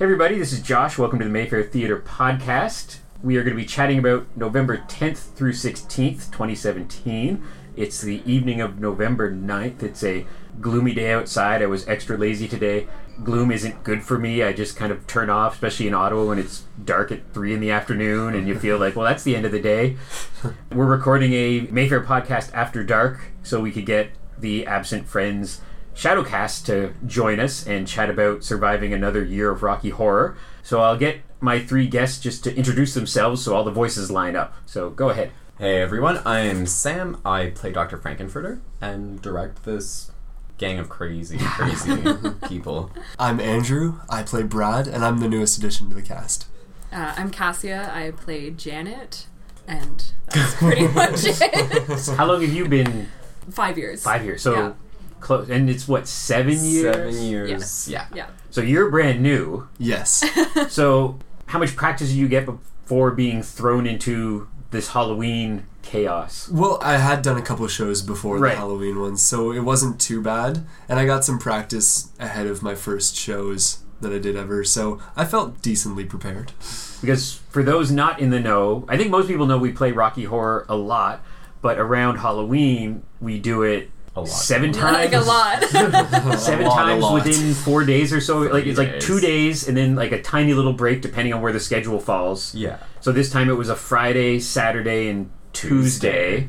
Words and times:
Hey, 0.00 0.04
everybody, 0.04 0.38
this 0.38 0.54
is 0.54 0.62
Josh. 0.62 0.96
Welcome 0.96 1.18
to 1.18 1.26
the 1.26 1.30
Mayfair 1.30 1.62
Theatre 1.62 2.00
Podcast. 2.00 3.00
We 3.22 3.36
are 3.36 3.42
going 3.42 3.54
to 3.54 3.62
be 3.62 3.68
chatting 3.68 3.98
about 3.98 4.34
November 4.34 4.78
10th 4.78 5.34
through 5.34 5.52
16th, 5.52 6.30
2017. 6.30 7.44
It's 7.76 8.00
the 8.00 8.22
evening 8.24 8.62
of 8.62 8.80
November 8.80 9.30
9th. 9.30 9.82
It's 9.82 10.02
a 10.02 10.24
gloomy 10.58 10.94
day 10.94 11.12
outside. 11.12 11.60
I 11.60 11.66
was 11.66 11.86
extra 11.86 12.16
lazy 12.16 12.48
today. 12.48 12.88
Gloom 13.22 13.50
isn't 13.50 13.84
good 13.84 14.02
for 14.02 14.18
me. 14.18 14.42
I 14.42 14.54
just 14.54 14.74
kind 14.74 14.90
of 14.90 15.06
turn 15.06 15.28
off, 15.28 15.56
especially 15.56 15.86
in 15.88 15.92
Ottawa 15.92 16.24
when 16.24 16.38
it's 16.38 16.64
dark 16.82 17.12
at 17.12 17.34
3 17.34 17.52
in 17.52 17.60
the 17.60 17.70
afternoon 17.70 18.34
and 18.34 18.48
you 18.48 18.58
feel 18.58 18.78
like, 18.78 18.96
well, 18.96 19.04
that's 19.04 19.24
the 19.24 19.36
end 19.36 19.44
of 19.44 19.52
the 19.52 19.60
day. 19.60 19.98
We're 20.72 20.86
recording 20.86 21.34
a 21.34 21.68
Mayfair 21.70 22.02
podcast 22.02 22.54
after 22.54 22.82
dark 22.82 23.32
so 23.42 23.60
we 23.60 23.70
could 23.70 23.84
get 23.84 24.12
the 24.38 24.66
absent 24.66 25.08
friends 25.08 25.60
Shadowcast 25.94 26.64
to 26.66 26.94
join 27.06 27.40
us 27.40 27.66
and 27.66 27.86
chat 27.86 28.08
about 28.10 28.42
surviving 28.44 28.92
another 28.92 29.22
year 29.24 29.50
of 29.50 29.62
Rocky 29.62 29.90
Horror. 29.90 30.36
So 30.62 30.80
I'll 30.80 30.96
get 30.96 31.20
my 31.40 31.58
three 31.60 31.86
guests 31.86 32.20
just 32.20 32.44
to 32.44 32.54
introduce 32.56 32.94
themselves 32.94 33.42
so 33.44 33.54
all 33.54 33.64
the 33.64 33.70
voices 33.70 34.10
line 34.10 34.36
up. 34.36 34.54
So 34.66 34.90
go 34.90 35.10
ahead. 35.10 35.32
Hey 35.58 35.82
everyone, 35.82 36.20
I'm 36.24 36.66
Sam. 36.66 37.20
I 37.24 37.48
play 37.50 37.70
Dr. 37.70 37.98
Frank-N-Furter 37.98 38.60
and 38.80 39.20
direct 39.20 39.64
this 39.64 40.10
gang 40.56 40.78
of 40.78 40.88
crazy, 40.88 41.36
crazy 41.40 42.02
people. 42.48 42.90
I'm 43.18 43.40
Andrew. 43.40 43.96
I 44.08 44.22
play 44.22 44.42
Brad, 44.42 44.86
and 44.88 45.04
I'm 45.04 45.18
the 45.18 45.28
newest 45.28 45.58
addition 45.58 45.90
to 45.90 45.94
the 45.94 46.00
cast. 46.02 46.46
Uh, 46.90 47.12
I'm 47.16 47.30
Cassia. 47.30 47.90
I 47.94 48.12
play 48.12 48.50
Janet, 48.50 49.26
and 49.68 50.02
that's 50.32 50.54
pretty 50.54 50.88
much 50.94 51.20
it. 51.24 52.16
How 52.16 52.24
long 52.24 52.40
have 52.40 52.52
you 52.54 52.66
been? 52.66 53.08
Five 53.50 53.76
years. 53.76 54.02
Five 54.02 54.24
years. 54.24 54.40
So 54.42 54.54
Yeah. 54.54 54.72
Close, 55.20 55.48
and 55.48 55.68
it's 55.70 55.86
what 55.86 56.06
seven 56.08 56.54
years. 56.64 56.94
Seven 56.96 57.14
years. 57.22 57.50
Yes. 57.50 57.88
Yeah. 57.88 58.06
Yeah. 58.14 58.26
So 58.50 58.60
you're 58.60 58.90
brand 58.90 59.22
new. 59.22 59.68
Yes. 59.78 60.24
So 60.68 61.18
how 61.46 61.58
much 61.58 61.74
practice 61.76 62.10
do 62.10 62.16
you 62.18 62.28
get 62.28 62.46
before 62.46 63.10
being 63.12 63.42
thrown 63.42 63.86
into 63.86 64.48
this 64.70 64.88
Halloween 64.88 65.64
chaos? 65.82 66.48
well, 66.48 66.78
I 66.82 66.96
had 66.98 67.22
done 67.22 67.36
a 67.36 67.42
couple 67.42 67.66
shows 67.68 68.02
before 68.02 68.38
Right. 68.38 68.52
the 68.52 68.58
Halloween 68.58 69.00
ones, 69.00 69.22
so 69.22 69.50
it 69.52 69.60
wasn't 69.60 70.00
too 70.00 70.20
bad, 70.22 70.64
and 70.88 70.98
I 70.98 71.06
got 71.06 71.24
some 71.24 71.38
practice 71.38 72.10
ahead 72.20 72.46
of 72.46 72.62
my 72.62 72.74
first 72.74 73.16
shows 73.16 73.78
that 74.00 74.12
I 74.12 74.18
did 74.18 74.36
ever, 74.36 74.62
so 74.64 74.98
I 75.16 75.24
felt 75.24 75.60
decently 75.60 76.04
prepared. 76.04 76.52
Because 77.00 77.34
for 77.50 77.62
those 77.62 77.90
not 77.90 78.20
in 78.20 78.30
the 78.30 78.40
know, 78.40 78.84
I 78.88 78.96
think 78.96 79.10
most 79.10 79.26
people 79.28 79.46
know 79.46 79.58
we 79.58 79.72
play 79.72 79.90
Rocky 79.92 80.24
Horror 80.24 80.64
a 80.68 80.76
lot, 80.76 81.20
but 81.62 81.78
around 81.78 82.18
Halloween 82.18 83.02
we 83.20 83.38
do 83.38 83.62
it 83.62 83.90
A 84.16 84.20
lot. 84.20 84.28
seven 84.28 84.72
times. 84.72 84.96
Like 84.96 85.12
a 85.12 85.20
lot. 85.24 85.62
seven 86.38 86.66
A 86.66 86.68
lot, 86.68 86.88
a 86.88 86.90
times 86.90 87.02
lot. 87.02 87.14
within 87.14 87.54
four 87.54 87.84
days 87.84 88.12
or 88.12 88.20
so. 88.20 88.38
Like 88.40 88.66
it's 88.66 88.78
like 88.78 88.98
two 89.00 89.20
days 89.20 89.68
and 89.68 89.76
then 89.76 89.94
like 89.94 90.10
a 90.12 90.20
tiny 90.20 90.52
little 90.52 90.72
break 90.72 91.00
depending 91.00 91.32
on 91.32 91.40
where 91.42 91.52
the 91.52 91.60
schedule 91.60 92.00
falls. 92.00 92.54
Yeah. 92.54 92.78
So 93.00 93.12
this 93.12 93.30
time 93.30 93.48
it 93.48 93.54
was 93.54 93.68
a 93.68 93.76
Friday, 93.76 94.40
Saturday, 94.40 95.08
and 95.08 95.30
Tuesday. 95.52 96.48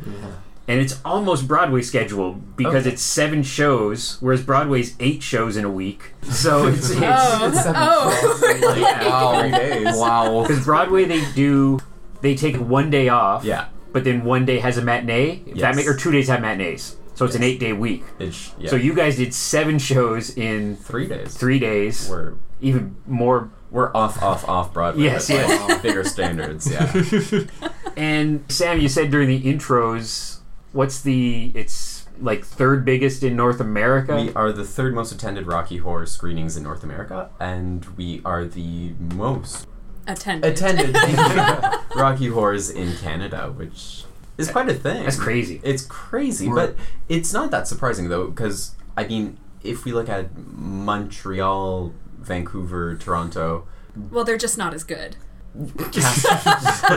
And 0.68 0.80
it's 0.80 1.00
almost 1.04 1.48
Broadway 1.48 1.82
schedule 1.82 2.34
because 2.34 2.86
Okay. 2.86 2.94
it's 2.94 3.02
seven 3.02 3.44
shows, 3.44 4.18
whereas 4.22 4.42
Broadway's 4.42 4.96
eight 5.00 5.22
shows 5.22 5.58
in 5.58 5.66
a 5.66 5.70
week. 5.72 6.14
So 6.24 6.68
it's, 6.68 6.90
it's 6.92 7.00
oh. 7.02 7.62
oh. 7.76 8.76
yeah. 8.78 9.08
Wow. 9.10 9.42
Three 9.42 9.52
days. 9.52 9.98
Wow. 9.98 10.42
Because 10.44 10.64
Broadway 10.66 11.06
they 11.06 11.24
do 11.34 11.80
they 12.22 12.36
take 12.36 12.56
one 12.58 12.90
day 12.90 13.10
off. 13.10 13.44
Yeah. 13.44 13.68
But 13.92 14.04
then 14.04 14.24
one 14.24 14.46
day 14.46 14.60
has 14.60 14.78
a 14.78 14.82
matinee. 14.82 15.42
If 15.46 15.58
that 15.58 15.76
make, 15.76 15.88
or 15.88 15.96
two 15.96 16.12
days 16.12 16.28
have 16.30 16.42
matinees. 16.42 16.96
So 17.16 17.26
it's 17.26 17.36
an 17.36 17.44
eight 17.44 17.60
day 17.60 17.74
week. 17.74 18.04
It's, 18.20 18.52
yeah. 18.58 18.70
So 18.70 18.76
you 18.76 18.94
guys 18.94 19.18
did 19.18 19.34
seven 19.34 19.78
shows 19.80 20.36
in 20.38 20.76
three 20.78 21.08
days. 21.08 21.36
three 21.36 21.60
days. 21.60 22.10
We're 22.10 22.34
even 22.62 22.96
more. 23.06 23.52
we're 23.70 23.92
off, 23.96 24.22
off, 24.24 24.48
off 24.48 24.74
Broadway. 24.74 25.04
Yes, 25.04 25.28
That's 25.28 25.50
yes. 25.50 25.70
like 25.70 25.82
Bigger 25.84 26.04
standards. 26.04 26.70
Yeah. 26.72 26.92
And 27.98 28.46
Sam, 28.50 28.80
you 28.80 28.88
said 28.88 29.12
during 29.12 29.28
the 29.28 29.42
intros, 29.44 30.40
what's 30.72 31.02
the? 31.02 31.52
It's 31.54 32.06
like 32.22 32.46
third 32.46 32.86
biggest 32.86 33.22
in 33.22 33.36
North 33.36 33.60
America. 33.60 34.16
We 34.16 34.34
are 34.34 34.52
the 34.54 34.64
third 34.64 34.96
most 34.96 35.12
attended 35.12 35.46
Rocky 35.46 35.78
Horror 35.78 36.06
screenings 36.06 36.56
in 36.56 36.64
North 36.64 36.84
America, 36.84 37.30
and 37.40 37.84
we 37.98 38.22
are 38.24 38.46
the 38.46 38.94
most 39.00 39.68
Attended. 40.08 40.54
attended 40.54 40.96
Rocky 41.96 42.28
Horrors 42.28 42.70
in 42.70 42.96
Canada, 42.98 43.52
which 43.56 44.06
is 44.38 44.50
quite 44.52 44.70
a 44.70 44.74
thing. 44.74 45.04
That's 45.04 45.20
crazy. 45.20 45.60
It's 45.64 45.84
crazy, 45.86 46.48
We're- 46.48 46.68
but 46.68 46.76
it's 47.10 47.34
not 47.34 47.52
that 47.52 47.68
surprising 47.68 48.10
though, 48.10 48.28
because 48.28 48.76
I 48.98 49.06
mean, 49.08 49.38
if 49.64 49.86
we 49.86 49.92
look 49.92 50.10
at 50.10 50.36
Montreal, 50.38 51.94
Vancouver, 52.20 52.96
Toronto, 52.96 53.68
Well, 54.12 54.24
they're 54.24 54.38
just 54.38 54.58
not 54.58 54.74
as 54.74 54.84
good. 54.84 55.16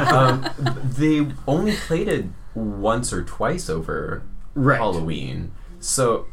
um, 0.00 0.48
they 0.96 1.26
only 1.46 1.74
played 1.76 2.08
it 2.08 2.26
once 2.54 3.12
or 3.12 3.22
twice 3.24 3.68
over 3.68 4.22
Right. 4.54 4.78
Halloween. 4.78 5.52
So 5.80 6.26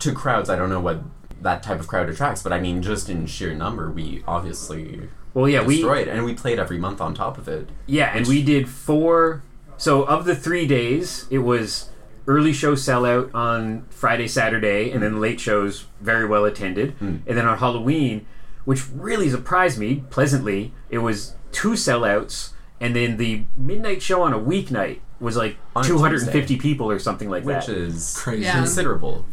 to 0.00 0.12
crowds, 0.12 0.50
I 0.50 0.56
don't 0.56 0.68
know 0.70 0.80
what 0.80 1.02
that 1.40 1.62
type 1.62 1.78
of 1.78 1.86
crowd 1.86 2.08
attracts, 2.08 2.42
but 2.42 2.52
I 2.52 2.60
mean, 2.60 2.82
just 2.82 3.08
in 3.08 3.26
sheer 3.26 3.54
number, 3.54 3.90
we 3.90 4.24
obviously 4.26 5.08
Well, 5.34 5.48
yeah, 5.48 5.62
we 5.64 5.76
destroyed, 5.76 6.08
and 6.08 6.24
we 6.24 6.34
played 6.34 6.58
every 6.58 6.78
month 6.78 7.00
on 7.00 7.14
top 7.14 7.38
of 7.38 7.46
it. 7.46 7.68
yeah, 7.86 8.10
and 8.16 8.26
we 8.26 8.42
did 8.42 8.68
four. 8.68 9.42
So 9.78 10.02
of 10.04 10.24
the 10.26 10.34
three 10.36 10.66
days, 10.66 11.26
it 11.30 11.38
was 11.38 11.88
early 12.26 12.52
show 12.52 12.74
sellout 12.74 13.34
on 13.34 13.86
Friday, 13.90 14.28
Saturday, 14.28 14.90
and 14.90 15.02
then 15.02 15.18
late 15.20 15.40
shows 15.40 15.86
very 16.00 16.26
well 16.26 16.44
attended, 16.44 16.98
Mm. 16.98 17.20
and 17.26 17.38
then 17.38 17.46
on 17.46 17.56
Halloween, 17.58 18.26
which 18.66 18.82
really 18.94 19.30
surprised 19.30 19.78
me 19.78 20.04
pleasantly, 20.10 20.72
it 20.90 20.98
was 20.98 21.34
two 21.52 21.70
sellouts, 21.70 22.50
and 22.80 22.94
then 22.94 23.16
the 23.16 23.44
midnight 23.56 24.02
show 24.02 24.20
on 24.22 24.34
a 24.34 24.38
weeknight 24.38 24.98
was 25.20 25.36
like 25.36 25.56
On 25.74 25.84
a 25.84 25.88
250 25.88 26.58
people 26.58 26.90
or 26.90 26.98
something 26.98 27.30
like 27.30 27.44
that. 27.46 27.66
Which 27.66 27.76
is 27.76 28.14
Crazy. 28.16 28.42
Yeah. 28.42 28.54
considerable. 28.56 29.24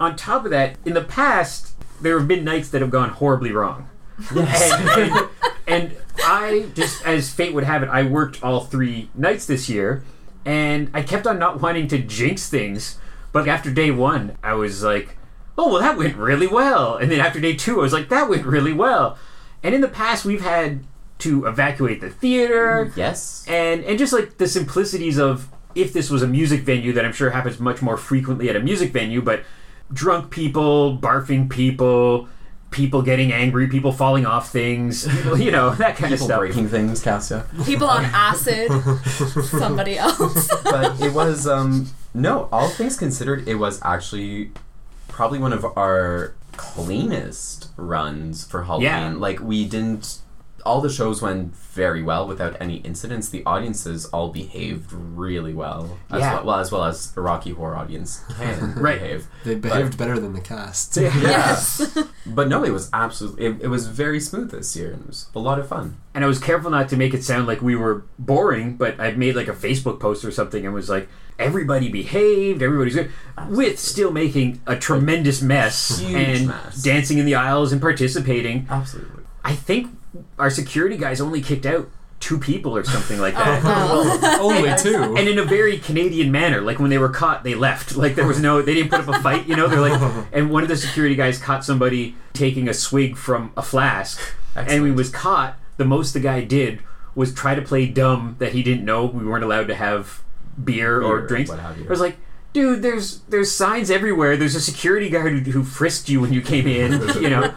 on 0.00 0.16
top 0.16 0.44
of 0.44 0.50
that, 0.52 0.76
in 0.86 0.94
the 0.94 1.04
past, 1.04 1.74
there 2.00 2.18
have 2.18 2.26
been 2.28 2.44
nights 2.44 2.68
that 2.70 2.80
have 2.80 2.90
gone 2.90 3.10
horribly 3.10 3.52
wrong. 3.52 3.88
And, 4.34 4.48
and, 4.48 5.28
and 5.66 5.96
I, 6.24 6.66
just 6.74 7.04
as 7.06 7.30
fate 7.32 7.54
would 7.54 7.64
have 7.64 7.82
it, 7.82 7.88
I 7.88 8.02
worked 8.02 8.42
all 8.42 8.60
three 8.60 9.10
nights 9.14 9.46
this 9.46 9.68
year, 9.68 10.02
and 10.44 10.90
I 10.94 11.02
kept 11.02 11.26
on 11.26 11.38
not 11.38 11.60
wanting 11.60 11.88
to 11.88 11.98
jinx 11.98 12.48
things. 12.48 12.98
But 13.32 13.46
after 13.46 13.70
day 13.70 13.90
one, 13.90 14.36
I 14.42 14.54
was 14.54 14.82
like, 14.82 15.16
oh, 15.56 15.72
well, 15.72 15.80
that 15.80 15.98
went 15.98 16.16
really 16.16 16.46
well. 16.46 16.96
And 16.96 17.10
then 17.10 17.20
after 17.20 17.40
day 17.40 17.54
two, 17.54 17.78
I 17.80 17.82
was 17.82 17.92
like, 17.92 18.08
that 18.08 18.28
went 18.28 18.46
really 18.46 18.72
well. 18.72 19.18
And 19.62 19.74
in 19.74 19.80
the 19.80 19.88
past, 19.88 20.24
we've 20.24 20.40
had 20.40 20.84
to 21.18 21.46
evacuate 21.46 22.00
the 22.00 22.08
theater 22.10 22.86
mm, 22.86 22.96
Yes. 22.96 23.44
and 23.48 23.82
and 23.84 23.98
just 23.98 24.12
like 24.12 24.38
the 24.38 24.46
simplicities 24.46 25.18
of 25.18 25.48
if 25.74 25.92
this 25.92 26.10
was 26.10 26.22
a 26.22 26.28
music 26.28 26.60
venue 26.60 26.92
that 26.92 27.04
I'm 27.04 27.12
sure 27.12 27.30
happens 27.30 27.58
much 27.58 27.82
more 27.82 27.96
frequently 27.96 28.48
at 28.48 28.54
a 28.54 28.60
music 28.60 28.92
venue, 28.92 29.20
but 29.20 29.42
drunk 29.92 30.30
people, 30.30 30.96
barfing 30.96 31.50
people, 31.50 32.28
people 32.70 33.02
getting 33.02 33.32
angry, 33.32 33.66
people 33.68 33.92
falling 33.92 34.26
off 34.26 34.50
things, 34.52 35.06
people, 35.08 35.38
you 35.40 35.50
know, 35.50 35.74
that 35.76 35.96
kind 35.96 36.12
of 36.12 36.20
stuff. 36.20 36.38
breaking 36.38 36.68
things, 36.68 37.00
Cassia. 37.02 37.46
People 37.64 37.88
on 37.88 38.04
acid. 38.06 38.70
Somebody 39.44 39.96
else. 39.98 40.48
but 40.64 41.00
it 41.00 41.12
was 41.14 41.46
um 41.46 41.88
no 42.14 42.48
all 42.52 42.68
things 42.68 42.96
considered 42.96 43.46
it 43.48 43.54
was 43.56 43.80
actually 43.84 44.50
probably 45.08 45.38
one 45.38 45.52
of 45.52 45.64
our 45.76 46.34
cleanest 46.56 47.68
runs 47.76 48.44
for 48.44 48.64
halloween 48.64 48.84
Yeah. 48.86 49.12
like 49.16 49.40
we 49.40 49.64
didn't 49.68 50.18
all 50.68 50.80
the 50.82 50.90
shows 50.90 51.22
went 51.22 51.54
very 51.56 52.02
well 52.02 52.24
without 52.32 52.54
any 52.60 52.76
incidents 52.90 53.28
the 53.30 53.42
audiences 53.46 54.04
all 54.06 54.28
behaved 54.30 54.92
really 54.92 55.54
well 55.54 55.98
as 56.10 56.20
Yeah. 56.20 56.34
well, 56.34 56.44
well 56.44 56.58
as 56.60 56.70
well 56.72 56.84
as 56.84 57.12
a 57.16 57.20
rocky 57.20 57.52
horror 57.52 57.76
audience 57.82 58.10
can 58.38 58.74
Right. 58.86 59.00
behave 59.00 59.26
They 59.44 59.54
behaved 59.54 59.96
better 59.96 60.18
than 60.20 60.32
the 60.34 60.40
cast. 60.54 60.96
Yes. 61.32 61.98
but 62.26 62.46
no 62.48 62.62
it 62.64 62.72
was 62.78 62.90
absolutely 62.92 63.46
it, 63.46 63.62
it 63.62 63.68
was 63.68 63.86
very 63.88 64.20
smooth 64.20 64.50
this 64.50 64.76
year 64.76 64.92
and 64.92 65.00
it 65.02 65.06
was 65.08 65.26
a 65.34 65.38
lot 65.38 65.58
of 65.58 65.66
fun 65.68 65.96
And 66.14 66.22
I 66.24 66.28
was 66.28 66.38
careful 66.38 66.70
not 66.70 66.88
to 66.90 66.96
make 66.96 67.14
it 67.14 67.22
sound 67.24 67.46
like 67.46 67.62
we 67.62 67.74
were 67.76 68.04
boring, 68.18 68.76
but 68.76 69.00
I 69.00 69.12
made 69.12 69.34
like 69.36 69.48
a 69.48 69.58
Facebook 69.66 69.98
post 70.00 70.24
or 70.24 70.30
something 70.32 70.64
and 70.66 70.74
was 70.74 70.88
like, 70.90 71.08
everybody 71.38 71.88
behaved, 71.88 72.60
everybody's 72.62 72.96
good, 72.96 73.10
with 73.48 73.78
still 73.78 74.10
making 74.10 74.60
a 74.66 74.74
tremendous 74.76 75.40
mess 75.40 76.00
Huge 76.00 76.14
and 76.14 76.46
mess. 76.48 76.82
dancing 76.82 77.18
in 77.18 77.26
the 77.26 77.36
aisles 77.36 77.70
and 77.72 77.80
participating. 77.80 78.66
absolutely 78.68 79.17
I 79.48 79.54
think 79.54 79.90
our 80.38 80.50
security 80.50 80.96
guys 80.98 81.20
only 81.20 81.40
kicked 81.40 81.64
out 81.66 81.88
two 82.20 82.38
people 82.38 82.76
or 82.76 82.84
something 82.84 83.18
like 83.20 83.34
that. 83.34 83.62
Oh, 83.64 84.38
Only 84.42 84.74
two. 84.76 85.16
and 85.16 85.28
in 85.28 85.38
a 85.38 85.44
very 85.44 85.78
Canadian 85.78 86.30
manner. 86.32 86.60
Like 86.60 86.78
when 86.80 86.90
they 86.90 86.98
were 86.98 87.08
caught, 87.08 87.44
they 87.44 87.54
left. 87.54 87.96
Like 87.96 88.14
there 88.14 88.26
was 88.26 88.40
no, 88.40 88.60
they 88.60 88.74
didn't 88.74 88.90
put 88.90 89.00
up 89.00 89.08
a 89.08 89.22
fight. 89.22 89.46
You 89.46 89.56
know, 89.56 89.68
they're 89.68 89.80
like, 89.80 90.26
and 90.32 90.50
one 90.50 90.62
of 90.64 90.68
the 90.68 90.76
security 90.76 91.14
guys 91.14 91.38
caught 91.38 91.64
somebody 91.64 92.14
taking 92.32 92.68
a 92.68 92.74
swig 92.74 93.16
from 93.16 93.52
a 93.56 93.62
flask, 93.62 94.20
and 94.54 94.82
when 94.82 94.90
he 94.90 94.96
was 94.96 95.08
caught, 95.10 95.56
the 95.76 95.84
most 95.84 96.12
the 96.12 96.20
guy 96.20 96.42
did 96.44 96.80
was 97.14 97.32
try 97.32 97.54
to 97.54 97.62
play 97.62 97.86
dumb 97.86 98.36
that 98.38 98.52
he 98.52 98.62
didn't 98.62 98.84
know 98.84 99.06
we 99.06 99.24
weren't 99.24 99.44
allowed 99.44 99.68
to 99.68 99.74
have 99.74 100.22
beer, 100.62 101.00
or 101.00 101.20
drinks. 101.26 101.48
what 101.50 101.60
have 101.60 101.78
you. 101.78 101.86
I 101.86 101.88
was 101.88 102.00
like. 102.00 102.16
Dude, 102.54 102.82
there's 102.82 103.20
there's 103.28 103.52
signs 103.52 103.90
everywhere. 103.90 104.36
There's 104.36 104.54
a 104.54 104.60
security 104.60 105.10
guard 105.10 105.32
who, 105.32 105.50
who 105.52 105.62
frisked 105.62 106.08
you 106.08 106.20
when 106.22 106.32
you 106.32 106.40
came 106.42 106.66
in. 106.66 106.92
You 107.22 107.30
know, 107.30 107.54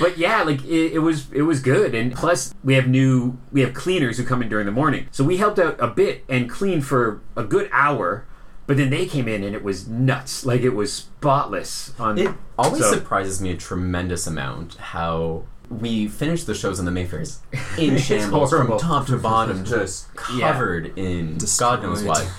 but 0.00 0.18
yeah, 0.18 0.42
like 0.42 0.64
it, 0.64 0.92
it 0.94 0.98
was 1.00 1.30
it 1.32 1.42
was 1.42 1.60
good, 1.60 1.94
and 1.94 2.14
plus 2.14 2.54
we 2.64 2.74
have 2.74 2.88
new 2.88 3.38
we 3.52 3.60
have 3.62 3.74
cleaners 3.74 4.18
who 4.18 4.24
come 4.24 4.42
in 4.42 4.48
during 4.48 4.66
the 4.66 4.72
morning, 4.72 5.08
so 5.10 5.24
we 5.24 5.36
helped 5.38 5.58
out 5.58 5.76
a 5.80 5.88
bit 5.88 6.24
and 6.28 6.48
cleaned 6.50 6.86
for 6.86 7.20
a 7.36 7.44
good 7.44 7.68
hour. 7.72 8.24
But 8.66 8.76
then 8.76 8.90
they 8.90 9.06
came 9.06 9.28
in 9.28 9.42
and 9.44 9.54
it 9.54 9.64
was 9.64 9.88
nuts, 9.88 10.44
like 10.44 10.60
it 10.60 10.74
was 10.74 10.92
spotless. 10.92 11.94
On 11.98 12.18
It 12.18 12.34
always 12.58 12.82
so- 12.82 12.92
surprises 12.92 13.40
me 13.40 13.50
a 13.50 13.56
tremendous 13.56 14.26
amount 14.26 14.74
how 14.76 15.44
we 15.70 16.06
finish 16.06 16.44
the 16.44 16.54
shows 16.54 16.78
in 16.78 16.84
the 16.84 16.90
Mayfairs 16.90 17.38
in 17.78 17.96
shambles 17.96 18.50
from 18.50 18.78
top 18.78 19.06
to 19.06 19.16
bottom, 19.16 19.64
just 19.64 20.08
Yeah. 20.34 20.52
covered 20.52 20.98
in 20.98 21.38
God 21.58 21.82
knows 21.82 22.02
what. 22.02 22.30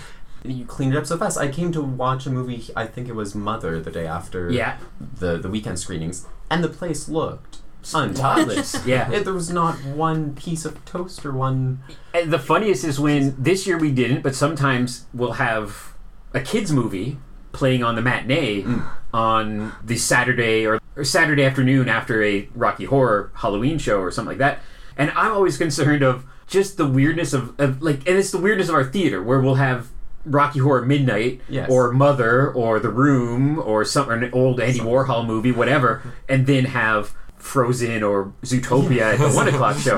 You 0.44 0.66
cleaned 0.66 0.94
it 0.94 0.98
up 0.98 1.06
so 1.08 1.18
fast. 1.18 1.38
I 1.38 1.48
came 1.50 1.72
to 1.74 1.82
watch 1.82 2.26
a 2.26 2.30
movie. 2.30 2.64
I 2.76 2.86
think 2.86 3.08
it 3.10 3.16
was 3.16 3.34
Mother 3.36 3.82
the 3.82 3.92
day 3.92 4.06
after 4.08 4.52
yeah, 4.52 4.78
the 5.20 5.38
the 5.38 5.50
weekend 5.50 5.80
screenings, 5.80 6.26
and 6.50 6.64
the 6.64 6.70
place 6.70 7.08
looked 7.08 7.60
untouched. 7.94 8.18
spotless. 8.18 8.86
Yeah, 8.86 9.12
It, 9.12 9.24
there 9.24 9.34
was 9.34 9.50
not 9.50 9.84
one 9.86 10.36
piece 10.36 10.66
of 10.66 10.84
toast 10.86 11.26
or 11.26 11.32
one. 11.32 11.80
And 12.14 12.32
the 12.32 12.40
funniest 12.40 12.84
is 12.84 13.00
when 13.00 13.36
this 13.38 13.66
year 13.68 13.78
we 13.78 13.92
didn't, 13.92 14.22
but 14.22 14.36
sometimes 14.36 15.06
we'll 15.14 15.34
have 15.34 15.94
a 16.34 16.40
kids 16.40 16.72
movie 16.72 17.18
playing 17.52 17.84
on 17.84 17.96
the 17.96 18.02
matinee 18.02 18.62
mm. 18.64 18.88
on 19.14 19.74
the 19.84 19.98
Saturday 19.98 20.66
or, 20.66 20.80
or 20.96 21.04
Saturday 21.04 21.44
afternoon 21.44 21.90
after 21.90 22.24
a 22.24 22.48
Rocky 22.54 22.86
Horror 22.86 23.32
Halloween 23.36 23.80
show 23.80 24.00
or 24.00 24.12
something 24.12 24.30
like 24.30 24.38
that. 24.38 24.60
And 24.98 25.12
I'm 25.12 25.32
always 25.32 25.58
concerned 25.58 26.04
of 26.04 26.26
just 26.48 26.78
the 26.78 26.86
weirdness 26.86 27.34
of, 27.34 27.60
of 27.60 27.82
like, 27.82 28.08
and 28.08 28.18
it's 28.18 28.32
the 28.32 28.38
weirdness 28.38 28.70
of 28.70 28.76
our 28.76 28.84
theater 28.84 29.24
where 29.24 29.40
we'll 29.40 29.56
have 29.56 29.90
Rocky 30.26 30.60
Horror 30.60 30.86
Midnight 30.86 31.42
Yes. 31.50 31.70
or 31.72 31.92
Mother 31.92 32.52
or 32.52 32.80
The 32.80 32.90
Room 32.90 33.60
or 33.60 33.86
some 33.86 34.10
or 34.10 34.14
an 34.14 34.32
old 34.34 34.60
Andy 34.60 34.80
Warhol 34.80 35.26
movie, 35.26 35.52
whatever, 35.52 36.02
and 36.28 36.46
then 36.46 36.66
have 36.66 37.14
Frozen 37.38 38.04
or 38.04 38.34
Zootopia 38.44 39.14
at 39.14 39.20
the 39.20 39.30
one 39.30 39.48
o'clock 39.48 39.78
show. 39.78 39.98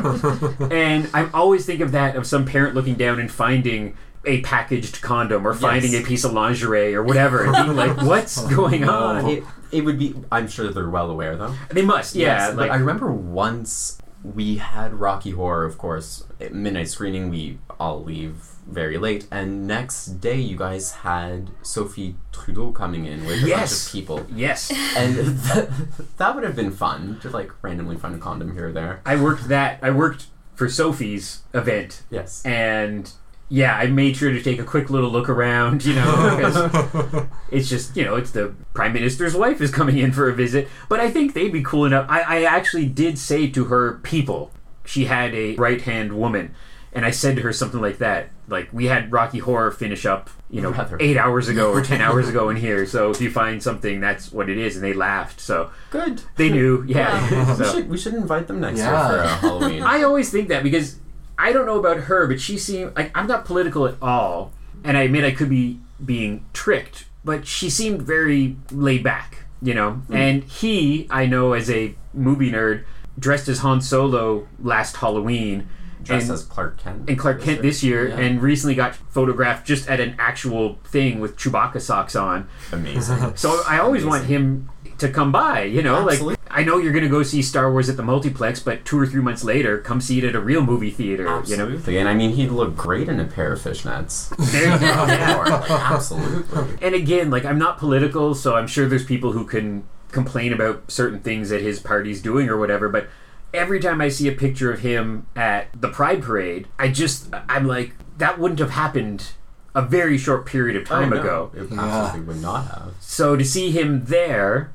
And 0.71 1.09
I 1.13 1.29
always 1.33 1.65
think 1.65 1.81
of 1.81 1.91
that 1.93 2.15
of 2.15 2.27
some 2.27 2.45
parent 2.45 2.75
looking 2.75 2.95
down 2.95 3.19
and 3.19 3.31
finding 3.31 3.97
a 4.23 4.41
packaged 4.41 5.01
condom 5.01 5.47
or 5.47 5.53
finding 5.55 5.93
Yes. 5.93 6.03
a 6.03 6.07
piece 6.07 6.23
of 6.23 6.33
lingerie 6.33 6.93
or 6.93 7.01
whatever 7.03 7.43
and 7.43 7.53
being 7.53 7.75
like, 7.75 7.99
"What's 8.03 8.37
oh, 8.37 8.47
going 8.47 8.87
on?" 8.87 9.27
It, 9.27 9.43
it 9.71 9.81
would 9.81 9.97
be. 9.97 10.13
I'm 10.31 10.47
sure 10.47 10.71
they're 10.71 10.89
well 10.89 11.09
aware 11.09 11.35
though. 11.35 11.55
They 11.71 11.81
must, 11.81 12.13
yeah. 12.15 12.37
Yes, 12.37 12.47
like, 12.49 12.69
but 12.69 12.71
I 12.71 12.75
remember 12.77 13.11
once 13.11 13.97
we 14.23 14.57
had 14.57 14.93
Rocky 14.93 15.31
Horror, 15.31 15.65
of 15.65 15.79
course, 15.79 16.23
at 16.39 16.53
midnight 16.53 16.89
screening. 16.89 17.31
We 17.31 17.57
all 17.79 18.03
leave 18.03 18.43
very 18.71 18.97
late, 18.97 19.27
and 19.31 19.67
next 19.67 20.05
day 20.21 20.39
you 20.39 20.57
guys 20.57 20.91
had 20.91 21.49
Sophie 21.61 22.15
Trudeau 22.31 22.71
coming 22.71 23.05
in 23.05 23.25
with 23.25 23.43
a 23.43 23.47
Yes. 23.47 23.69
bunch 23.71 23.87
of 23.87 23.91
people, 23.93 24.25
yes, 24.35 24.71
and 24.97 25.15
th- 25.15 25.67
that 26.17 26.35
would 26.35 26.43
have 26.43 26.55
been 26.55 26.71
fun 26.71 27.19
to 27.21 27.29
like 27.29 27.51
randomly 27.61 27.97
find 27.97 28.15
a 28.15 28.17
condom 28.17 28.53
here 28.53 28.69
or 28.69 28.71
there. 28.71 29.01
I 29.05 29.15
worked 29.15 29.47
that. 29.49 29.79
I 29.81 29.91
worked 29.91 30.27
for 30.55 30.67
Sophie's 30.69 31.41
event, 31.53 32.03
Yes, 32.09 32.43
and 32.45 33.11
yeah, 33.49 33.75
I 33.75 33.87
made 33.87 34.15
sure 34.15 34.31
to 34.31 34.41
take 34.41 34.59
a 34.59 34.63
quick 34.63 34.89
little 34.89 35.09
look 35.09 35.27
around, 35.27 35.83
you 35.83 35.93
know, 35.93 36.35
because 36.37 37.25
it's 37.51 37.67
just 37.69 37.97
you 37.97 38.05
know 38.05 38.15
it's 38.15 38.31
the 38.31 38.53
prime 38.73 38.93
minister's 38.93 39.35
wife 39.35 39.59
is 39.59 39.71
coming 39.71 39.97
in 39.97 40.11
for 40.13 40.29
a 40.29 40.33
visit. 40.33 40.69
But 40.87 40.99
I 41.01 41.11
think 41.11 41.33
they'd 41.33 41.51
be 41.51 41.61
cool 41.63 41.83
enough. 41.85 42.05
I, 42.09 42.21
I 42.21 42.43
actually 42.43 42.85
did 42.85 43.17
say 43.19 43.47
to 43.51 43.65
her 43.65 43.99
people, 44.03 44.51
she 44.85 45.05
had 45.05 45.33
a 45.35 45.55
right 45.55 45.81
hand 45.81 46.13
woman, 46.17 46.55
and 46.93 47.05
I 47.05 47.11
said 47.11 47.35
to 47.37 47.41
her 47.43 47.53
something 47.53 47.79
like 47.81 47.99
that, 47.99 48.29
like 48.47 48.69
we 48.73 48.85
had 48.85 49.11
Rocky 49.11 49.39
Horror 49.39 49.71
finish 49.71 50.05
up, 50.05 50.29
you 50.49 50.61
know, 50.61 50.71
Rather. 50.71 50.97
eight 50.99 51.17
hours 51.17 51.47
ago 51.47 51.71
or 51.71 51.81
ten 51.81 52.01
hours 52.07 52.27
ago 52.27 52.49
in 52.49 52.57
here. 52.57 52.85
So 52.85 53.11
if 53.11 53.21
you 53.21 53.31
find 53.31 53.61
something, 53.63 53.99
that's 54.01 54.31
what 54.31 54.49
it 54.49 54.57
is, 54.57 54.75
and 54.75 54.83
they 54.83 54.93
laughed. 54.93 55.39
So 55.39 55.71
good. 55.89 56.21
they 56.35 56.49
knew, 56.49 56.83
yeah. 56.87 57.29
we 57.49 57.55
so. 57.63 57.73
should 57.75 57.89
we 57.89 57.97
should 57.97 58.13
invite 58.13 58.47
them 58.47 58.59
next 58.59 58.79
Yeah. 58.79 58.89
year 59.09 59.17
for 59.19 59.23
uh, 59.23 59.37
Halloween. 59.37 59.83
I 59.83 60.03
always 60.03 60.29
think 60.29 60.49
that 60.49 60.63
because 60.63 60.97
I 61.37 61.53
don't 61.53 61.65
know 61.65 61.79
about 61.79 61.97
her, 62.01 62.27
but 62.27 62.39
she 62.41 62.57
seemed 62.57 62.95
like 62.95 63.11
I'm 63.15 63.27
not 63.27 63.45
political 63.45 63.87
at 63.87 63.95
all, 64.01 64.51
and 64.83 64.97
I 64.97 65.03
admit 65.03 65.23
I 65.23 65.31
could 65.31 65.49
be 65.49 65.79
being 66.03 66.45
tricked, 66.53 67.05
but 67.23 67.47
she 67.47 67.69
seemed 67.69 68.01
very 68.01 68.57
laid 68.71 69.03
back, 69.03 69.45
you 69.61 69.73
know. 69.73 70.01
And 70.11 70.43
he, 70.43 71.07
I 71.09 71.25
know 71.25 71.53
as 71.53 71.69
a 71.69 71.95
movie 72.13 72.51
nerd, 72.51 72.83
dressed 73.17 73.47
as 73.47 73.59
Han 73.59 73.81
Solo 73.81 74.47
last 74.61 74.97
Halloween. 74.97 75.69
Dressed 76.03 76.25
and, 76.27 76.33
as 76.33 76.43
Clark 76.43 76.77
Kent. 76.79 77.09
and 77.09 77.17
Clark 77.19 77.41
Kent 77.41 77.61
this 77.61 77.83
year, 77.83 78.09
Yeah. 78.09 78.17
and 78.19 78.41
recently 78.41 78.75
got 78.75 78.95
photographed 78.95 79.65
just 79.67 79.87
at 79.89 79.99
an 79.99 80.15
actual 80.19 80.79
thing 80.85 81.19
with 81.19 81.37
Chewbacca 81.37 81.81
socks 81.81 82.15
on. 82.15 82.47
Amazing. 82.71 83.33
So 83.35 83.61
I 83.67 83.79
always 83.79 84.03
want 84.05 84.25
him 84.25 84.69
to 84.97 85.07
come 85.09 85.31
by, 85.31 85.63
you 85.63 85.81
know, 85.81 86.07
Absolutely. 86.09 86.27
like 86.33 86.37
I 86.51 86.63
know 86.63 86.77
you're 86.77 86.91
going 86.91 87.03
to 87.05 87.09
go 87.09 87.23
see 87.23 87.41
Star 87.41 87.71
Wars 87.71 87.89
at 87.89 87.97
the 87.97 88.03
multiplex, 88.03 88.59
but 88.59 88.83
two 88.85 88.99
or 88.99 89.07
three 89.07 89.21
months 89.21 89.43
later, 89.43 89.77
come 89.79 90.01
see 90.01 90.17
it 90.19 90.23
at 90.25 90.35
a 90.35 90.39
real 90.39 90.61
movie 90.61 90.91
theater, 90.91 91.41
you 91.45 91.55
know. 91.57 91.79
And 91.87 92.07
I 92.09 92.13
mean 92.13 92.31
he'd 92.31 92.49
look 92.49 92.75
great 92.75 93.07
in 93.09 93.19
a 93.19 93.25
pair 93.25 93.53
of 93.53 93.59
fishnets. 93.59 94.29
There 94.51 94.73
you 94.73 94.79
go. 94.79 95.63
Absolutely. 95.69 96.77
And 96.85 96.93
again, 96.93 97.29
like 97.31 97.45
I'm 97.45 97.57
not 97.57 97.77
political, 97.77 98.35
so 98.35 98.55
I'm 98.55 98.67
sure 98.67 98.87
there's 98.87 99.05
people 99.05 99.31
who 99.31 99.45
can 99.45 99.85
complain 100.11 100.51
about 100.51 100.91
certain 100.91 101.19
things 101.21 101.49
that 101.49 101.61
his 101.61 101.79
party's 101.79 102.21
doing 102.21 102.49
or 102.49 102.57
whatever, 102.57 102.89
but 102.89 103.07
every 103.53 103.79
time 103.79 104.01
I 104.01 104.09
see 104.09 104.27
a 104.27 104.31
picture 104.31 104.71
of 104.71 104.79
him 104.81 105.27
at 105.35 105.67
the 105.79 105.89
Pride 105.89 106.21
Parade, 106.23 106.67
I 106.79 106.89
just 106.89 107.33
I'm 107.49 107.67
like 107.67 107.93
that 108.17 108.39
wouldn't 108.39 108.59
have 108.59 108.71
happened 108.71 109.31
a 109.73 109.81
very 109.81 110.17
short 110.17 110.45
period 110.45 110.75
of 110.75 110.83
oh, 110.91 110.95
time 111.01 111.13
Oh, 111.13 111.15
no, 111.15 111.21
ago. 111.21 111.51
It 111.55 111.71
Yeah. 111.71 111.79
absolutely 111.81 112.33
would 112.33 112.41
not 112.41 112.67
have. 112.67 112.93
So 112.99 113.35
to 113.35 113.43
see 113.45 113.71
him 113.71 114.03
there, 114.05 114.71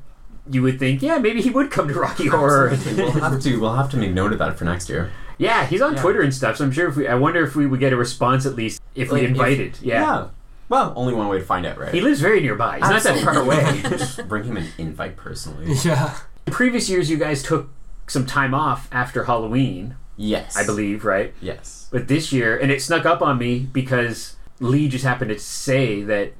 you 0.49 0.61
would 0.63 0.79
think, 0.79 1.01
yeah, 1.01 1.17
maybe 1.19 1.41
he 1.41 1.49
would 1.51 1.69
come 1.71 1.87
to 1.87 1.93
Rocky 1.93 2.27
Horror. 2.27 2.69
We'll 2.95 3.11
have 3.11 3.39
to 3.41 3.57
we'll 3.59 3.75
have 3.75 3.89
to 3.91 3.97
make 3.97 4.11
note 4.13 4.33
of 4.33 4.39
that 4.39 4.57
for 4.57 4.65
next 4.65 4.89
year. 4.89 5.11
yeah, 5.37 5.65
he's 5.65 5.81
on 5.81 5.93
Yeah. 5.95 6.01
Twitter 6.01 6.21
and 6.21 6.33
stuff, 6.33 6.57
so 6.57 6.65
I'm 6.65 6.71
sure 6.71 6.87
if 6.89 6.95
we 6.95 7.07
I 7.07 7.15
wonder 7.15 7.43
if 7.43 7.55
we 7.55 7.67
would 7.67 7.79
get 7.79 7.93
a 7.93 7.97
response 7.97 8.45
at 8.45 8.55
least 8.55 8.81
if 8.95 9.11
we 9.11 9.19
Like, 9.19 9.23
if- 9.23 9.29
invited. 9.31 9.77
yeah. 9.81 10.27
Well, 10.69 10.91
only 10.97 11.13
one 11.13 11.29
way 11.29 11.37
to 11.39 11.45
find 11.45 11.65
out, 11.65 11.77
right? 11.77 11.93
He 11.93 12.01
lives 12.01 12.19
very 12.19 12.41
nearby. 12.41 12.79
He's 12.79 12.89
not 12.89 13.01
that 13.03 13.23
far 13.23 13.37
away. 13.37 13.79
Just 13.89 14.27
bring 14.27 14.43
him 14.43 14.57
an 14.57 14.67
invite 14.77 15.15
personally. 15.15 15.73
Yeah. 15.85 16.13
In 16.45 16.51
previous 16.53 16.89
years, 16.89 17.09
you 17.09 17.17
guys 17.17 17.41
took 17.43 17.69
some 18.07 18.25
time 18.25 18.53
off 18.53 18.87
after 18.91 19.25
Halloween, 19.25 19.95
Yes. 20.19 20.57
I 20.57 20.65
believe, 20.65 21.05
right? 21.05 21.33
Yes. 21.41 21.87
But 21.91 22.07
this 22.07 22.33
year, 22.33 22.57
and 22.57 22.71
it 22.71 22.81
snuck 22.81 23.05
up 23.05 23.21
on 23.21 23.37
me 23.37 23.59
because 23.59 24.35
Lee 24.59 24.87
just 24.89 25.05
happened 25.05 25.29
to 25.29 25.37
say 25.39 26.01
that, 26.03 26.33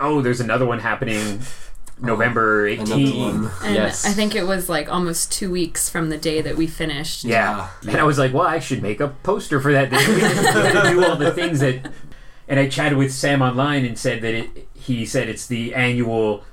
oh, 0.00 0.20
there's 0.22 0.40
another 0.40 0.64
one 0.64 0.78
happening 0.78 1.40
oh, 2.02 2.06
November 2.06 2.68
18th. 2.68 3.50
And 3.64 3.74
Yes. 3.74 4.06
I 4.06 4.10
think 4.10 4.36
it 4.36 4.46
was 4.46 4.68
like 4.68 4.88
almost 4.88 5.32
two 5.32 5.50
weeks 5.50 5.88
from 5.88 6.10
the 6.10 6.16
day 6.16 6.42
that 6.42 6.56
we 6.56 6.68
finished. 6.68 7.24
Yeah. 7.24 7.68
Yeah. 7.82 7.90
And 7.90 8.00
I 8.00 8.04
was 8.04 8.18
like, 8.18 8.32
well, 8.32 8.46
I 8.46 8.60
should 8.60 8.82
make 8.82 9.00
a 9.00 9.08
poster 9.08 9.60
for 9.60 9.72
that. 9.72 9.90
Day. 9.90 9.96
We 10.06 10.20
gotta 10.72 10.90
do 10.90 11.04
all 11.04 11.16
the 11.16 11.32
things 11.32 11.58
that. 11.60 11.90
And 12.46 12.60
I 12.60 12.68
chatted 12.68 12.98
with 12.98 13.12
Sam 13.12 13.40
online 13.42 13.84
and 13.84 13.98
said 13.98 14.20
that 14.22 14.34
it. 14.34 14.68
He 14.74 15.06
said 15.06 15.28
it's 15.28 15.46
the 15.46 15.74
annual 15.74 16.44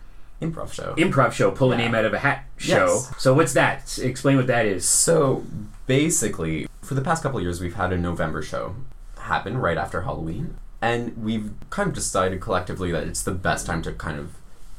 Improv 0.41 0.73
show. 0.73 0.95
improv 0.95 1.31
show, 1.33 1.51
pull 1.51 1.71
a 1.71 1.77
name 1.77 1.93
out 1.93 2.03
of 2.05 2.13
a 2.13 2.19
hat 2.19 2.45
show. 2.57 2.87
Yes. 2.87 3.13
So 3.21 3.33
what's 3.33 3.53
that? 3.53 3.81
S- 3.83 3.99
Explain 3.99 4.37
what 4.37 4.47
that 4.47 4.65
is. 4.65 4.85
So 4.87 5.45
basically, 5.85 6.67
for 6.81 6.95
the 6.95 7.01
past 7.01 7.21
couple 7.23 7.37
of 7.37 7.43
years, 7.43 7.61
we've 7.61 7.75
had 7.75 7.93
a 7.93 7.97
November 7.97 8.41
show 8.41 8.75
happen 9.19 9.57
right 9.57 9.77
after 9.77 10.01
Halloween, 10.01 10.55
and 10.81 11.15
we've 11.23 11.53
kind 11.69 11.87
of 11.89 11.93
decided 11.95 12.41
collectively 12.41 12.91
that 12.91 13.03
it's 13.07 13.21
the 13.21 13.31
best 13.31 13.65
time 13.67 13.81
to 13.83 13.91
kind 13.93 14.19
of 14.19 14.31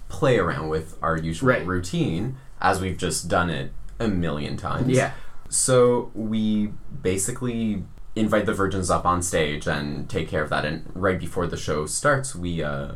play 0.09 0.37
around 0.39 0.69
with 0.69 0.97
our 1.01 1.17
usual 1.17 1.49
Right. 1.51 1.65
routine, 1.67 2.37
as 2.61 2.81
we've 2.81 2.99
just 2.99 3.29
done 3.29 3.49
it 3.49 3.73
a 4.01 4.09
million 4.09 4.57
times. 4.57 4.89
Yeah. 4.89 5.13
So 5.49 6.11
we 6.15 6.73
basically 7.03 7.85
invite 8.17 8.47
the 8.47 8.53
virgins 8.55 8.91
up 8.91 9.07
on 9.07 9.23
stage 9.23 9.67
and 9.67 10.09
take 10.09 10.29
care 10.29 10.43
of 10.43 10.51
that. 10.51 10.65
And 10.65 10.91
right 10.95 11.19
before 11.19 11.47
the 11.47 11.57
show 11.57 11.87
starts, 11.87 12.35
we 12.35 12.63
uh, 12.63 12.93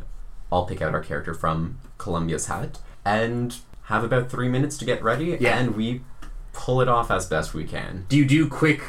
all 0.51 0.65
pick 0.65 0.81
out 0.81 0.93
our 0.93 1.01
character 1.01 1.33
from 1.33 1.79
Columbia's 1.97 2.47
hat 2.47 2.79
and 3.05 3.55
have 3.85 4.03
about 4.03 4.29
three 4.29 4.49
minutes 4.49 4.77
to 4.77 4.85
get 4.85 5.01
ready. 5.03 5.37
Yeah. 5.39 5.57
And 5.57 5.75
we 5.75 6.01
pull 6.53 6.81
it 6.81 6.87
off 6.87 7.09
as 7.11 7.25
best 7.27 7.53
we 7.53 7.63
can. 7.63 8.05
Do 8.09 8.17
you 8.17 8.25
do 8.25 8.47
quick 8.49 8.81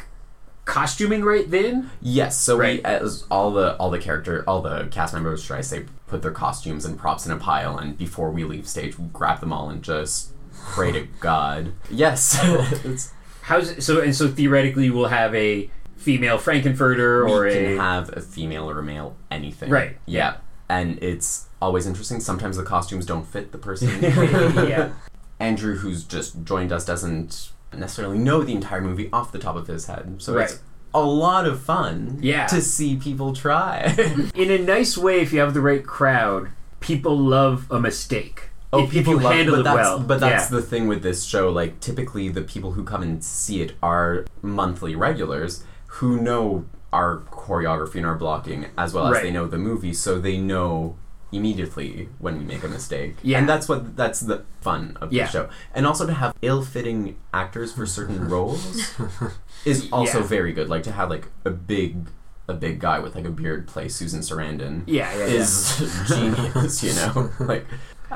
costuming 0.65 1.23
right 1.23 1.49
then? 1.49 1.89
Yes. 2.01 2.37
So 2.39 2.57
Right. 2.57 2.77
we, 2.79 2.83
as 2.83 3.25
all 3.31 3.51
the 3.51 3.75
all 3.77 3.89
the 3.89 3.99
character, 3.99 4.43
all 4.47 4.61
the 4.61 4.87
cast 4.91 5.13
members, 5.13 5.43
should 5.43 5.55
I 5.57 5.61
say, 5.61 5.85
put 6.07 6.21
their 6.21 6.31
costumes 6.31 6.85
and 6.85 6.97
props 6.97 7.25
in 7.25 7.31
a 7.31 7.37
pile, 7.37 7.77
and 7.77 7.97
before 7.97 8.29
we 8.31 8.43
leave 8.43 8.67
stage, 8.67 8.97
we 8.99 9.05
grab 9.13 9.39
them 9.39 9.53
all 9.53 9.69
and 9.69 9.81
just 9.83 10.31
pray 10.53 10.91
to 10.91 11.01
God. 11.19 11.73
Yes. 11.89 12.37
it's, 12.85 13.13
How's 13.43 13.71
it, 13.71 13.81
so? 13.83 13.99
And 14.01 14.15
so 14.15 14.27
theoretically, 14.27 14.89
we'll 14.91 15.07
have 15.07 15.33
a 15.33 15.69
female 15.97 16.37
Frank-N-Furter 16.37 17.27
or 17.29 17.41
we 17.45 17.49
a 17.49 17.53
can 17.65 17.77
have 17.77 18.15
a 18.15 18.21
female 18.21 18.69
or 18.69 18.79
a 18.79 18.83
male 18.83 19.17
anything 19.29 19.69
Right. 19.69 19.97
yeah 20.05 20.37
and 20.69 20.97
it's 21.03 21.48
always 21.61 21.85
interesting 21.85 22.19
sometimes 22.19 22.57
the 22.57 22.63
costumes 22.63 23.05
don't 23.05 23.25
fit 23.25 23.51
the 23.51 23.57
person 23.57 23.89
yeah. 24.01 24.91
andrew 25.39 25.75
who's 25.77 26.03
just 26.03 26.43
joined 26.43 26.71
us 26.71 26.85
doesn't 26.85 27.51
necessarily 27.75 28.17
know 28.17 28.41
the 28.43 28.53
entire 28.53 28.81
movie 28.81 29.09
off 29.11 29.31
the 29.31 29.39
top 29.39 29.55
of 29.55 29.67
his 29.67 29.85
head 29.87 30.15
so 30.19 30.35
Right. 30.35 30.49
it's 30.49 30.61
a 30.93 31.01
lot 31.03 31.45
of 31.45 31.61
fun 31.61 32.17
Yeah. 32.21 32.47
to 32.47 32.61
see 32.61 32.95
people 32.95 33.33
try 33.35 33.95
In 34.35 34.49
a 34.51 34.57
nice 34.57 34.97
way, 34.97 35.19
if 35.21 35.31
you 35.31 35.39
have 35.39 35.53
the 35.53 35.61
right 35.61 35.85
crowd, 35.85 36.49
people 36.79 37.15
love 37.15 37.67
a 37.69 37.79
mistake. 37.79 38.49
Oh, 38.73 38.83
if, 38.85 38.95
if 38.95 39.05
you 39.07 39.19
love- 39.19 39.33
handle 39.33 39.55
but 39.55 39.59
it 39.59 39.63
that's, 39.65 39.75
well. 39.75 39.99
But 39.99 40.19
that's 40.19 40.49
yeah. 40.51 40.57
the 40.57 40.63
thing 40.63 40.87
with 40.87 41.03
this 41.03 41.23
show. 41.25 41.49
Like, 41.51 41.79
typically, 41.79 42.29
the 42.29 42.41
people 42.41 42.71
who 42.71 42.83
come 42.83 43.03
and 43.03 43.23
see 43.23 43.61
it 43.61 43.73
are 43.83 44.25
monthly 44.41 44.95
regulars 44.95 45.63
who 45.87 46.19
know 46.19 46.65
our 46.91 47.17
choreography 47.31 47.95
and 47.97 48.05
our 48.07 48.15
blocking 48.15 48.65
as 48.75 48.91
well 48.93 49.13
as 49.13 49.21
they 49.21 49.29
know 49.29 49.45
the 49.45 49.57
movie, 49.59 49.93
so 49.93 50.19
they 50.19 50.37
know 50.37 50.97
immediately 51.31 52.09
when 52.19 52.37
we 52.37 52.43
make 52.43 52.63
a 52.63 52.67
mistake. 52.67 53.15
Yeah. 53.21 53.39
And 53.39 53.47
that's 53.47 53.67
what 53.69 53.95
that's 53.95 54.19
the 54.21 54.43
fun 54.61 54.97
of 55.01 55.11
Yeah. 55.13 55.25
the 55.25 55.31
show. 55.31 55.49
And 55.73 55.85
also 55.87 56.05
to 56.07 56.13
have 56.13 56.33
ill-fitting 56.41 57.17
actors 57.33 57.71
for 57.73 57.85
certain 57.85 58.27
roles 58.33 58.91
is 59.65 59.87
also 59.91 60.19
Yeah. 60.19 60.25
very 60.27 60.53
good. 60.53 60.69
Like 60.69 60.83
to 60.83 60.91
have 60.91 61.09
like 61.09 61.27
a 61.45 61.49
big 61.51 62.07
a 62.47 62.53
big 62.53 62.79
guy 62.79 62.97
with 62.97 63.13
like 63.15 63.25
a 63.25 63.29
beard 63.29 63.67
play 63.67 63.87
Susan 63.87 64.21
Sarandon 64.21 64.81
yeah, 64.87 65.11
yeah, 65.15 65.25
yeah. 65.27 65.33
is 65.33 66.03
genius, 66.07 66.83
you 66.83 66.93
know? 66.95 67.29
Like 67.39 67.67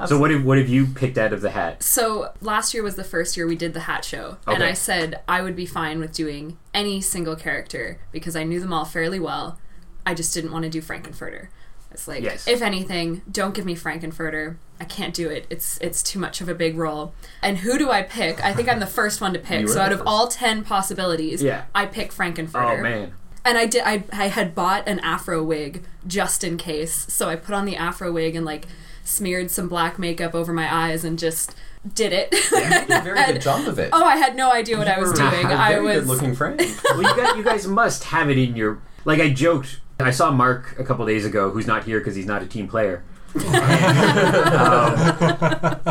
So 0.08 0.18
what 0.18 0.32
have 0.32 0.44
what 0.44 0.58
have 0.58 0.68
you 0.68 0.88
picked 0.88 1.20
out 1.20 1.34
of 1.34 1.42
the 1.42 1.52
hat? 1.52 1.84
So 1.84 2.34
last 2.42 2.74
year 2.74 2.82
was 2.82 2.96
the 2.96 3.04
first 3.04 3.38
year 3.38 3.46
we 3.46 3.56
did 3.56 3.76
the 3.76 3.82
hat 3.82 4.04
show, 4.04 4.38
and 4.48 4.64
I 4.64 4.74
said 4.74 5.22
I 5.28 5.44
would 5.44 5.56
be 5.56 5.68
fine 5.68 6.00
with 6.00 6.14
doing 6.14 6.58
any 6.74 7.00
single 7.00 7.36
character 7.36 8.00
because 8.12 8.36
I 8.36 8.44
knew 8.44 8.60
them 8.60 8.74
all 8.74 8.86
fairly 8.86 9.20
well. 9.20 9.60
I 10.04 10.16
just 10.16 10.34
didn't 10.34 10.52
want 10.52 10.64
to 10.64 10.70
do 10.70 10.82
Frank-N-Furter. 10.82 11.48
It's 11.94 12.08
like, 12.08 12.24
Yes. 12.24 12.48
if 12.48 12.62
anything, 12.62 13.22
don't 13.32 13.54
give 13.54 13.66
me 13.66 13.76
Frank-N-Furter. 13.76 14.56
I 14.80 14.86
can't 14.86 15.14
do 15.14 15.30
it. 15.30 15.46
It's 15.50 15.78
it's 15.80 16.04
too 16.04 16.20
much 16.20 16.42
of 16.42 16.50
a 16.50 16.56
big 16.56 16.78
role. 16.78 17.14
And 17.42 17.60
who 17.60 17.78
do 17.78 17.90
I 17.92 18.02
pick? 18.02 18.44
I 18.44 18.54
think 18.54 18.68
I'm 18.68 18.80
the 18.80 18.88
first 18.88 19.22
one 19.22 19.32
to 19.34 19.40
pick. 19.40 19.70
So 19.70 19.80
out 19.80 19.92
of 19.94 20.02
all 20.06 20.28
ten 20.28 20.64
possibilities, 20.64 21.42
Yeah. 21.42 21.66
I 21.74 21.86
pick 21.86 22.12
Frank-N-Furter. 22.12 22.80
Oh 22.80 22.82
man. 22.82 23.14
And 23.46 23.58
I 23.58 23.66
did. 23.66 23.84
I, 23.86 24.04
I 24.12 24.28
had 24.28 24.56
bought 24.56 24.88
an 24.88 25.00
afro 25.00 25.44
wig 25.44 25.84
just 26.08 26.44
in 26.44 26.58
case. 26.58 27.06
So 27.10 27.30
I 27.30 27.36
put 27.36 27.54
on 27.56 27.66
the 27.66 27.76
afro 27.76 28.12
wig 28.12 28.36
and 28.36 28.46
like 28.46 28.66
smeared 29.06 29.52
some 29.52 29.68
black 29.70 30.00
makeup 30.00 30.34
over 30.34 30.54
my 30.54 30.74
eyes 30.74 31.04
and 31.04 31.20
just 31.20 31.54
did 31.94 32.14
it. 32.14 32.30
you 32.34 32.70
did 32.70 32.90
a 32.90 33.02
very 33.04 33.26
good 33.34 33.42
job 33.42 33.68
of 33.68 33.78
it. 33.80 33.90
oh, 33.94 34.04
I 34.04 34.16
had 34.18 34.36
no 34.38 34.52
idea 34.52 34.78
what 34.78 34.88
I 34.88 34.98
was 35.00 35.12
doing. 35.14 35.46
a 35.46 35.50
I 35.54 35.80
was. 35.80 36.00
good-looking 36.00 36.36
Frank. 36.36 36.62
well, 36.86 37.02
you 37.04 37.16
guys, 37.24 37.36
you 37.38 37.44
guys 37.44 37.68
must 37.68 38.06
have 38.06 38.30
it 38.30 38.38
in 38.38 38.56
your. 38.56 38.80
Like 39.06 39.20
I 39.20 39.30
joked, 39.34 39.82
I 40.00 40.12
saw 40.12 40.32
Mark 40.32 40.76
a 40.80 40.84
couple 40.84 41.06
days 41.06 41.26
ago, 41.26 41.50
who's 41.52 41.68
not 41.68 41.84
here 41.86 42.00
because 42.00 42.16
he's 42.16 42.26
not 42.26 42.42
a 42.42 42.46
team 42.46 42.68
player. 42.68 43.04
um, 43.36 43.44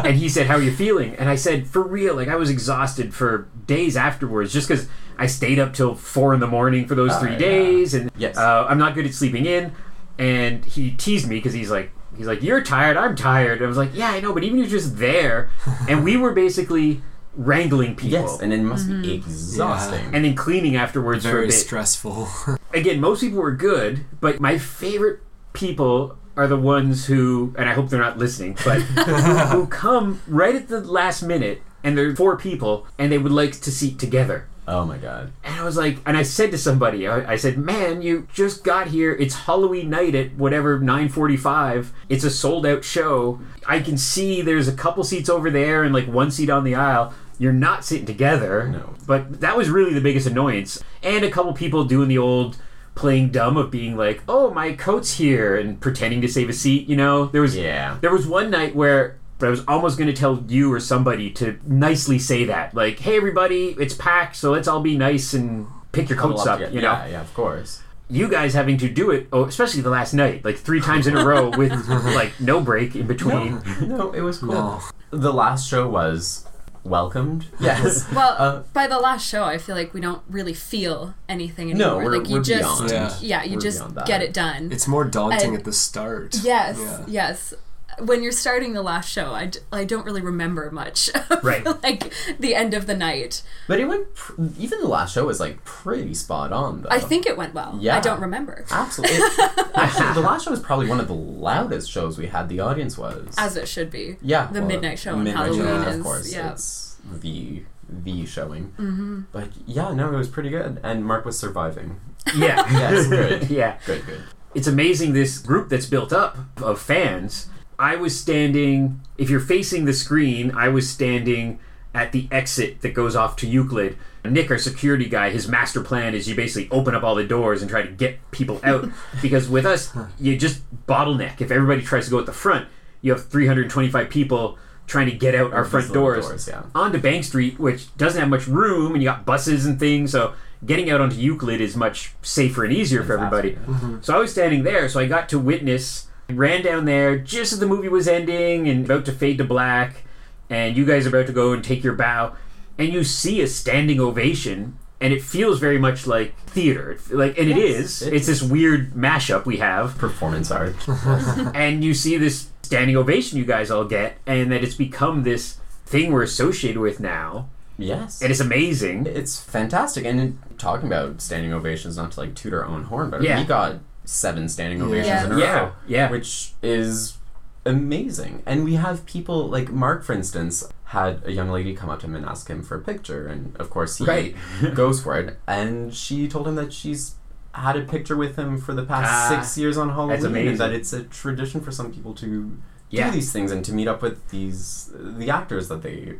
and 0.04 0.16
he 0.16 0.28
said, 0.28 0.46
"How 0.46 0.56
are 0.56 0.62
you 0.62 0.72
feeling?" 0.72 1.14
And 1.16 1.28
I 1.28 1.34
said, 1.36 1.66
"For 1.66 1.82
real, 1.82 2.14
like 2.14 2.28
I 2.28 2.36
was 2.36 2.50
exhausted 2.50 3.14
for 3.14 3.48
days 3.66 3.96
afterwards, 3.96 4.52
just 4.52 4.68
because 4.68 4.88
I 5.18 5.26
stayed 5.26 5.58
up 5.58 5.72
till 5.74 5.94
four 5.94 6.34
in 6.34 6.40
the 6.40 6.46
morning 6.46 6.86
for 6.86 6.94
those 6.94 7.10
Ah, 7.12 7.20
three 7.20 7.32
yeah. 7.32 7.38
days, 7.38 7.94
and 7.94 8.10
Yes. 8.16 8.36
uh, 8.36 8.66
I'm 8.68 8.78
not 8.78 8.94
good 8.94 9.06
at 9.06 9.14
sleeping 9.14 9.46
in." 9.46 9.72
And 10.18 10.64
he 10.64 10.90
teased 10.92 11.26
me 11.28 11.36
because 11.36 11.52
he's 11.52 11.70
like, 11.70 11.90
he's 12.16 12.26
like, 12.26 12.42
"You're 12.42 12.62
tired, 12.62 12.96
I'm 12.96 13.16
tired." 13.16 13.58
And 13.58 13.64
I 13.64 13.68
was 13.68 13.76
like, 13.78 13.90
"Yeah, 13.94 14.10
I 14.10 14.20
know, 14.20 14.32
but 14.32 14.44
even 14.44 14.58
you're 14.58 14.68
just 14.68 14.98
there," 14.98 15.50
and 15.88 16.04
we 16.04 16.16
were 16.16 16.32
basically 16.32 17.02
wrangling 17.34 17.94
people. 17.94 18.20
yes, 18.20 18.40
and 18.40 18.52
it 18.52 18.60
must 18.60 18.88
be 18.88 18.94
mm-hmm. 18.94 19.10
exhausting. 19.10 20.14
and 20.14 20.24
then 20.24 20.34
cleaning 20.34 20.76
afterwards 20.76 21.24
for 21.24 21.30
a 21.30 21.32
Very 21.32 21.46
bit 21.46 21.52
stressful. 21.52 22.28
again, 22.74 23.00
most 23.00 23.20
people 23.20 23.40
were 23.40 23.52
good, 23.52 24.04
but 24.20 24.40
my 24.40 24.58
favorite 24.58 25.20
people 25.52 26.18
are 26.36 26.46
the 26.46 26.56
ones 26.56 27.06
who, 27.06 27.54
and 27.58 27.68
I 27.68 27.74
hope 27.74 27.90
they're 27.90 28.00
not 28.00 28.18
listening, 28.18 28.56
but 28.64 28.80
who, 28.80 29.12
who 29.58 29.66
come 29.66 30.22
right 30.26 30.54
at 30.54 30.68
the 30.68 30.80
last 30.80 31.22
minute, 31.22 31.62
and 31.84 31.96
they're 31.96 32.14
four 32.16 32.36
people, 32.36 32.86
and 32.98 33.10
they 33.10 33.18
would 33.18 33.32
like 33.32 33.52
to 33.60 33.70
seat 33.70 33.98
together. 33.98 34.48
Oh 34.66 34.84
my 34.86 34.96
god. 34.96 35.32
And 35.42 35.56
I 35.56 35.64
was 35.64 35.76
like, 35.76 35.98
and 36.06 36.16
I 36.16 36.22
said 36.22 36.52
to 36.52 36.58
somebody, 36.58 37.08
I, 37.08 37.32
I 37.32 37.36
said, 37.36 37.58
"Man, 37.58 38.00
you 38.00 38.28
just 38.32 38.62
got 38.62 38.88
here. 38.88 39.12
It's 39.12 39.34
Halloween 39.34 39.90
night 39.90 40.14
at 40.14 40.34
whatever 40.36 40.78
9:45. 40.78 41.88
It's 42.08 42.24
a 42.24 42.30
sold 42.30 42.64
out 42.66 42.84
show. 42.84 43.40
I 43.66 43.80
can 43.80 43.98
see 43.98 44.40
there's 44.40 44.68
a 44.68 44.72
couple 44.72 45.02
seats 45.04 45.28
over 45.28 45.50
there 45.50 45.82
and 45.82 45.92
like 45.94 46.06
one 46.06 46.30
seat 46.30 46.48
on 46.50 46.62
the 46.64 46.74
aisle. 46.76 47.12
You're 47.38 47.52
not 47.52 47.84
sitting 47.84 48.06
together. 48.06 48.68
No. 48.68 48.94
But 49.06 49.40
that 49.40 49.56
was 49.56 49.68
really 49.68 49.94
the 49.94 50.00
biggest 50.00 50.28
annoyance. 50.28 50.80
And 51.02 51.24
a 51.24 51.30
couple 51.30 51.52
people 51.54 51.84
doing 51.84 52.08
the 52.08 52.18
old 52.18 52.56
playing 52.94 53.30
dumb 53.30 53.56
of 53.56 53.70
being 53.70 53.96
like, 53.96 54.22
"Oh, 54.28 54.52
my 54.54 54.74
coat's 54.74 55.14
here," 55.14 55.56
and 55.56 55.80
pretending 55.80 56.20
to 56.20 56.28
save 56.28 56.48
a 56.48 56.52
seat. 56.52 56.88
You 56.88 56.94
know, 56.96 57.26
there 57.26 57.42
was 57.42 57.56
Yeah. 57.56 57.96
there 58.00 58.12
was 58.12 58.26
one 58.28 58.48
night 58.50 58.76
where 58.76 59.16
I 59.46 59.50
was 59.50 59.62
almost 59.66 59.98
going 59.98 60.08
to 60.08 60.12
tell 60.18 60.42
you 60.48 60.72
or 60.72 60.80
somebody 60.80 61.30
to 61.32 61.58
nicely 61.66 62.18
say 62.18 62.44
that, 62.44 62.74
like, 62.74 62.98
"Hey, 63.00 63.16
everybody, 63.16 63.76
it's 63.78 63.94
packed, 63.94 64.36
so 64.36 64.50
let's 64.52 64.68
all 64.68 64.80
be 64.80 64.96
nice 64.96 65.32
and 65.34 65.66
pick 65.92 66.08
your 66.08 66.18
coats 66.18 66.46
up." 66.46 66.60
yeah, 66.60 66.68
You 66.68 66.80
know, 66.82 66.92
yeah, 66.92 67.06
yeah, 67.06 67.20
of 67.20 67.32
course. 67.34 67.82
you 68.10 68.28
guys 68.28 68.52
having 68.54 68.76
to 68.78 68.88
do 68.88 69.10
it, 69.10 69.28
oh, 69.32 69.44
especially 69.46 69.80
the 69.82 69.90
last 69.90 70.12
night, 70.14 70.44
like 70.44 70.56
three 70.58 70.80
times 70.80 71.06
in 71.06 71.16
a 71.16 71.24
row 71.24 71.48
with 71.56 71.72
like 71.88 72.32
no 72.40 72.60
break 72.60 72.94
in 72.94 73.06
between. 73.06 73.62
No, 73.80 74.12
it 74.12 74.20
was 74.20 74.38
cool. 74.38 74.52
No. 74.52 74.80
The 75.10 75.32
last 75.32 75.68
show 75.68 75.88
was 75.88 76.46
welcomed. 76.84 77.46
Yes. 77.60 78.10
well, 78.12 78.34
Uh, 78.38 78.62
by 78.72 78.86
the 78.88 78.98
last 78.98 79.26
show, 79.26 79.44
I 79.44 79.56
feel 79.58 79.76
like 79.76 79.94
we 79.94 80.00
don't 80.00 80.22
really 80.28 80.52
feel 80.54 81.14
anything 81.28 81.68
no, 81.68 81.96
anymore. 81.98 82.04
we're, 82.04 82.18
like 82.18 82.28
you 82.28 82.36
we're 82.38 82.42
just, 82.42 82.86
beyond. 82.86 82.90
Yeah. 82.90 83.14
yeah, 83.20 83.44
you 83.44 83.54
We're 83.56 83.60
just 83.60 83.82
get 84.04 84.20
it 84.20 84.32
done. 84.34 84.72
It's 84.72 84.88
more 84.88 85.04
daunting 85.04 85.50
And- 85.50 85.58
at 85.58 85.64
the 85.64 85.72
start. 85.72 86.36
Yes, 86.42 86.78
Yeah. 86.80 87.04
yes. 87.06 87.54
When 87.98 88.22
you're 88.22 88.32
starting 88.32 88.72
the 88.72 88.82
last 88.82 89.10
show, 89.10 89.32
I, 89.32 89.46
d- 89.46 89.58
I 89.70 89.84
don't 89.84 90.04
really 90.06 90.22
remember 90.22 90.70
much. 90.70 91.10
Right. 91.42 91.64
like 91.82 92.12
the 92.38 92.54
end 92.54 92.72
of 92.72 92.86
the 92.86 92.94
night. 92.94 93.42
But 93.66 93.80
it 93.80 93.86
went. 93.86 94.14
Pr- 94.14 94.34
even 94.58 94.80
the 94.80 94.86
last 94.86 95.12
show 95.14 95.26
was 95.26 95.40
like 95.40 95.64
pretty 95.64 96.14
spot 96.14 96.52
on. 96.52 96.82
Though 96.82 96.88
I 96.90 97.00
think 97.00 97.26
it 97.26 97.36
went 97.36 97.52
well. 97.52 97.76
Yeah. 97.80 97.96
I 97.96 98.00
don't 98.00 98.20
remember. 98.20 98.64
absolutely. 98.70 99.16
It- 99.16 99.70
actually, 99.74 100.12
the 100.14 100.20
last 100.20 100.44
show 100.44 100.52
was 100.52 100.60
probably 100.60 100.88
one 100.88 101.00
of 101.00 101.08
the 101.08 101.14
loudest 101.14 101.90
shows 101.90 102.16
we 102.18 102.26
had. 102.28 102.48
The 102.48 102.60
audience 102.60 102.96
was. 102.96 103.34
As 103.38 103.56
it 103.56 103.66
should 103.66 103.90
be. 103.90 104.16
yeah, 104.22 104.46
the 104.52 104.60
well, 104.60 104.68
midnight 104.68 104.98
show 105.00 105.14
on 105.14 105.24
midnight 105.24 105.46
Halloween 105.46 105.66
show, 105.66 105.88
is- 105.88 105.96
of 105.96 106.02
course. 106.04 106.32
yeah. 106.32 106.52
It's 106.52 106.96
the 107.20 107.64
the 107.88 108.24
showing. 108.26 108.72
Mm-hmm. 108.78 109.20
But 109.32 109.48
yeah, 109.66 109.92
no, 109.92 110.12
it 110.12 110.16
was 110.16 110.28
pretty 110.28 110.50
good, 110.50 110.78
and 110.84 111.04
Mark 111.04 111.24
was 111.24 111.36
surviving. 111.38 111.98
Yeah, 112.36 112.64
Yes, 112.70 113.08
good. 113.08 113.50
yeah. 113.50 113.78
Good, 113.84 114.06
good. 114.06 114.22
It's 114.54 114.68
amazing 114.68 115.12
this 115.12 115.38
group 115.38 115.68
that's 115.70 115.86
built 115.86 116.12
up 116.12 116.38
of 116.62 116.80
fans. 116.80 117.48
I 117.82 117.96
was 117.96 118.18
standing. 118.18 119.00
If 119.18 119.28
you're 119.28 119.40
facing 119.40 119.86
the 119.86 119.92
screen, 119.92 120.52
I 120.52 120.68
was 120.68 120.88
standing 120.88 121.58
at 121.92 122.12
the 122.12 122.28
exit 122.30 122.80
that 122.82 122.94
goes 122.94 123.16
off 123.16 123.34
to 123.38 123.46
Euclid. 123.48 123.98
Nick, 124.24 124.52
our 124.52 124.58
security 124.58 125.08
guy, 125.08 125.30
his 125.30 125.48
master 125.48 125.82
plan 125.82 126.14
is 126.14 126.28
you 126.28 126.36
basically 126.36 126.70
open 126.70 126.94
up 126.94 127.02
all 127.02 127.16
the 127.16 127.24
doors 127.24 127.60
and 127.60 127.68
try 127.68 127.82
to 127.82 127.90
get 127.90 128.18
people 128.30 128.60
out. 128.62 128.88
because 129.20 129.48
with 129.48 129.66
us, 129.66 129.92
you 130.20 130.36
just 130.36 130.62
bottleneck. 130.86 131.40
If 131.40 131.50
everybody 131.50 131.82
tries 131.82 132.04
to 132.04 132.12
go 132.12 132.20
at 132.20 132.26
the 132.26 132.32
front, 132.32 132.68
you 133.00 133.10
have 133.10 133.26
325 133.28 134.08
people 134.08 134.58
trying 134.86 135.06
to 135.06 135.16
get 135.16 135.34
out 135.34 135.52
our 135.52 135.64
front 135.64 135.92
doors, 135.92 136.28
doors, 136.28 136.46
yeah. 136.46 136.62
onto 136.76 136.98
Bank 136.98 137.24
Street, 137.24 137.58
which 137.58 137.94
doesn't 137.96 138.20
have 138.20 138.30
much 138.30 138.46
room, 138.46 138.92
and 138.92 139.02
you 139.02 139.08
got 139.08 139.26
buses 139.26 139.66
and 139.66 139.80
things. 139.80 140.12
So 140.12 140.34
getting 140.64 140.88
out 140.88 141.00
onto 141.00 141.16
Euclid 141.16 141.60
is 141.60 141.76
much 141.76 142.14
safer 142.22 142.62
and 142.64 142.72
easier 142.72 143.02
for 143.02 143.18
faster, 143.18 143.36
everybody. 143.36 144.02
So 144.02 144.14
I 144.14 144.20
was 144.20 144.30
standing 144.30 144.62
there, 144.62 144.88
so 144.88 145.00
I 145.00 145.06
got 145.06 145.28
to 145.30 145.40
witness. 145.40 146.06
Ran 146.36 146.62
down 146.62 146.84
there 146.84 147.18
just 147.18 147.52
as 147.52 147.58
the 147.60 147.66
movie 147.66 147.88
was 147.88 148.08
ending 148.08 148.68
and 148.68 148.84
about 148.84 149.04
to 149.06 149.12
fade 149.12 149.38
to 149.38 149.44
black, 149.44 150.04
and 150.50 150.76
you 150.76 150.84
guys 150.84 151.06
are 151.06 151.10
about 151.10 151.26
to 151.26 151.32
go 151.32 151.52
and 151.52 151.62
take 151.64 151.82
your 151.84 151.94
bow, 151.94 152.34
and 152.78 152.92
you 152.92 153.04
see 153.04 153.40
a 153.40 153.46
standing 153.46 154.00
ovation, 154.00 154.78
and 155.00 155.12
it 155.12 155.22
feels 155.22 155.58
very 155.58 155.78
much 155.78 156.06
like 156.06 156.36
theater. 156.46 156.98
Like, 157.10 157.38
and 157.38 157.50
it 157.50 157.56
Yes, 157.56 157.68
is. 157.68 158.02
it 158.02 158.12
It's 158.14 158.26
this 158.26 158.42
weird 158.42 158.92
mashup 158.92 159.44
we 159.46 159.56
have 159.58 159.98
Performance 159.98 160.50
art. 160.50 160.76
and 161.54 161.82
you 161.84 161.94
see 161.94 162.16
this 162.16 162.50
standing 162.62 162.96
ovation 162.96 163.38
you 163.38 163.44
guys 163.44 163.70
all 163.70 163.84
get, 163.84 164.18
and 164.26 164.50
that 164.52 164.62
it's 164.62 164.74
become 164.74 165.22
this 165.24 165.58
thing 165.86 166.12
we're 166.12 166.22
associated 166.22 166.80
with 166.80 167.00
now, 167.00 167.48
yes. 167.76 168.22
and 168.22 168.30
it's 168.30 168.40
amazing. 168.40 169.06
It's 169.06 169.40
fantastic. 169.40 170.04
And 170.06 170.38
talking 170.58 170.86
about 170.86 171.20
standing 171.20 171.52
ovations, 171.52 171.96
not 171.96 172.12
to 172.12 172.20
like 172.20 172.34
toot 172.34 172.54
our 172.54 172.64
own 172.64 172.84
horn, 172.84 173.10
but 173.10 173.22
Yeah. 173.22 173.40
we 173.40 173.44
got 173.46 173.80
seven 174.04 174.48
standing 174.48 174.82
ovations 174.82 175.06
Yeah. 175.06 175.26
in 175.26 175.32
a 175.32 175.38
Yeah, 175.38 175.52
row, 175.58 175.72
yeah. 175.86 175.98
yeah. 176.06 176.10
which 176.10 176.52
is 176.62 177.18
amazing. 177.64 178.42
And 178.46 178.64
we 178.64 178.74
have 178.74 179.06
people 179.06 179.48
like 179.48 179.70
Mark, 179.70 180.02
for 180.04 180.12
instance, 180.12 180.64
had 180.86 181.22
a 181.24 181.32
young 181.32 181.48
lady 181.50 181.74
come 181.74 181.88
up 181.88 182.00
to 182.00 182.06
him 182.06 182.14
and 182.14 182.24
ask 182.26 182.48
him 182.48 182.62
for 182.62 182.76
a 182.76 182.80
picture, 182.80 183.26
and 183.26 183.56
of 183.58 183.70
course 183.70 183.98
he 183.98 184.04
Right. 184.04 184.36
goes 184.74 185.02
for 185.02 185.16
it. 185.18 185.38
And 185.46 185.94
she 185.94 186.28
told 186.28 186.48
him 186.48 186.56
that 186.56 186.72
she's 186.72 187.14
had 187.54 187.76
a 187.76 187.82
picture 187.82 188.16
with 188.16 188.36
him 188.36 188.58
for 188.58 188.74
the 188.74 188.82
past 188.82 189.10
Ah, 189.12 189.28
six 189.40 189.56
years 189.58 189.76
on 189.76 189.90
Halloween, 189.90 190.24
amazing. 190.24 190.48
and 190.48 190.58
that 190.58 190.72
it's 190.72 190.92
a 190.92 191.04
tradition 191.04 191.60
for 191.60 191.70
some 191.70 191.92
people 191.92 192.14
to 192.14 192.56
Yeah. 192.90 193.06
do 193.06 193.12
these 193.16 193.32
things 193.32 193.52
and 193.52 193.64
to 193.64 193.72
meet 193.72 193.88
up 193.88 194.02
with 194.02 194.28
these 194.30 194.90
the 194.94 195.30
actors 195.30 195.68
that 195.68 195.82
they 195.82 196.18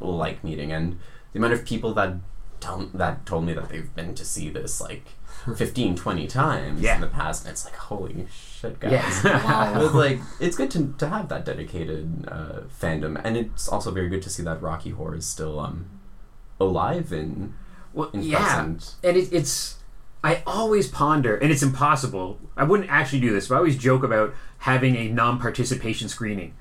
like 0.00 0.42
meeting 0.44 0.72
and 0.72 0.98
the 1.32 1.38
amount 1.38 1.52
of 1.54 1.64
people 1.64 1.94
that 1.94 2.14
don't 2.62 2.96
that 2.96 3.26
told 3.26 3.44
me 3.44 3.52
that 3.52 3.68
they've 3.68 3.94
been 3.94 4.14
to 4.14 4.24
see 4.24 4.48
this 4.48 4.80
like 4.80 5.04
15 5.56 5.96
20 5.96 6.26
times 6.28 6.80
Yeah. 6.80 6.94
in 6.94 7.00
the 7.00 7.08
past 7.08 7.44
and 7.44 7.52
it's 7.52 7.64
like 7.64 7.74
holy 7.76 8.26
shit 8.32 8.78
guys 8.80 8.92
Yeah. 9.24 9.72
but 9.78 9.94
like 9.94 10.20
it's 10.40 10.56
good 10.56 10.70
to, 10.72 10.94
to 10.98 11.08
have 11.08 11.28
that 11.28 11.44
dedicated 11.44 12.26
uh, 12.28 12.60
fandom 12.80 13.20
and 13.24 13.36
it's 13.36 13.68
also 13.68 13.90
very 13.90 14.08
good 14.08 14.22
to 14.22 14.30
see 14.30 14.42
that 14.44 14.62
rocky 14.62 14.90
horror 14.90 15.16
is 15.16 15.26
still 15.26 15.58
um 15.60 15.86
alive 16.60 17.12
and 17.12 17.54
well, 17.92 18.08
in 18.14 18.22
yeah, 18.22 18.38
present 18.38 18.94
and 19.04 19.16
it, 19.16 19.32
it's. 19.32 19.76
I 20.24 20.42
always 20.46 20.86
ponder, 20.86 21.34
and 21.36 21.50
it's 21.50 21.64
impossible. 21.64 22.38
I 22.56 22.62
wouldn't 22.62 22.88
actually 22.88 23.18
do 23.18 23.32
this, 23.32 23.48
but 23.48 23.56
I 23.56 23.58
always 23.58 23.76
joke 23.76 24.04
about 24.04 24.32
having 24.58 24.94
a 24.94 25.08
non-participation 25.08 26.08
screening, 26.08 26.54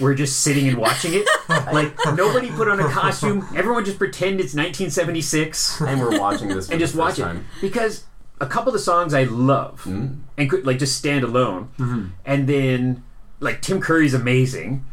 we're 0.00 0.14
just 0.14 0.40
sitting 0.40 0.68
and 0.68 0.76
watching 0.78 1.12
it. 1.14 1.26
like 1.72 1.94
nobody 2.14 2.50
put 2.50 2.68
on 2.68 2.80
a 2.80 2.88
costume. 2.88 3.46
Everyone 3.56 3.84
just 3.84 3.98
pretend 3.98 4.40
it's 4.40 4.54
1976 4.54 5.80
and 5.80 6.00
we're 6.00 6.18
watching 6.18 6.48
this 6.48 6.70
and 6.70 6.78
just 6.80 6.94
watch 6.94 7.18
it 7.18 7.22
time. 7.22 7.46
because 7.60 8.04
a 8.40 8.46
couple 8.46 8.68
of 8.68 8.72
the 8.74 8.78
songs 8.78 9.14
I 9.14 9.24
love 9.24 9.82
Mm. 9.84 10.20
and 10.36 10.50
could 10.50 10.66
like 10.66 10.78
just 10.78 10.96
stand 10.96 11.24
alone, 11.24 11.68
Mm-hmm. 11.78 12.06
and 12.24 12.48
then 12.48 13.02
like 13.40 13.62
Tim 13.62 13.80
Curry's 13.80 14.14
amazing, 14.14 14.84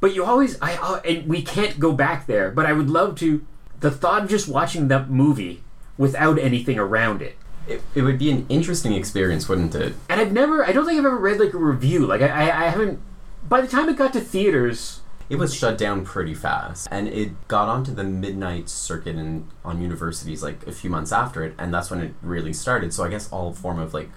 but 0.00 0.14
you 0.14 0.24
always 0.24 0.58
I 0.60 0.74
uh, 0.76 1.00
and 1.04 1.26
we 1.26 1.42
can't 1.42 1.78
go 1.78 1.92
back 1.92 2.26
there. 2.26 2.50
But 2.50 2.66
I 2.66 2.72
would 2.72 2.88
love 2.90 3.16
to. 3.20 3.44
The 3.80 3.90
thought 3.90 4.22
of 4.22 4.30
just 4.30 4.48
watching 4.48 4.88
that 4.88 5.10
movie 5.10 5.62
without 5.98 6.38
anything 6.38 6.78
around 6.78 7.20
it. 7.20 7.36
It, 7.68 7.82
it 7.94 8.02
would 8.02 8.18
be 8.18 8.30
an 8.30 8.46
interesting 8.48 8.94
experience, 8.94 9.46
wouldn't 9.48 9.74
it? 9.74 9.94
And 10.08 10.20
I've 10.20 10.32
never, 10.32 10.64
I 10.64 10.72
don't 10.72 10.86
think 10.86 10.98
I've 10.98 11.04
ever 11.04 11.16
read 11.18 11.38
like 11.38 11.52
a 11.54 11.58
review. 11.58 12.06
Like 12.06 12.22
I, 12.22 12.28
I, 12.28 12.64
I 12.64 12.68
haven't. 12.68 13.00
By 13.48 13.60
the 13.60 13.68
time 13.68 13.88
it 13.88 13.96
got 13.96 14.12
to 14.14 14.20
theaters, 14.20 15.00
It 15.30 15.36
was 15.36 15.54
shut 15.54 15.78
down 15.78 16.04
pretty 16.04 16.34
fast, 16.34 16.88
and 16.90 17.08
it 17.08 17.48
got 17.48 17.68
onto 17.68 17.94
the 17.94 18.04
midnight 18.04 18.68
circuit 18.68 19.16
in, 19.16 19.48
on 19.64 19.80
universities 19.80 20.42
like 20.42 20.66
a 20.66 20.72
few 20.72 20.90
months 20.90 21.12
after 21.12 21.42
it, 21.42 21.54
and 21.58 21.72
that's 21.72 21.90
when 21.90 22.00
it 22.00 22.14
really 22.22 22.52
started. 22.52 22.92
So 22.92 23.04
I 23.04 23.08
guess 23.08 23.30
all 23.32 23.52
form 23.52 23.78
of 23.78 23.94
like 23.94 24.10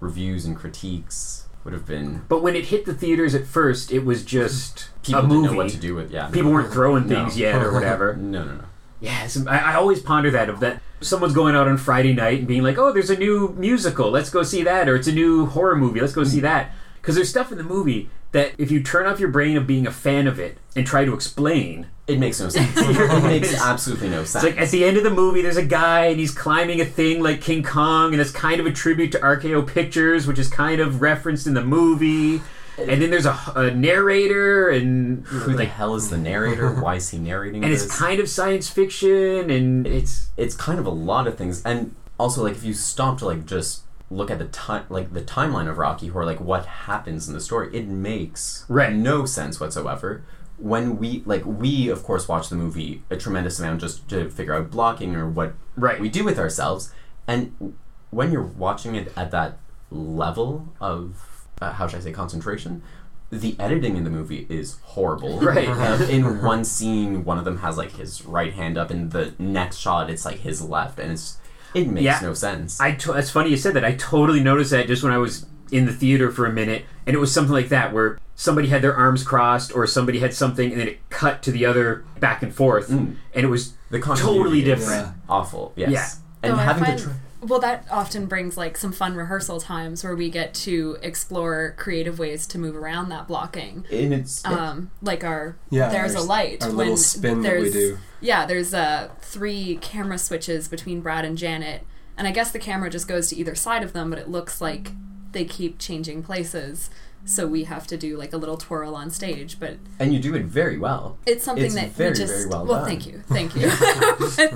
reviews 0.00 0.44
and 0.46 0.56
critiques 0.56 1.46
would 1.62 1.74
have 1.74 1.84
been 1.86 2.22
but 2.28 2.42
when 2.42 2.56
it 2.56 2.66
hit 2.66 2.86
the 2.86 2.94
theaters 2.94 3.34
at 3.34 3.46
first, 3.46 3.92
it 3.92 4.04
was 4.04 4.24
just 4.24 4.88
people 5.02 5.20
a 5.20 5.22
didn't 5.22 5.36
movie. 5.42 5.48
know 5.48 5.56
what 5.62 5.70
to 5.70 5.76
do 5.78 5.94
with. 5.94 6.10
Yeah, 6.10 6.28
People 6.30 6.52
weren't 6.52 6.72
throwing 6.72 7.06
No. 7.06 7.14
things 7.16 7.38
yet 7.38 7.62
or 7.62 7.72
whatever. 7.72 8.16
No, 8.20 8.44
no, 8.44 8.54
no. 8.54 8.64
Yes, 9.00 9.38
I, 9.46 9.58
I 9.72 9.74
always 9.76 10.00
ponder 10.00 10.30
that 10.30 10.50
of 10.50 10.60
that 10.60 10.82
someone's 11.00 11.32
going 11.34 11.54
out 11.54 11.66
on 11.68 11.78
Friday 11.78 12.12
night 12.12 12.40
and 12.40 12.48
being 12.48 12.62
like, 12.62 12.76
"Oh, 12.76 12.92
there's 12.92 13.08
a 13.08 13.16
new 13.16 13.54
musical, 13.58 14.10
let's 14.10 14.28
go 14.28 14.42
see 14.42 14.62
that," 14.62 14.88
or 14.90 14.96
"It's 14.96 15.08
a 15.08 15.12
new 15.12 15.46
horror 15.46 15.74
movie, 15.76 16.00
let's 16.00 16.12
go 16.12 16.24
see 16.24 16.38
mm. 16.40 16.42
that." 16.42 16.72
Because 17.00 17.14
there's 17.14 17.30
stuff 17.30 17.50
in 17.50 17.56
the 17.56 17.64
movie 17.64 18.10
that 18.32 18.52
if 18.58 18.70
you 18.70 18.82
turn 18.82 19.06
off 19.06 19.18
your 19.20 19.28
brain 19.30 19.56
of 19.56 19.66
being 19.66 19.86
a 19.86 19.90
fan 19.90 20.26
of 20.26 20.38
it 20.38 20.58
and 20.76 20.86
try 20.86 21.04
to 21.04 21.12
explain, 21.14 21.86
It 22.06 22.18
makes 22.18 22.40
no 22.40 22.48
sense. 22.48 22.70
it 22.76 23.22
makes 23.24 23.60
absolutely 23.60 24.08
no 24.08 24.24
sense. 24.24 24.44
it's 24.44 24.54
like 24.54 24.62
at 24.62 24.70
the 24.70 24.84
end 24.84 24.96
of 24.96 25.02
the 25.02 25.10
movie, 25.10 25.42
there's 25.42 25.56
a 25.56 25.64
guy 25.64 26.06
and 26.06 26.18
he's 26.20 26.30
climbing 26.32 26.80
a 26.80 26.84
thing 26.84 27.22
like 27.22 27.40
King 27.40 27.62
Kong, 27.62 28.12
and 28.12 28.20
it's 28.20 28.30
kind 28.30 28.60
of 28.60 28.66
a 28.66 28.72
tribute 28.72 29.12
to 29.12 29.18
RKO 29.18 29.66
Pictures, 29.66 30.26
which 30.26 30.38
is 30.38 30.48
kind 30.48 30.80
of 30.80 31.00
referenced 31.02 31.46
in 31.46 31.54
the 31.54 31.64
movie. 31.64 32.40
And 32.78 33.02
then 33.02 33.10
there's 33.10 33.26
a, 33.26 33.36
a 33.56 33.70
narrator, 33.72 34.70
and 34.70 35.26
Who 35.26 35.52
the 35.52 35.58
like, 35.58 35.68
hell 35.68 35.96
is 35.96 36.08
the 36.08 36.16
narrator? 36.16 36.72
Why 36.72 36.94
is 36.96 37.10
he 37.10 37.18
narrating 37.18 37.62
and 37.64 37.72
this? 37.72 37.84
it's 37.84 37.98
kind 37.98 38.20
of 38.20 38.28
science 38.28 38.70
fiction, 38.70 39.50
and 39.50 39.86
it's 39.86 40.28
it's 40.36 40.54
kind 40.56 40.78
of 40.78 40.86
a 40.86 40.90
lot 40.90 41.26
of 41.26 41.36
things 41.36 41.62
and 41.64 41.94
also 42.18 42.42
like 42.42 42.54
if 42.54 42.64
you 42.64 42.72
stop 42.74 43.18
to 43.18 43.26
like 43.26 43.44
just 43.44 43.82
look 44.10 44.30
at 44.30 44.38
the 44.40 44.46
time 44.46 44.84
like 44.88 45.12
the 45.14 45.22
timeline 45.22 45.68
of 45.68 45.78
rocky 45.78 46.08
horror 46.08 46.24
like 46.26 46.40
what 46.40 46.66
happens 46.66 47.28
in 47.28 47.34
the 47.34 47.40
story 47.40 47.74
it 47.74 47.86
makes 47.86 48.64
Right. 48.68 48.92
no 48.92 49.24
sense 49.24 49.60
whatsoever 49.60 50.22
when 50.58 50.98
we 50.98 51.22
like 51.24 51.44
we 51.46 51.88
of 51.88 52.02
course 52.02 52.26
watch 52.28 52.48
the 52.48 52.56
movie 52.56 53.02
a 53.08 53.16
tremendous 53.16 53.58
amount 53.60 53.80
just 53.80 54.08
to 54.08 54.28
figure 54.28 54.54
out 54.54 54.70
blocking 54.70 55.14
or 55.14 55.28
what 55.28 55.54
Right. 55.76 56.00
we 56.00 56.08
do 56.08 56.24
with 56.24 56.38
ourselves 56.38 56.92
and 57.28 57.74
when 58.10 58.32
you're 58.32 58.42
watching 58.42 58.96
it 58.96 59.12
at 59.16 59.30
that 59.30 59.58
level 59.90 60.68
of 60.80 61.46
uh, 61.62 61.72
how 61.72 61.86
should 61.86 62.00
i 62.00 62.02
say 62.02 62.12
concentration 62.12 62.82
the 63.30 63.54
editing 63.60 63.96
in 63.96 64.02
the 64.02 64.10
movie 64.10 64.44
is 64.50 64.78
horrible. 64.82 65.38
Right. 65.40 65.68
Um, 65.68 66.02
in 66.02 66.42
one 66.42 66.64
scene, 66.64 67.24
one 67.24 67.38
of 67.38 67.44
them 67.44 67.58
has 67.58 67.78
like 67.78 67.92
his 67.92 68.24
right 68.26 68.52
hand 68.52 68.76
up, 68.76 68.90
and 68.90 69.12
the 69.12 69.34
next 69.38 69.76
shot, 69.76 70.10
it's 70.10 70.24
like 70.24 70.40
his 70.40 70.60
left, 70.60 70.98
and 70.98 71.12
it's 71.12 71.36
it 71.74 71.88
makes 71.88 72.04
Yeah. 72.04 72.20
no 72.22 72.34
sense. 72.34 72.80
I 72.80 72.92
to- 72.92 73.12
it's 73.14 73.30
funny 73.30 73.50
you 73.50 73.56
said 73.56 73.74
that. 73.74 73.84
I 73.84 73.92
totally 73.94 74.40
noticed 74.42 74.70
that 74.70 74.86
just 74.86 75.02
when 75.02 75.12
I 75.12 75.18
was 75.18 75.46
in 75.70 75.86
the 75.86 75.92
theater 75.92 76.30
for 76.30 76.46
a 76.46 76.52
minute, 76.52 76.84
and 77.06 77.14
it 77.14 77.18
was 77.20 77.32
something 77.32 77.52
like 77.52 77.68
that 77.68 77.92
where 77.92 78.18
somebody 78.34 78.68
had 78.68 78.82
their 78.82 78.96
arms 78.96 79.22
crossed 79.22 79.74
or 79.74 79.86
somebody 79.86 80.18
had 80.20 80.34
something, 80.34 80.72
and 80.72 80.80
then 80.80 80.88
it 80.88 80.98
cut 81.10 81.42
to 81.42 81.52
the 81.52 81.64
other 81.66 82.04
back 82.18 82.42
and 82.42 82.52
forth, 82.54 82.88
Mm. 82.90 83.14
and 83.34 83.44
it 83.44 83.48
was 83.48 83.74
the 83.90 83.98
continuity 84.00 84.38
totally 84.38 84.62
different. 84.62 85.06
Yeah. 85.06 85.12
Awful. 85.28 85.72
Yes. 85.76 85.90
Yeah. 85.90 86.08
And 86.42 86.52
Though 86.54 86.62
having 86.62 86.84
find- 86.84 86.98
to. 86.98 87.04
Try- 87.04 87.12
well, 87.42 87.60
that 87.60 87.86
often 87.90 88.26
brings 88.26 88.56
like 88.56 88.76
some 88.76 88.92
fun 88.92 89.14
rehearsal 89.14 89.60
times 89.60 90.04
where 90.04 90.14
we 90.14 90.28
get 90.30 90.52
to 90.54 90.98
explore 91.02 91.74
creative 91.78 92.18
ways 92.18 92.46
to 92.48 92.58
move 92.58 92.76
around 92.76 93.08
that 93.08 93.26
blocking. 93.26 93.84
and 93.90 94.12
it's 94.14 94.44
Um, 94.44 94.90
like 95.02 95.24
our 95.24 95.56
Yeah, 95.70 95.88
there's 95.88 96.14
our- 96.14 96.22
a 96.22 96.24
light 96.24 96.62
our 96.62 96.68
when 96.68 96.76
little 96.78 96.96
spin 96.96 97.42
that 97.42 97.52
we 97.56 97.60
there's 97.70 97.72
do. 97.72 97.98
yeah 98.20 98.44
there's 98.46 98.74
uh 98.74 99.08
three 99.20 99.78
camera 99.80 100.18
switches 100.18 100.68
between 100.68 101.00
Brad 101.00 101.24
and 101.24 101.38
Janet, 101.38 101.86
and 102.16 102.28
I 102.28 102.30
guess 102.32 102.50
the 102.50 102.58
camera 102.58 102.90
just 102.90 103.08
goes 103.08 103.28
to 103.28 103.36
either 103.36 103.54
side 103.54 103.82
of 103.82 103.92
them, 103.94 104.10
but 104.10 104.18
it 104.18 104.28
looks 104.28 104.60
like 104.60 104.92
they 105.32 105.44
keep 105.44 105.78
changing 105.78 106.22
places. 106.22 106.90
So 107.24 107.46
we 107.46 107.64
have 107.64 107.86
to 107.88 107.96
do 107.96 108.16
like 108.16 108.32
a 108.32 108.36
little 108.36 108.56
twirl 108.56 108.94
on 108.96 109.10
stage, 109.10 109.60
but 109.60 109.76
and 109.98 110.12
you 110.12 110.18
do 110.18 110.34
it 110.34 110.44
very 110.44 110.78
well. 110.78 111.18
it's 111.26 111.44
something 111.44 111.64
It's 111.66 111.74
that 111.74 111.90
very, 111.92 112.10
we 112.10 112.16
just 112.16 112.32
very 112.32 112.46
well 112.48 112.66
done. 112.66 112.84
thank 112.86 113.06
you 113.06 113.22
thank 113.28 113.54
you 113.54 113.62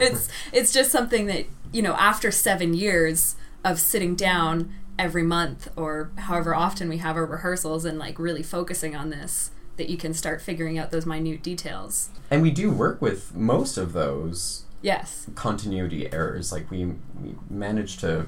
it's 0.01 0.29
it's 0.53 0.73
just 0.73 0.91
something 0.91 1.27
that 1.27 1.47
you 1.73 1.83
know 1.83 1.95
after 1.95 2.31
seven 2.31 2.75
years 2.75 3.37
of 3.65 3.79
sitting 3.79 4.15
down 4.15 4.73
every 4.99 5.23
month 5.23 5.69
or 5.77 6.11
however 6.19 6.55
often 6.55 6.89
we 6.89 6.99
have 6.99 7.17
our 7.17 7.27
rehearsals 7.27 7.85
and 7.85 7.99
like 7.99 8.19
really 8.19 8.43
focusing 8.43 8.95
on 8.97 9.11
this 9.11 9.51
that 9.77 9.89
you 9.89 9.97
can 9.97 10.15
start 10.15 10.41
figuring 10.41 10.79
out 10.79 10.91
those 10.93 11.05
minute 11.07 11.43
details 11.43 12.11
And 12.31 12.43
we 12.43 12.51
do 12.53 12.71
work 12.71 13.01
with 13.03 13.35
most 13.35 13.77
of 13.77 13.93
those 13.93 14.65
yes 14.83 15.27
continuity 15.35 16.13
errors. 16.13 16.53
Like 16.53 16.71
we, 16.71 16.85
we 17.21 17.35
manage 17.51 17.97
to 17.99 18.27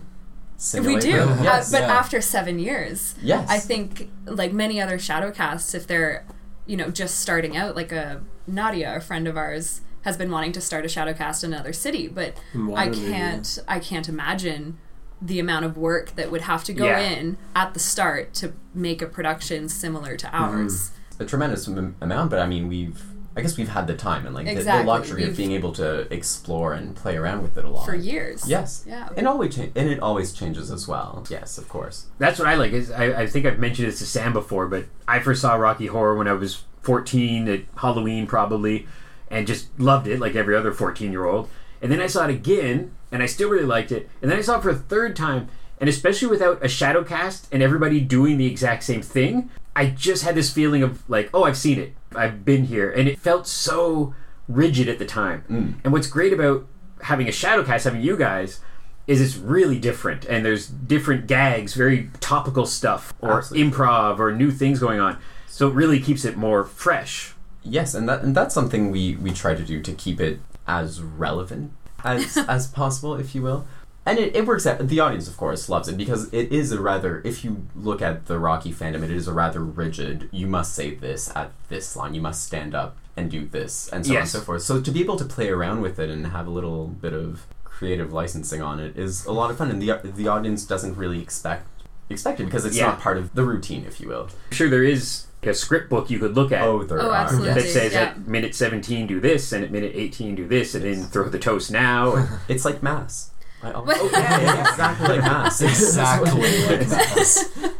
we 0.74 0.96
do 0.98 1.12
them. 1.12 1.38
Uh, 1.40 1.42
Yes. 1.42 1.70
but 1.70 1.82
Yeah. 1.82 1.96
after 1.98 2.20
seven 2.20 2.58
years 2.58 3.14
yes. 3.22 3.48
I 3.50 3.58
think 3.58 4.10
like 4.24 4.52
many 4.52 4.80
other 4.80 4.98
shadow 4.98 5.30
casts, 5.30 5.74
if 5.74 5.86
they're 5.86 6.24
you 6.66 6.76
know 6.76 6.90
just 6.90 7.18
starting 7.20 7.56
out, 7.56 7.76
like 7.76 7.92
a 7.92 8.22
Nadia, 8.46 8.96
a 8.96 9.00
friend 9.00 9.26
of 9.28 9.36
ours, 9.36 9.80
has 10.02 10.16
been 10.16 10.30
wanting 10.30 10.52
to 10.52 10.60
start 10.60 10.84
a 10.84 10.88
shadow 10.88 11.12
cast 11.12 11.42
in 11.44 11.52
another 11.52 11.72
city, 11.72 12.08
but 12.08 12.34
In 12.54 12.74
I 12.74 12.88
can't 12.90 13.58
I 13.68 13.78
can't 13.80 14.08
imagine 14.08 14.78
the 15.22 15.40
amount 15.40 15.64
of 15.64 15.76
work 15.78 16.14
that 16.16 16.30
would 16.30 16.42
have 16.42 16.62
to 16.64 16.72
go 16.74 16.84
Yeah. 16.86 16.98
in 16.98 17.38
at 17.54 17.72
the 17.74 17.80
start 17.80 18.34
to 18.34 18.52
make 18.74 19.00
a 19.00 19.06
production 19.06 19.68
similar 19.68 20.16
to 20.16 20.28
ours. 20.36 20.90
a 21.18 21.24
tremendous 21.24 21.66
am- 21.66 21.96
amount, 22.02 22.28
but 22.30 22.38
I 22.38 22.46
mean, 22.46 22.68
we've 22.68 23.02
I 23.36 23.42
guess 23.42 23.56
we've 23.58 23.68
had 23.68 23.86
the 23.86 23.94
time 23.94 24.24
and 24.24 24.34
like 24.34 24.46
the- 24.46 24.54
the, 24.62 24.82
luxury 24.84 25.22
of 25.24 25.28
We've- 25.30 25.36
being 25.36 25.52
able 25.52 25.72
to 25.74 26.12
explore 26.12 26.72
and 26.72 26.96
play 26.96 27.16
around 27.18 27.42
with 27.42 27.58
it 27.58 27.64
a 27.64 27.68
lot 27.68 27.84
For 27.84 27.94
years. 27.94 28.48
Yes. 28.48 28.82
Yeah. 28.86 29.10
And 29.16 29.28
always 29.28 29.54
cha- 29.54 29.62
and 29.76 29.88
it 29.90 30.00
always 30.00 30.32
changes 30.32 30.70
as 30.70 30.88
well. 30.88 31.24
Yes, 31.28 31.58
of 31.58 31.68
course. 31.68 32.06
that's 32.18 32.38
what 32.38 32.48
I 32.48 32.54
like. 32.54 32.72
Is 32.72 32.90
I, 32.90 33.22
I 33.22 33.26
think 33.26 33.44
I've 33.44 33.58
mentioned 33.58 33.88
this 33.88 33.98
to 33.98 34.06
Sam 34.06 34.32
before, 34.32 34.66
but 34.68 34.86
I 35.06 35.18
first 35.20 35.42
saw 35.42 35.54
Rocky 35.56 35.86
Horror 35.86 36.14
when 36.16 36.28
I 36.28 36.32
was 36.32 36.64
14 36.82 37.48
at 37.48 37.60
Halloween 37.76 38.26
probably, 38.26 38.86
and 39.30 39.46
just 39.46 39.68
loved 39.78 40.06
it 40.06 40.18
like 40.20 40.34
every 40.34 40.56
other 40.56 40.72
14 40.72 41.12
year 41.12 41.26
old. 41.26 41.50
And 41.82 41.92
then 41.92 42.00
I 42.00 42.06
saw 42.06 42.24
it 42.24 42.30
again, 42.30 42.92
and 43.12 43.22
I 43.22 43.26
still 43.26 43.50
really 43.50 43.66
liked 43.66 43.92
it. 43.92 44.08
And 44.22 44.30
then 44.30 44.38
I 44.38 44.40
saw 44.40 44.56
it 44.58 44.62
for 44.62 44.70
a 44.70 44.74
third 44.74 45.14
time, 45.14 45.48
and 45.80 45.88
especially 45.88 46.28
without 46.28 46.64
a 46.64 46.68
shadow 46.68 47.04
cast 47.04 47.48
and 47.52 47.62
everybody 47.62 48.00
doing 48.00 48.38
the 48.38 48.46
exact 48.46 48.82
same 48.82 49.02
thing, 49.02 49.50
I 49.74 49.86
just 49.86 50.24
had 50.24 50.34
this 50.34 50.52
feeling 50.52 50.82
of 50.82 51.08
like, 51.08 51.30
oh, 51.34 51.44
I've 51.44 51.56
seen 51.56 51.78
it, 51.78 51.94
I've 52.14 52.44
been 52.44 52.64
here, 52.64 52.90
and 52.90 53.08
it 53.08 53.18
felt 53.18 53.46
so 53.46 54.14
rigid 54.48 54.88
at 54.88 54.98
the 54.98 55.04
time. 55.04 55.44
Mm. 55.50 55.74
And 55.84 55.92
what's 55.92 56.06
great 56.06 56.32
about 56.32 56.66
having 57.02 57.28
a 57.28 57.32
shadow 57.32 57.62
cast, 57.62 57.84
having 57.84 58.00
you 58.00 58.16
guys, 58.16 58.60
is 59.06 59.20
it's 59.20 59.36
really 59.36 59.78
different, 59.78 60.24
and 60.24 60.44
there's 60.44 60.66
different 60.66 61.26
gags, 61.26 61.74
very 61.74 62.10
topical 62.20 62.66
stuff, 62.66 63.14
or 63.20 63.38
Absolutely. 63.38 63.70
improv, 63.70 64.18
or 64.18 64.32
new 64.32 64.50
things 64.50 64.80
going 64.80 64.98
on. 64.98 65.18
So 65.46 65.68
it 65.68 65.74
really 65.74 66.00
keeps 66.00 66.24
it 66.24 66.36
more 66.36 66.64
fresh. 66.64 67.34
Yes, 67.62 67.94
and 67.94 68.08
that 68.08 68.22
and 68.22 68.34
that's 68.34 68.54
something 68.54 68.90
we 68.90 69.16
we 69.16 69.30
try 69.30 69.54
to 69.54 69.64
do 69.64 69.80
to 69.80 69.92
keep 69.92 70.20
it 70.20 70.40
as 70.66 71.02
relevant 71.02 71.72
as 72.04 72.36
as 72.48 72.66
possible, 72.66 73.14
if 73.14 73.34
you 73.34 73.42
will. 73.42 73.66
And 74.06 74.18
it, 74.20 74.36
it 74.36 74.46
works 74.46 74.66
out. 74.66 74.86
The 74.86 75.00
audience, 75.00 75.26
of 75.28 75.36
course, 75.36 75.68
loves 75.68 75.88
it 75.88 75.96
because 75.96 76.32
it 76.32 76.52
is 76.52 76.70
a 76.70 76.80
rather. 76.80 77.20
If 77.24 77.44
you 77.44 77.66
look 77.74 78.00
at 78.00 78.26
the 78.26 78.38
Rocky 78.38 78.72
fandom, 78.72 79.02
it 79.02 79.10
is 79.10 79.26
a 79.26 79.32
rather 79.32 79.60
rigid. 79.60 80.28
You 80.32 80.46
must 80.46 80.74
say 80.74 80.94
this 80.94 81.30
at 81.34 81.50
this 81.68 81.96
line. 81.96 82.14
You 82.14 82.20
must 82.20 82.44
stand 82.44 82.72
up 82.74 82.96
and 83.16 83.30
do 83.30 83.44
this, 83.46 83.88
and 83.88 84.06
so 84.06 84.12
on 84.12 84.20
and 84.20 84.28
so 84.28 84.40
forth. 84.40 84.62
So 84.62 84.80
to 84.80 84.90
be 84.90 85.00
able 85.00 85.16
to 85.16 85.24
play 85.24 85.48
around 85.48 85.80
with 85.80 85.98
it 85.98 86.08
and 86.08 86.26
have 86.28 86.46
a 86.46 86.50
little 86.50 86.86
bit 86.86 87.12
of 87.14 87.46
creative 87.64 88.12
licensing 88.12 88.62
on 88.62 88.78
it 88.78 88.96
is 88.96 89.26
a 89.26 89.32
lot 89.32 89.50
of 89.50 89.58
fun, 89.58 89.70
and 89.70 89.82
the 89.82 89.92
the 90.04 90.28
audience 90.28 90.64
doesn't 90.64 90.96
really 90.96 91.20
expect 91.20 91.66
expect 92.08 92.38
it 92.38 92.44
because 92.44 92.64
it's 92.64 92.76
Yeah. 92.76 92.86
not 92.86 93.00
part 93.00 93.16
of 93.18 93.34
the 93.34 93.42
routine, 93.42 93.84
if 93.84 94.00
you 94.00 94.06
will. 94.08 94.28
Sure 94.52 94.68
there 94.70 94.84
is 94.84 95.26
a 95.42 95.52
script 95.54 95.90
book 95.90 96.10
you 96.10 96.18
could 96.20 96.36
look 96.36 96.52
at. 96.52 96.62
Oh, 96.62 96.84
there 96.84 97.00
Oh, 97.02 97.10
are. 97.10 97.14
absolutely. 97.16 97.54
that 97.54 97.62
says 97.68 97.92
yeah. 97.92 98.00
at 98.02 98.26
minute 98.28 98.54
17 98.54 99.06
do 99.08 99.18
this 99.20 99.52
and 99.52 99.64
at 99.64 99.70
minute 99.72 99.92
18 99.94 100.34
do 100.36 100.46
this 100.46 100.74
and 100.74 100.84
then 100.84 101.04
throw 101.04 101.28
the 101.28 101.38
toast 101.38 101.70
now 101.70 102.28
It's 102.48 102.64
like 102.64 102.82
mass. 102.82 103.30
Oh, 103.74 104.10
yeah, 104.12 104.40
yeah, 104.40 104.70
exactly 104.70 105.18
like. 105.18 105.20
Ah, 105.24 105.46
exactly 105.60 106.76
like. 106.76 107.72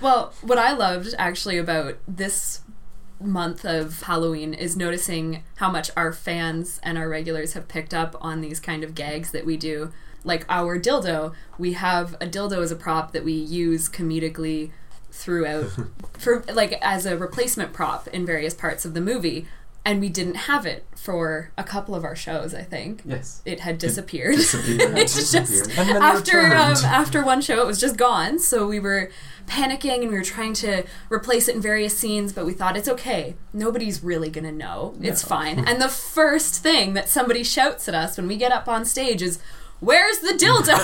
Well, 0.00 0.32
what 0.42 0.58
I 0.58 0.72
loved 0.72 1.14
actually 1.18 1.58
about 1.58 1.96
this 2.06 2.60
month 3.20 3.64
of 3.64 4.02
Halloween 4.02 4.52
is 4.54 4.76
noticing 4.76 5.42
how 5.56 5.70
much 5.70 5.90
our 5.96 6.12
fans 6.12 6.80
and 6.82 6.98
our 6.98 7.08
regulars 7.08 7.54
have 7.54 7.68
picked 7.68 7.94
up 7.94 8.14
on 8.20 8.40
these 8.40 8.60
kind 8.60 8.84
of 8.84 8.94
gags 8.94 9.30
that 9.30 9.46
we 9.46 9.56
do. 9.56 9.92
Like 10.22 10.44
our 10.48 10.78
dildo, 10.78 11.34
we 11.58 11.72
have 11.74 12.14
a 12.14 12.26
dildo 12.26 12.62
as 12.62 12.70
a 12.70 12.76
prop 12.76 13.12
that 13.12 13.24
we 13.24 13.32
use 13.32 13.88
comedically 13.88 14.70
throughout 15.10 15.70
for 16.18 16.44
like 16.52 16.78
as 16.82 17.06
a 17.06 17.16
replacement 17.16 17.72
prop 17.72 18.06
in 18.08 18.26
various 18.26 18.52
parts 18.52 18.84
of 18.84 18.92
the 18.92 19.00
movie 19.00 19.46
and 19.86 20.00
we 20.00 20.08
didn't 20.10 20.34
have 20.34 20.66
it 20.66 20.84
for 20.94 21.52
a 21.56 21.64
couple 21.64 21.94
of 21.94 22.04
our 22.04 22.16
shows 22.16 22.52
i 22.54 22.62
think 22.62 23.00
Yes. 23.06 23.40
it 23.46 23.60
had 23.60 23.78
disappeared 23.78 24.36
Disappeared. 24.36 24.98
it's 24.98 25.14
just 25.30 25.32
Disappeared. 25.32 25.86
Then 25.88 26.02
after 26.02 26.40
um, 26.54 26.76
after 26.84 27.24
one 27.24 27.40
show 27.40 27.62
it 27.62 27.66
was 27.66 27.80
just 27.80 27.96
gone 27.96 28.38
so 28.38 28.66
we 28.66 28.80
were 28.80 29.10
panicking 29.46 30.00
and 30.02 30.08
we 30.10 30.16
were 30.16 30.24
trying 30.24 30.52
to 30.54 30.82
replace 31.08 31.46
it 31.48 31.54
in 31.54 31.62
various 31.62 31.96
scenes 31.96 32.32
but 32.32 32.44
we 32.44 32.52
thought 32.52 32.76
it's 32.76 32.88
okay 32.88 33.36
nobody's 33.52 34.02
really 34.02 34.28
gonna 34.28 34.52
know 34.52 34.94
it's 35.00 35.22
fine 35.22 35.58
and 35.68 35.80
the 35.80 35.88
first 35.88 36.62
thing 36.62 36.92
that 36.94 37.08
somebody 37.08 37.42
shouts 37.44 37.88
at 37.88 37.94
us 37.94 38.16
when 38.18 38.26
we 38.26 38.36
get 38.36 38.50
up 38.52 38.66
on 38.68 38.84
stage 38.84 39.22
is 39.22 39.38
where's 39.78 40.18
the 40.18 40.32
dildo 40.32 40.74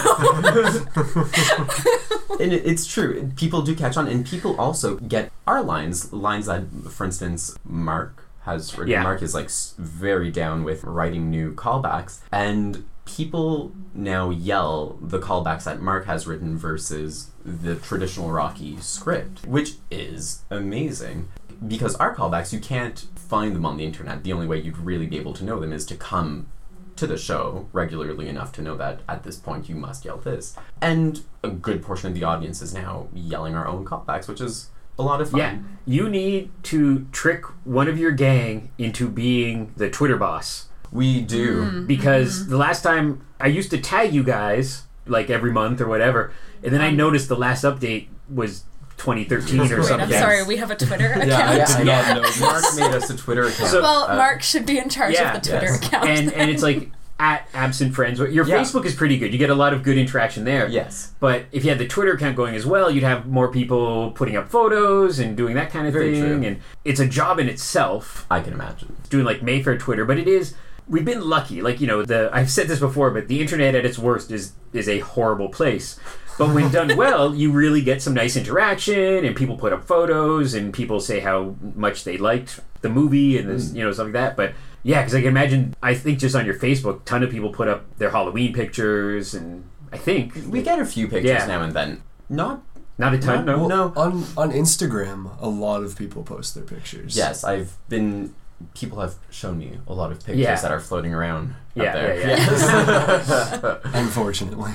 and 2.41 2.53
it, 2.53 2.65
it's 2.67 2.87
true. 2.87 3.31
People 3.37 3.63
do 3.63 3.75
catch 3.75 3.97
on, 3.97 4.07
and 4.09 4.27
people 4.27 4.59
also 4.61 4.97
get 4.97 5.31
our 5.47 5.63
lines. 5.63 6.13
Lines 6.13 6.47
that, 6.47 6.65
for 6.91 7.05
instance, 7.05 7.57
Mark 7.65 8.22
has 8.45 8.77
written. 8.77 8.93
Yeah. 8.93 9.03
Mark 9.03 9.23
is 9.23 9.35
like 9.35 9.51
very 9.79 10.31
down 10.31 10.65
with 10.65 10.85
writing 10.85 11.31
new 11.31 11.55
callbacks, 11.55 12.21
and 12.33 12.85
people 13.05 13.73
now 13.95 14.31
yell 14.31 14.99
the 15.01 15.19
callbacks 15.19 15.65
that 15.65 15.81
Mark 15.81 16.07
has 16.07 16.27
written 16.27 16.57
versus 16.57 17.31
the 17.45 17.77
traditional 17.77 18.31
Rocky 18.31 18.77
script, 18.79 19.47
which 19.47 19.75
is 19.91 20.43
amazing. 20.51 21.29
Because 21.67 21.95
our 21.97 22.15
callbacks, 22.15 22.53
you 22.53 22.59
can't 22.59 23.07
find 23.15 23.55
them 23.55 23.65
on 23.65 23.77
the 23.77 23.85
internet. 23.85 24.25
The 24.25 24.33
only 24.33 24.49
way 24.49 24.61
you'd 24.61 24.79
really 24.79 25.07
be 25.07 25.17
able 25.17 25.33
to 25.35 25.45
know 25.45 25.61
them 25.61 25.73
is 25.73 25.87
to 25.87 25.97
come 25.97 26.49
to 26.97 27.07
the 27.07 27.17
show 27.17 27.69
regularly 27.73 28.29
enough 28.29 28.53
to 28.53 28.63
know 28.63 28.77
that 28.77 29.01
at 29.09 29.23
this 29.23 29.37
point 29.37 29.69
you 29.69 29.75
must 29.75 30.05
yell 30.05 30.19
this. 30.19 30.57
And 30.81 31.23
a 31.43 31.49
good 31.49 31.83
portion 31.83 32.09
of 32.09 32.15
the 32.15 32.25
audience 32.25 32.61
is 32.63 32.75
now 32.75 33.09
yelling 33.15 33.55
our 33.55 33.67
own 33.67 33.85
callbacks, 33.85 34.29
which 34.29 34.41
is 34.41 34.71
a 34.99 35.03
lot 35.03 35.21
of 35.21 35.31
fun. 35.31 35.41
Yeah, 35.41 35.59
you 35.87 36.09
need 36.09 36.51
to 36.65 37.07
trick 37.13 37.45
one 37.65 37.89
of 37.89 37.99
your 37.99 38.13
gang 38.13 38.71
into 38.79 39.09
being 39.09 39.73
the 39.77 39.91
Twitter 39.91 40.17
boss. 40.17 40.69
We 40.91 41.23
do. 41.23 41.63
Mm-hmm. 41.63 41.87
because 41.87 42.41
mm-hmm. 42.41 42.51
the 42.51 42.57
last 42.59 42.83
time 42.83 43.25
I 43.41 43.47
used 43.47 43.71
to 43.71 43.79
tag 43.79 44.13
you 44.13 44.23
guys 44.23 44.83
like 45.07 45.31
every 45.31 45.51
month 45.51 45.81
or 45.81 45.89
whatever, 45.89 46.33
and 46.63 46.73
then 46.73 46.81
I 46.81 46.89
um, 46.89 46.97
noticed 46.97 47.29
the 47.29 47.37
last 47.37 47.65
update 47.65 48.09
was 48.29 48.65
2013 48.99 49.59
or 49.59 49.63
Wait, 49.63 49.85
something. 49.87 50.01
I'm 50.01 50.11
sorry, 50.11 50.45
we 50.45 50.57
have 50.59 50.71
a 50.71 50.77
Twitter 50.77 51.07
account. 51.13 51.29
Yeah, 51.29 51.51
I 51.51 51.57
Yeah, 51.57 51.67
did 51.67 51.77
I 51.77 51.83
not 51.83 52.17
know. 52.17 52.23
know. 52.23 52.41
Mark 52.41 52.65
made 52.77 52.91
us 52.95 53.11
a 53.11 53.17
Twitter 53.17 53.45
account. 53.45 53.71
So- 53.71 53.83
Well, 53.83 54.05
Uh, 54.05 54.17
Mark 54.17 54.43
should 54.43 54.65
be 54.67 54.79
in 54.79 54.89
charge 54.89 55.15
Yeah, 55.15 55.35
of 55.35 55.43
the 55.43 55.51
Twitter 55.51 55.67
yes. 55.67 55.85
account. 55.87 56.09
and 56.09 56.33
and 56.35 56.51
it's 56.51 56.63
like 56.63 56.91
at 57.23 57.47
absent 57.55 57.95
friends. 57.95 58.19
Your 58.19 58.45
Yeah. 58.45 58.59
Facebook 58.59 58.85
is 58.85 58.97
pretty 58.97 59.17
good. 59.17 59.33
You 59.33 59.39
get 59.39 59.49
a 59.49 59.55
lot 59.55 59.73
of 59.73 59.85
good 59.85 59.97
interaction 59.97 60.43
there. 60.45 60.67
Yes. 60.67 61.13
But 61.21 61.45
if 61.53 61.63
you 61.63 61.71
had 61.71 61.79
the 61.79 61.87
Twitter 61.87 62.15
account 62.15 62.35
going 62.35 62.57
as 62.57 62.67
well, 62.67 62.91
you'd 62.91 63.05
have 63.05 63.29
more 63.29 63.47
people 63.47 64.11
putting 64.11 64.37
up 64.37 64.51
photos 64.51 65.21
and 65.21 65.37
doing 65.37 65.55
that 65.55 65.71
kind 65.71 65.87
of 65.87 65.93
Very 65.93 66.15
thing. 66.15 66.41
true. 66.41 66.49
And 66.49 66.61
it's 66.85 66.99
a 66.99 67.07
job 67.07 67.39
in 67.39 67.49
itself. 67.49 68.27
I 68.29 68.41
can 68.41 68.53
imagine. 68.53 68.97
doing 69.09 69.25
like 69.25 69.41
Mayfair 69.41 69.79
Twitter, 69.79 70.05
but 70.05 70.19
it 70.19 70.27
is 70.27 70.55
we've 70.89 71.05
been 71.05 71.21
lucky. 71.21 71.63
Like 71.63 71.81
you 71.81 71.87
know, 71.87 72.03
the 72.03 72.29
I've 72.33 72.51
said 72.51 72.67
this 72.67 72.81
before, 72.81 73.11
but 73.11 73.29
the 73.29 73.41
internet 73.41 73.75
at 73.77 73.85
its 73.87 73.99
worst 73.99 74.33
is 74.33 74.53
is 74.73 74.89
a 74.89 74.99
horrible 75.01 75.49
place. 75.49 76.01
But 76.39 76.55
when 76.55 76.73
done 76.73 76.97
well, 77.05 77.35
you 77.35 77.53
really 77.53 77.83
get 77.83 78.03
some 78.03 78.15
nice 78.15 78.37
interaction, 78.37 79.25
and 79.25 79.37
people 79.37 79.57
put 79.57 79.73
up 79.73 79.85
photos, 79.85 80.55
and 80.55 80.73
people 80.73 80.99
say 80.99 81.21
how 81.21 81.55
much 81.77 82.03
they 82.05 82.17
liked 82.19 82.61
the 82.81 82.89
movie, 82.89 83.39
and 83.39 83.49
this, 83.49 83.69
mm. 83.69 83.77
you 83.77 83.85
know 83.85 83.93
stuff 83.93 84.07
like 84.07 84.15
that. 84.15 84.37
But 84.37 84.55
yeah, 84.83 85.01
because 85.01 85.15
I 85.15 85.21
can 85.21 85.29
imagine. 85.29 85.75
I 85.83 85.95
think 85.95 86.19
just 86.19 86.35
on 86.35 86.45
your 86.47 86.55
Facebook, 86.55 87.05
ton 87.05 87.23
of 87.23 87.31
people 87.31 87.51
put 87.51 87.69
up 87.69 87.97
their 87.99 88.11
Halloween 88.11 88.53
pictures, 88.53 89.35
and 89.35 89.65
I 89.93 89.99
think 89.99 90.35
We 90.49 90.63
get 90.63 90.79
a 90.79 90.85
few 90.87 91.07
pictures 91.09 91.31
Yeah. 91.31 91.47
now 91.47 91.63
and 91.63 91.73
then. 91.73 92.03
Not 92.29 92.63
not 92.99 93.15
a 93.15 93.19
ton. 93.19 93.45
Not- 93.47 93.59
No, 93.59 93.69
no. 93.69 93.93
On 93.97 94.25
on 94.37 94.51
Instagram, 94.53 95.31
a 95.41 95.49
lot 95.49 95.83
of 95.83 95.97
people 95.97 96.23
post 96.23 96.55
their 96.55 96.65
pictures. 96.65 97.17
Yes, 97.17 97.45
I've 97.45 97.77
been. 97.89 98.35
People 98.75 99.01
have 99.01 99.15
shown 99.31 99.59
me 99.59 99.79
a 99.89 99.93
lot 99.93 100.13
of 100.13 100.19
pictures 100.19 100.39
Yeah. 100.39 100.55
that 100.61 100.71
are 100.71 100.79
floating 100.79 101.13
around 101.13 101.55
Yeah, 101.75 101.85
out 101.89 101.95
there. 101.95 102.21
yeah, 102.21 103.61
yeah. 103.63 103.79
Unfortunately. 104.01 104.71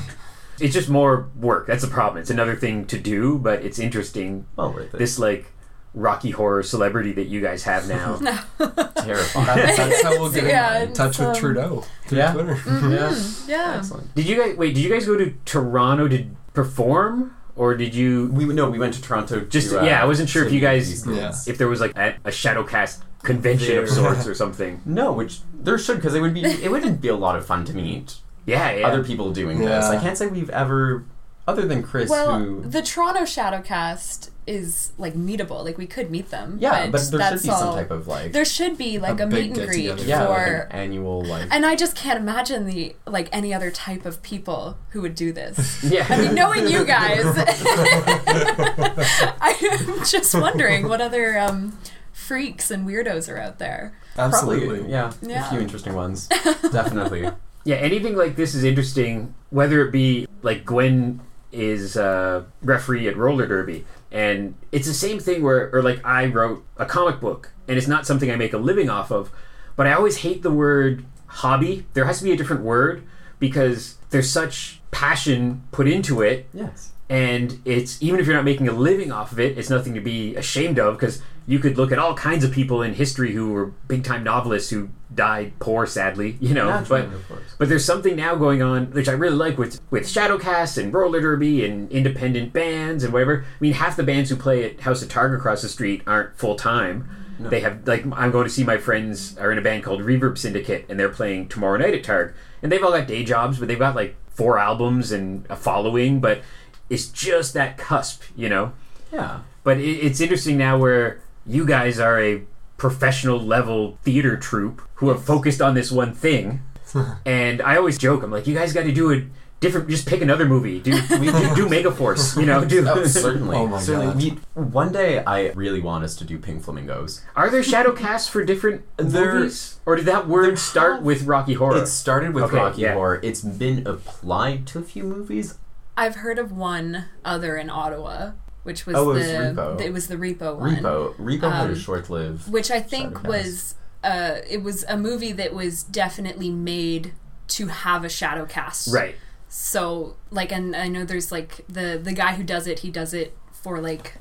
it's 0.60 0.74
just 0.74 0.90
more 0.90 1.30
work. 1.40 1.68
That's 1.68 1.84
the 1.84 1.88
problem. 1.90 2.20
It's 2.22 2.30
another 2.30 2.56
thing 2.56 2.86
to 2.88 2.98
do, 3.00 3.38
but 3.38 3.64
it's 3.64 3.80
interesting. 3.80 4.46
well 4.58 4.74
worth 4.74 4.94
it. 4.94 4.98
This 4.98 5.18
like 5.20 5.46
Rocky 5.94 6.30
Horror 6.32 6.64
celebrity 6.64 7.12
that 7.14 7.28
you 7.28 7.42
guys 7.42 7.64
have 7.64 7.88
now. 7.88 8.18
terrifying. 8.98 9.46
That, 9.48 9.76
that's 9.78 10.04
how 10.04 10.12
we'll 10.20 10.32
get 10.32 10.44
Yeah, 10.46 10.84
in 10.84 10.94
touch 10.94 11.18
with 11.20 11.30
um, 11.30 11.36
Trudeau 11.36 11.86
through 12.06 12.18
Yeah. 12.18 12.34
Twitter. 12.34 12.58
yeah. 12.90 13.16
yeah. 13.48 13.76
Excellent. 13.78 14.14
Did 14.16 14.28
you 14.28 14.38
guys 14.38 14.56
wait? 14.58 14.76
Did 14.76 14.82
you 14.84 14.90
guys 14.90 15.06
go 15.06 15.18
to 15.18 15.34
Toronto 15.46 16.08
to 16.08 16.26
perform, 16.54 17.36
or 17.56 17.76
did 17.76 17.96
you 17.96 18.30
We 18.34 18.46
no, 18.46 18.70
we 18.70 18.78
went 18.80 18.94
to 18.96 19.02
Toronto. 19.02 19.42
just? 19.42 19.70
to, 19.72 19.82
uh, 19.82 19.86
yeah, 19.86 20.02
I 20.02 20.06
wasn't 20.06 20.30
sure 20.30 20.46
if 20.46 20.52
you 20.54 20.60
guys 20.60 21.06
Yeah. 21.08 21.34
if 21.48 21.58
there 21.58 21.68
was 21.68 21.80
like 21.82 21.98
a, 21.98 22.16
a 22.26 22.30
Shadowcast 22.30 23.02
convention 23.24 23.78
of 23.80 23.90
sorts 23.90 24.28
or 24.28 24.36
something. 24.36 24.82
No, 24.86 25.12
which 25.14 25.40
there 25.54 25.78
should 25.78 25.96
because 25.98 26.14
it 26.16 26.22
would 26.22 26.34
be 26.34 26.44
it 26.44 26.70
would 26.72 27.02
be 27.02 27.08
a 27.08 27.16
lot 27.16 27.36
of 27.36 27.46
fun 27.46 27.66
to 27.66 27.74
meet 27.74 28.16
Yeah, 28.46 28.72
yeah. 28.72 28.88
other 28.88 29.04
people 29.04 29.32
doing 29.32 29.60
this. 29.60 29.86
I 29.86 30.00
can't 30.00 30.18
say 30.18 30.28
we've 30.28 30.50
ever, 30.52 31.06
other 31.48 31.66
than 31.66 31.82
Chris, 31.82 32.10
Well, 32.10 32.38
who 32.40 32.62
the 32.62 32.82
Toronto 32.82 33.22
Shadowcast 33.22 34.30
is 34.48 34.94
like 34.98 35.14
meetable. 35.14 35.64
Like 35.66 35.78
we 35.78 35.88
could 35.88 36.10
meet 36.10 36.30
them. 36.30 36.58
yeah, 36.62 36.88
but 36.90 37.02
there 37.12 37.20
that's 37.20 37.42
should 37.42 37.50
be 37.50 37.54
some 37.56 37.68
all- 37.70 37.76
type 37.76 37.92
of 37.92 38.08
like 38.08 38.32
There 38.32 38.46
should 38.46 38.78
be 38.78 38.98
like 38.98 39.20
A 39.20 39.24
a, 39.24 39.28
meet 39.28 39.58
and 39.58 39.68
greet 39.68 39.88
get-together. 39.88 40.04
yeah, 40.08 40.26
for. 40.26 40.32
like 40.64 40.74
an 40.74 40.80
annual 40.80 41.24
like 41.26 41.48
and 41.52 41.66
I 41.66 41.76
just 41.76 41.96
can't 41.96 42.20
imagine 42.20 42.66
the 42.66 42.96
like 43.06 43.28
any 43.32 43.54
other 43.54 43.70
type 43.72 44.06
of 44.06 44.22
people 44.24 44.78
who 44.92 45.02
would 45.02 45.16
do 45.16 45.32
this. 45.34 45.84
yeah. 45.84 46.06
I 46.10 46.22
mean, 46.22 46.34
knowing 46.36 46.68
you 46.68 46.86
guys, 46.86 47.26
I'm 49.42 50.06
just 50.06 50.34
wondering 50.34 50.88
what 50.88 51.02
other 51.02 51.38
um, 51.38 51.78
freaks 52.14 52.72
and 52.72 52.88
weirdos 52.88 53.32
are 53.32 53.38
out 53.38 53.60
there. 53.60 53.98
Absolutely. 54.18 54.68
probably 54.78 54.92
yeah, 54.92 55.14
Yeah. 55.22 55.48
a 55.48 55.50
few 55.52 55.60
interesting 55.60 55.94
ones 55.94 56.28
definitely. 56.28 57.30
Yeah, 57.66 57.76
anything 57.76 58.16
like 58.16 58.36
this 58.38 58.56
is 58.56 58.64
interesting, 58.64 59.36
whether 59.50 59.86
it 59.86 59.92
be 59.92 60.26
like 60.42 60.64
Gwen 60.66 61.20
is 61.58 61.98
uh, 61.98 62.44
referee 62.62 63.08
at 63.08 63.18
roller 63.18 63.48
derby, 63.48 63.86
and 64.12 64.56
it's 64.72 64.88
the 64.88 64.94
same 64.94 65.20
thing 65.20 65.44
where, 65.44 65.74
or 65.74 65.82
like 65.82 66.06
I 66.06 66.26
wrote 66.28 66.64
a 66.78 66.86
comic 66.86 67.20
book, 67.20 67.52
and 67.68 67.78
it's 67.78 67.88
not 67.88 68.06
something 68.06 68.30
I 68.32 68.36
make 68.36 68.54
a 68.54 68.58
living 68.58 68.90
off 68.90 69.12
of, 69.12 69.32
but 69.76 69.88
I 69.88 69.94
always 69.94 70.18
hate 70.18 70.44
the 70.44 70.52
word 70.52 71.04
hobby. 71.28 71.86
There 71.94 72.06
has 72.06 72.20
to 72.20 72.24
be 72.24 72.32
a 72.32 72.38
different 72.38 72.64
word 72.64 73.04
because 73.40 73.96
there's 74.10 74.30
such 74.30 74.80
passion 74.92 75.64
put 75.72 75.88
into 75.88 76.22
it 76.22 76.48
Yes. 76.54 76.92
And 77.10 77.62
it's 77.66 78.02
even 78.02 78.20
if 78.20 78.26
you're 78.26 78.36
not 78.36 78.44
making 78.46 78.68
a 78.68 78.72
living 78.72 79.12
off 79.12 79.32
of 79.32 79.40
it 79.40 79.58
it's 79.58 79.70
nothing 79.70 79.94
to 79.94 80.02
be 80.02 80.36
ashamed 80.36 80.78
of 80.78 80.96
because 80.96 81.22
you 81.50 81.60
could 81.60 81.78
look 81.78 81.94
at 81.94 81.98
all 82.00 82.14
kinds 82.14 82.44
of 82.44 82.52
people 82.52 82.82
in 82.82 82.94
history 82.94 83.32
who 83.32 83.54
were 83.54 83.68
big 83.88 84.04
time 84.04 84.24
novelists 84.24 84.70
who 84.70 84.90
died 85.16 85.54
poor 85.60 85.86
sadly 85.86 86.38
you 86.42 86.54
know 86.54 86.66
Naturally, 86.70 87.08
but 87.30 87.40
but 87.58 87.70
there's 87.70 87.86
something 87.86 88.16
now 88.18 88.36
going 88.36 88.62
on 88.62 88.88
which 88.92 89.08
I 89.08 89.14
really 89.14 89.38
like 89.38 89.58
with 89.58 89.80
with 89.90 90.04
Shadowcast 90.04 90.78
and 90.78 90.94
roller 90.94 91.22
derby 91.22 91.66
and 91.66 91.90
independent 91.92 92.52
bands 92.52 93.04
and 93.06 93.14
whatever. 93.14 93.46
I 93.46 93.58
mean 93.62 93.74
half 93.74 93.96
the 93.96 94.04
bands 94.04 94.30
who 94.30 94.36
play 94.36 94.66
at 94.70 94.82
House 94.82 95.02
of 95.02 95.08
Targ 95.08 95.34
across 95.36 95.62
the 95.62 95.70
street 95.70 96.02
aren't 96.06 96.36
full 96.38 96.56
time 96.56 97.10
No. 97.40 97.50
they 97.50 97.62
have 97.62 97.88
like 97.88 98.04
I'm 98.12 98.32
going 98.32 98.44
to 98.44 98.50
see 98.50 98.66
my 98.66 98.78
friends 98.78 99.38
are 99.38 99.50
in 99.54 99.58
a 99.58 99.62
band 99.62 99.84
called 99.86 100.02
Reverb 100.02 100.38
Syndicate 100.38 100.86
and 100.90 101.00
they're 101.00 101.08
playing 101.08 101.48
tomorrow 101.48 101.78
night 101.78 101.94
at 101.94 102.04
Targ. 102.04 102.34
And 102.62 102.70
they've 102.70 102.84
all 102.84 102.92
got 102.92 103.08
day 103.08 103.24
jobs 103.24 103.60
but 103.60 103.70
they've 103.70 103.80
got 103.80 103.96
like 103.96 104.18
four 104.30 104.60
albums 104.60 105.14
and 105.14 105.46
a 105.50 105.56
following 105.56 106.20
but 106.20 106.42
it's 106.90 107.08
just 107.08 107.54
that 107.54 107.78
cusp 107.78 108.24
you 108.36 108.50
know 108.50 108.72
Yeah. 109.12 109.40
but 109.64 109.78
it, 109.80 109.84
it's 110.06 110.22
interesting 110.22 110.58
now 110.58 110.78
where 110.78 111.22
you 111.46 111.66
guys 111.66 112.00
are 112.00 112.20
a 112.22 112.44
professional 112.78 113.40
level 113.40 113.98
theater 114.04 114.38
troupe 114.38 114.82
who 114.96 115.10
have 115.10 115.24
focused 115.24 115.62
on 115.62 115.74
this 115.74 115.92
one 115.92 116.14
thing 116.14 116.62
and 117.26 117.62
I 117.62 117.78
always 117.78 117.98
joke 117.98 118.24
I'm 118.24 118.32
like 118.32 118.48
you 118.48 118.54
guys 118.56 118.74
got 118.74 118.84
to 118.84 118.92
do 118.92 119.12
a 119.12 119.24
different 119.60 119.90
just 119.90 120.06
pick 120.08 120.22
another 120.22 120.46
movie 120.46 120.80
do 120.80 120.92
we 120.92 121.26
do, 121.32 121.56
do 121.56 121.66
Megaforce 121.76 122.40
you 122.40 122.46
know 122.46 122.60
oh, 122.62 122.66
do 122.66 122.88
Oh, 122.88 123.04
certainly. 123.06 123.58
Oh 123.58 123.66
my 123.68 123.82
certainly. 123.82 124.30
God. 124.30 124.40
We, 124.56 124.62
one 124.62 124.92
day, 124.92 125.24
I 125.26 125.50
really 125.54 125.82
want 125.82 126.04
us 126.04 126.16
to 126.18 126.24
do 126.24 126.38
Pink 126.38 126.64
Flamingos. 126.64 127.22
Are 127.36 127.50
there 127.50 127.64
shadow 127.64 127.92
casts 127.92 128.28
for 128.30 128.44
different 128.46 128.84
There- 128.98 129.34
movies, 129.40 129.80
or 129.86 129.96
did 129.96 130.06
that 130.06 130.28
word 130.28 130.60
start 130.60 131.02
with 131.02 131.24
Rocky 131.24 131.54
Horror? 131.56 131.82
It 131.82 131.88
started 131.88 132.36
with 132.36 132.44
Okay, 132.46 132.58
Rocky 132.58 132.82
yeah. 132.84 132.94
Horror. 132.94 133.20
It's 133.24 133.42
been 133.42 133.86
applied 133.88 134.68
to 134.68 134.80
a 134.80 134.84
few 134.84 135.04
movies. 135.04 135.58
I've 135.98 136.16
heard 136.18 136.38
of 136.40 136.52
one 136.52 137.06
other 137.26 137.58
in 137.58 137.70
Ottawa, 137.70 138.32
which 138.64 138.86
was 138.86 138.96
Oh, 138.96 139.12
it 139.12 139.24
the 139.24 139.34
Repo. 139.62 139.82
it 139.82 139.92
was 139.92 140.08
the 140.08 140.16
Repo 140.16 140.56
one, 140.58 140.76
Repo. 140.78 141.16
Repo 141.16 141.52
had 141.52 141.70
a 141.70 141.74
Um, 141.74 141.76
short-lived. 141.76 142.52
which 142.52 142.70
I 142.72 142.80
think 142.80 143.24
was 143.24 143.76
uh, 144.04 144.38
it 144.48 144.62
was 144.64 144.86
a 144.88 144.96
movie 144.96 145.32
that 145.34 145.54
was 145.54 145.84
definitely 145.84 146.52
made 146.52 147.14
to 147.48 147.68
have 147.68 148.06
a 148.06 148.10
shadow 148.10 148.46
cast. 148.46 148.94
right. 148.94 149.16
So 149.50 150.18
like, 150.30 150.52
and 150.52 150.76
I 150.76 150.88
know 150.88 151.04
there's 151.06 151.32
like 151.32 151.66
the 151.68 152.00
the 152.02 152.14
guy 152.14 152.34
who 152.36 152.44
does 152.44 152.68
it. 152.68 152.80
He 152.80 152.92
does 152.92 153.14
it 153.14 153.36
for 153.52 153.80
like 153.80 154.16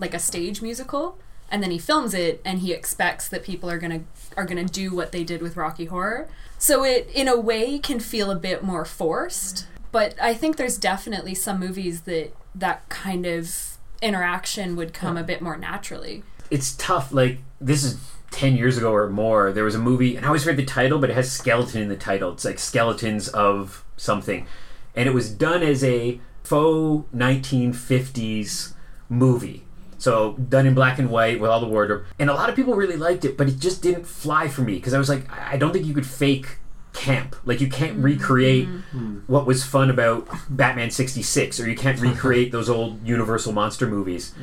like 0.00 0.14
a 0.14 0.18
stage 0.18 0.62
musical, 0.62 1.18
and 1.50 1.62
then 1.62 1.70
he 1.70 1.78
films 1.78 2.14
it, 2.14 2.40
and 2.44 2.60
he 2.60 2.72
expects 2.72 3.28
that 3.28 3.42
people 3.44 3.70
are 3.70 3.78
gonna 3.78 4.00
are 4.36 4.44
gonna 4.46 4.64
do 4.64 4.94
what 4.96 5.12
they 5.12 5.22
did 5.22 5.42
with 5.42 5.56
Rocky 5.56 5.84
Horror. 5.84 6.28
So 6.58 6.82
it 6.84 7.08
in 7.14 7.28
a 7.28 7.38
way 7.38 7.78
can 7.78 8.00
feel 8.00 8.30
a 8.30 8.36
bit 8.36 8.64
more 8.64 8.84
forced. 8.86 9.66
But 9.98 10.14
I 10.22 10.32
think 10.32 10.58
there's 10.58 10.78
definitely 10.78 11.34
some 11.34 11.58
movies 11.58 12.02
that 12.02 12.32
that 12.54 12.88
kind 12.88 13.26
of 13.26 13.78
interaction 14.00 14.76
would 14.76 14.94
come 14.94 15.16
a 15.16 15.24
bit 15.24 15.42
more 15.42 15.56
naturally. 15.56 16.22
it's 16.52 16.76
tough. 16.76 17.12
Like 17.12 17.38
this 17.60 17.82
is 17.82 17.98
ten 18.30 18.56
years 18.56 18.78
ago 18.78 18.94
or 18.94 19.10
more. 19.10 19.50
There 19.50 19.64
was 19.64 19.74
a 19.74 19.80
movie, 19.80 20.14
and 20.14 20.24
I 20.24 20.28
always 20.28 20.46
read 20.46 20.56
the 20.56 20.64
title, 20.64 21.00
but 21.00 21.10
it 21.10 21.14
has 21.14 21.32
skeleton 21.32 21.82
in 21.82 21.88
the 21.88 21.96
title. 21.96 22.30
It's 22.30 22.44
like 22.44 22.60
skeletons 22.60 23.26
of 23.26 23.84
something, 23.96 24.46
and 24.94 25.08
it 25.08 25.12
was 25.12 25.32
done 25.32 25.64
as 25.64 25.82
a 25.82 26.20
faux 26.44 27.04
1950s 27.12 28.74
movie. 29.08 29.64
So 29.98 30.34
done 30.34 30.64
in 30.64 30.74
black 30.74 31.00
and 31.00 31.10
white 31.10 31.40
with 31.40 31.50
all 31.50 31.58
the 31.58 31.66
wardrobe, 31.66 32.04
and 32.20 32.30
a 32.30 32.34
lot 32.34 32.48
of 32.48 32.54
people 32.54 32.76
really 32.76 32.96
liked 32.96 33.24
it, 33.24 33.36
but 33.36 33.48
it 33.48 33.58
just 33.58 33.82
didn't 33.82 34.06
fly 34.06 34.46
for 34.46 34.60
me 34.60 34.74
because 34.74 34.94
I 34.94 34.98
was 34.98 35.08
like, 35.08 35.28
I 35.28 35.54
I 35.54 35.56
don't 35.56 35.72
think 35.72 35.86
you 35.86 35.94
could 35.94 36.06
fake 36.06 36.58
camp. 36.98 37.36
Like 37.44 37.60
you 37.60 37.68
can't 37.68 37.94
mm-hmm. 37.94 38.02
recreate 38.02 38.68
mm-hmm. 38.68 38.98
Hmm. 38.98 39.18
what 39.32 39.46
was 39.46 39.64
fun 39.64 39.88
about 39.88 40.28
Batman 40.50 40.90
66 40.90 41.60
or 41.60 41.68
you 41.68 41.76
can't 41.76 42.00
recreate 42.10 42.50
those 42.52 42.68
old 42.68 43.06
Universal 43.06 43.52
monster 43.52 43.86
movies. 43.86 44.34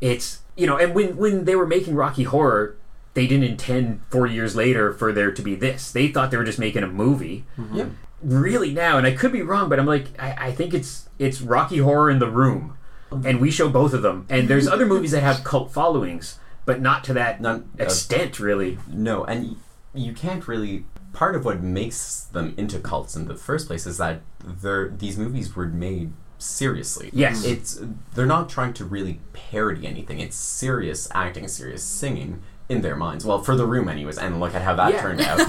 It's, 0.00 0.40
you 0.56 0.66
know, 0.66 0.76
and 0.76 0.94
when 0.94 1.16
when 1.16 1.44
they 1.44 1.54
were 1.54 1.66
making 1.66 1.94
Rocky 1.94 2.24
Horror, 2.24 2.76
they 3.14 3.26
didn't 3.26 3.44
intend 3.44 4.00
4 4.10 4.26
years 4.26 4.56
later 4.56 4.92
for 4.92 5.12
there 5.12 5.30
to 5.30 5.42
be 5.42 5.54
this. 5.54 5.92
They 5.92 6.08
thought 6.08 6.30
they 6.30 6.36
were 6.36 6.44
just 6.44 6.58
making 6.58 6.82
a 6.82 6.88
movie. 6.88 7.44
Mm-hmm. 7.56 7.76
Yeah. 7.76 7.86
Really 8.22 8.72
now, 8.72 8.98
and 8.98 9.06
I 9.06 9.12
could 9.12 9.32
be 9.32 9.42
wrong, 9.42 9.68
but 9.68 9.80
I'm 9.80 9.86
like 9.86 10.06
I, 10.18 10.48
I 10.48 10.52
think 10.52 10.74
it's 10.74 11.08
it's 11.18 11.40
Rocky 11.40 11.78
Horror 11.78 12.10
in 12.10 12.18
the 12.18 12.30
Room. 12.30 12.76
Um, 13.10 13.26
and 13.26 13.40
we 13.40 13.50
show 13.50 13.68
both 13.68 13.92
of 13.92 14.02
them. 14.02 14.26
And 14.30 14.48
there's 14.48 14.66
other 14.66 14.86
movies 14.86 15.10
that 15.10 15.22
have 15.22 15.44
cult 15.44 15.70
followings, 15.70 16.38
but 16.64 16.80
not 16.80 17.04
to 17.04 17.12
that 17.14 17.40
Not, 17.40 17.60
uh, 17.78 17.84
extent 17.84 18.40
really. 18.40 18.78
No, 18.88 19.24
and 19.24 19.56
you 19.94 20.12
can't 20.14 20.46
really. 20.48 20.86
Part 21.12 21.34
of 21.36 21.44
what 21.44 21.62
makes 21.62 22.20
them 22.32 22.54
into 22.56 22.78
cults 22.78 23.14
in 23.16 23.26
the 23.28 23.36
first 23.36 23.66
place 23.66 23.86
is 23.86 23.98
that 23.98 24.20
they're 24.42 24.88
these 24.88 25.18
movies 25.18 25.54
were 25.54 25.66
made 25.66 26.12
seriously. 26.38 27.10
Yes. 27.12 27.44
it's 27.44 27.80
they're 28.14 28.26
not 28.26 28.48
trying 28.48 28.72
to 28.74 28.84
really 28.84 29.20
parody 29.32 29.86
anything. 29.86 30.20
It's 30.20 30.36
serious 30.36 31.08
acting, 31.12 31.46
serious 31.48 31.82
singing 31.84 32.42
in 32.68 32.80
their 32.82 32.96
minds. 32.96 33.24
Well, 33.24 33.42
for 33.42 33.54
the 33.56 33.66
room, 33.66 33.88
anyways. 33.88 34.18
And 34.18 34.40
look 34.40 34.54
at 34.54 34.62
how 34.62 34.74
that 34.76 34.92
Yeah. 34.94 35.02
turned 35.02 35.20
out. 35.30 35.48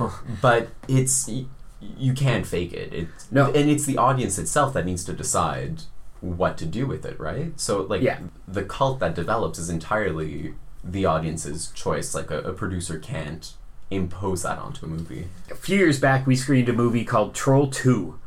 um, 0.00 0.10
but 0.40 0.68
it's 0.88 1.28
y- 1.28 1.44
you 1.80 2.14
can't 2.14 2.46
fake 2.46 2.72
it. 2.72 2.92
It's 2.92 3.30
No. 3.30 3.46
and 3.52 3.70
it's 3.70 3.84
the 3.84 3.98
audience 3.98 4.38
itself 4.38 4.72
that 4.74 4.86
needs 4.86 5.04
to 5.04 5.12
decide 5.12 5.82
what 6.20 6.56
to 6.58 6.66
do 6.66 6.86
with 6.86 7.04
it, 7.04 7.20
right? 7.20 7.52
So 7.60 7.82
like 7.82 8.00
Yeah. 8.02 8.18
the 8.48 8.62
cult 8.64 8.98
that 9.00 9.14
develops 9.14 9.58
is 9.58 9.68
entirely 9.68 10.54
the 10.82 11.04
audience's 11.04 11.68
choice. 11.74 12.14
Like 12.14 12.30
a, 12.30 12.38
a 12.40 12.52
producer 12.54 12.98
can't 12.98 13.52
impose 13.90 14.42
that 14.42 14.58
onto 14.58 14.84
a 14.84 14.88
movie. 14.88 15.28
A 15.50 15.54
few 15.54 15.78
years 15.78 16.00
back, 16.00 16.26
we 16.26 16.34
screened 16.36 16.68
a 16.68 16.72
movie 16.72 17.04
called 17.04 17.34
Troll 17.34 17.68
2. 17.68 18.18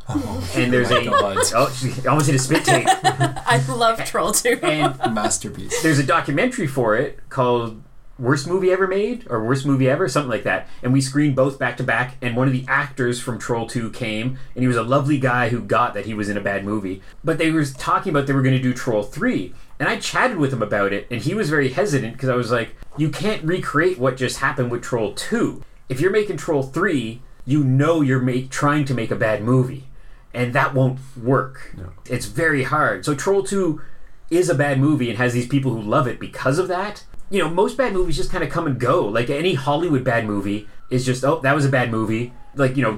and 0.55 0.71
there's 0.73 0.89
a. 0.91 0.99
Oh, 1.55 1.69
she 1.69 2.07
almost 2.07 2.27
hit 2.27 2.35
a 2.35 2.39
spit 2.39 2.63
take. 2.65 2.85
I 3.03 3.63
love 3.69 4.03
Troll 4.05 4.31
2. 4.31 4.59
And 4.63 5.13
Masterpiece. 5.13 5.81
there's 5.83 5.99
a 5.99 6.03
documentary 6.05 6.67
for 6.67 6.95
it 6.95 7.19
called 7.29 7.81
Worst 8.17 8.47
Movie 8.47 8.71
Ever 8.71 8.87
Made 8.87 9.25
or 9.29 9.43
Worst 9.43 9.65
Movie 9.65 9.89
Ever, 9.89 10.07
something 10.09 10.29
like 10.29 10.43
that. 10.43 10.67
And 10.83 10.91
we 10.93 11.01
screened 11.01 11.35
both 11.35 11.57
back 11.59 11.77
to 11.77 11.83
back. 11.83 12.15
And 12.21 12.35
one 12.35 12.47
of 12.47 12.53
the 12.53 12.65
actors 12.67 13.19
from 13.21 13.39
Troll 13.39 13.67
2 13.67 13.91
came, 13.91 14.37
and 14.55 14.61
he 14.63 14.67
was 14.67 14.77
a 14.77 14.83
lovely 14.83 15.17
guy 15.17 15.49
who 15.49 15.61
got 15.61 15.93
that 15.93 16.05
he 16.05 16.13
was 16.13 16.27
in 16.29 16.37
a 16.37 16.41
bad 16.41 16.63
movie. 16.65 17.01
But 17.23 17.37
they 17.37 17.51
were 17.51 17.63
talking 17.65 18.09
about 18.11 18.27
they 18.27 18.33
were 18.33 18.41
going 18.41 18.55
to 18.55 18.61
do 18.61 18.73
Troll 18.73 19.03
3. 19.03 19.53
And 19.79 19.87
I 19.87 19.97
chatted 19.97 20.37
with 20.37 20.51
him 20.51 20.61
about 20.61 20.91
it, 20.91 21.07
and 21.09 21.21
he 21.21 21.33
was 21.33 21.49
very 21.49 21.69
hesitant 21.69 22.13
because 22.13 22.27
I 22.27 22.35
was 22.35 22.51
like, 22.51 22.75
you 22.97 23.09
can't 23.09 23.43
recreate 23.43 23.97
what 23.97 24.17
just 24.17 24.39
happened 24.39 24.71
with 24.71 24.83
Troll 24.83 25.13
2. 25.13 25.63
If 25.87 26.01
you're 26.01 26.11
making 26.11 26.37
Troll 26.37 26.63
3, 26.63 27.21
you 27.45 27.63
know 27.63 28.01
you're 28.01 28.19
make, 28.19 28.49
trying 28.49 28.83
to 28.85 28.93
make 28.93 29.09
a 29.09 29.15
bad 29.15 29.41
movie. 29.41 29.85
And 30.33 30.53
that 30.53 30.73
won't 30.73 30.99
work. 31.17 31.73
No. 31.77 31.91
It's 32.05 32.25
very 32.25 32.63
hard. 32.63 33.05
So 33.05 33.15
Troll 33.15 33.41
2 33.41 33.81
is 34.29 34.49
a 34.49 34.55
bad 34.55 34.79
movie 34.79 35.09
and 35.09 35.17
has 35.17 35.33
these 35.33 35.47
people 35.47 35.73
who 35.73 35.81
love 35.81 36.07
it 36.07 36.19
because 36.19 36.59
of 36.59 36.67
that. 36.67 37.05
You 37.31 37.41
know, 37.41 37.49
most 37.49 37.77
bad 37.77 37.93
movies 37.93 38.17
just 38.17 38.31
kind 38.31 38.43
of 38.43 38.49
come 38.49 38.67
and 38.67 38.79
go. 38.79 39.05
Like 39.05 39.29
any 39.29 39.53
Hollywood 39.55 40.03
bad 40.03 40.25
movie 40.25 40.67
is 40.89 41.05
just, 41.05 41.23
oh, 41.23 41.39
that 41.39 41.55
was 41.55 41.65
a 41.65 41.69
bad 41.69 41.89
movie. 41.89 42.33
Like, 42.53 42.75
you 42.75 42.83
know, 42.83 42.95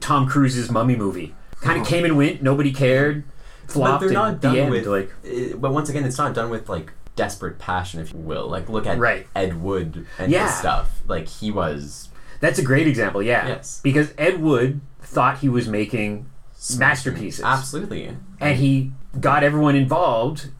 Tom 0.00 0.26
Cruise's 0.26 0.70
Mummy 0.70 0.96
movie. 0.96 1.34
Kind 1.60 1.80
of 1.80 1.86
oh. 1.86 1.88
came 1.88 2.04
and 2.04 2.16
went, 2.16 2.42
nobody 2.42 2.72
cared, 2.72 3.22
But 3.74 3.98
they're 3.98 4.10
not 4.10 4.40
the 4.40 4.48
done 4.48 4.56
end. 4.56 4.70
with. 4.70 4.86
like, 4.86 5.10
uh, 5.24 5.56
but 5.56 5.72
once 5.72 5.88
again, 5.88 6.04
it's 6.04 6.18
not 6.18 6.34
done 6.34 6.50
with 6.50 6.68
like 6.68 6.92
desperate 7.16 7.58
passion, 7.58 8.00
if 8.00 8.12
you 8.12 8.18
will. 8.18 8.48
Like 8.48 8.68
look 8.68 8.86
at 8.86 8.98
Right. 8.98 9.26
Ed 9.34 9.62
Wood 9.62 10.06
and 10.18 10.30
Yeah. 10.32 10.46
his 10.46 10.56
stuff. 10.56 11.02
Like 11.06 11.28
he 11.28 11.50
was 11.50 12.08
that's 12.40 12.58
a 12.58 12.62
great 12.62 12.86
example, 12.88 13.22
yeah. 13.22 13.46
Yes. 13.48 13.80
Because 13.82 14.12
Ed 14.18 14.40
Wood 14.40 14.80
thought 15.00 15.38
he 15.38 15.48
was 15.48 15.68
making 15.68 16.26
masterpieces. 16.78 17.44
absolutely. 17.44 18.16
and 18.40 18.56
he 18.58 18.92
got 19.20 19.42
everyone 19.42 19.74
involved 19.76 20.50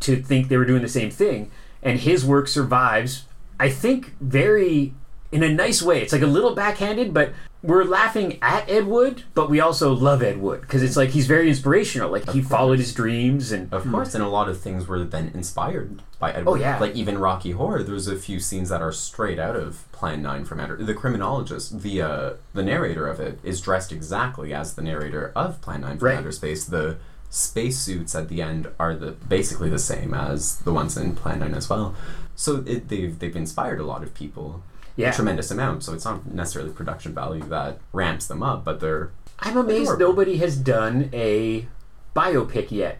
to 0.00 0.16
think 0.16 0.48
they 0.48 0.56
were 0.56 0.64
doing 0.64 0.82
the 0.82 0.88
same 0.88 1.10
thing 1.10 1.50
and 1.82 2.00
his 2.00 2.24
work 2.24 2.48
survives 2.48 3.24
i 3.58 3.68
think 3.68 4.14
very 4.20 4.94
in 5.32 5.42
a 5.42 5.48
nice 5.52 5.80
way 5.82 6.02
it's 6.02 6.12
like 6.12 6.22
a 6.22 6.26
little 6.26 6.54
backhanded 6.54 7.14
but 7.14 7.32
we're 7.62 7.84
laughing 7.84 8.38
at 8.42 8.68
ed 8.68 8.86
wood 8.86 9.22
but 9.34 9.48
we 9.50 9.60
also 9.60 9.92
love 9.92 10.22
ed 10.22 10.38
wood 10.38 10.60
because 10.62 10.82
it's 10.82 10.96
like 10.96 11.10
he's 11.10 11.26
very 11.26 11.48
inspirational 11.48 12.10
like 12.10 12.28
he 12.30 12.40
followed 12.42 12.78
his 12.78 12.92
dreams 12.94 13.52
and 13.52 13.72
Of 13.72 13.88
course, 13.90 14.14
and 14.14 14.24
a 14.24 14.28
lot 14.28 14.48
of 14.48 14.60
things 14.60 14.86
were 14.88 15.04
then 15.04 15.30
inspired 15.34 16.02
by 16.18 16.32
Ed 16.32 16.44
Wood. 16.44 16.52
Oh, 16.52 16.54
yeah. 16.54 16.78
Like 16.78 16.94
even 16.94 17.18
Rocky 17.18 17.52
Horror, 17.52 17.82
there's 17.82 18.06
a 18.08 18.16
few 18.16 18.40
scenes 18.40 18.68
that 18.68 18.82
are 18.82 18.92
straight 18.92 19.38
out 19.38 19.56
of 19.56 19.90
Plan 19.92 20.20
Nine 20.22 20.44
from 20.44 20.60
Outer. 20.60 20.76
The 20.76 20.94
criminologist, 20.94 21.80
the 21.82 22.02
uh, 22.02 22.32
the 22.52 22.62
narrator 22.62 23.06
of 23.06 23.20
it, 23.20 23.38
is 23.42 23.60
dressed 23.60 23.90
exactly 23.92 24.52
as 24.52 24.74
the 24.74 24.82
narrator 24.82 25.32
of 25.34 25.60
Plan 25.62 25.82
Nine 25.82 25.98
from 25.98 26.08
Right. 26.08 26.18
Outer 26.18 26.32
Space. 26.32 26.64
The 26.64 26.98
spacesuits 27.30 28.14
at 28.14 28.28
the 28.28 28.42
end 28.42 28.68
are 28.78 28.94
the 28.94 29.12
basically 29.12 29.70
the 29.70 29.78
same 29.78 30.12
as 30.12 30.58
the 30.58 30.72
ones 30.72 30.96
in 30.96 31.14
Plan 31.14 31.38
Nine 31.40 31.54
as 31.54 31.68
well. 31.70 31.94
So 32.36 32.62
it, 32.66 32.88
they've 32.88 33.18
they've 33.18 33.36
inspired 33.36 33.80
a 33.80 33.84
lot 33.84 34.02
of 34.02 34.12
people. 34.14 34.62
Yeah 35.00 35.10
A 35.10 35.14
tremendous 35.14 35.50
amount. 35.50 35.82
So 35.84 35.94
it's 35.94 36.04
not 36.04 36.26
necessarily 36.26 36.72
production 36.72 37.14
value 37.14 37.42
that 37.44 37.78
ramps 37.92 38.26
them 38.26 38.42
up, 38.42 38.64
but 38.64 38.80
they're 38.80 39.10
i'm 39.42 39.56
amazed 39.56 39.90
Adorable. 39.90 40.06
nobody 40.08 40.36
has 40.36 40.54
done 40.56 41.08
a 41.14 41.66
biopic 42.14 42.70
yet 42.70 42.98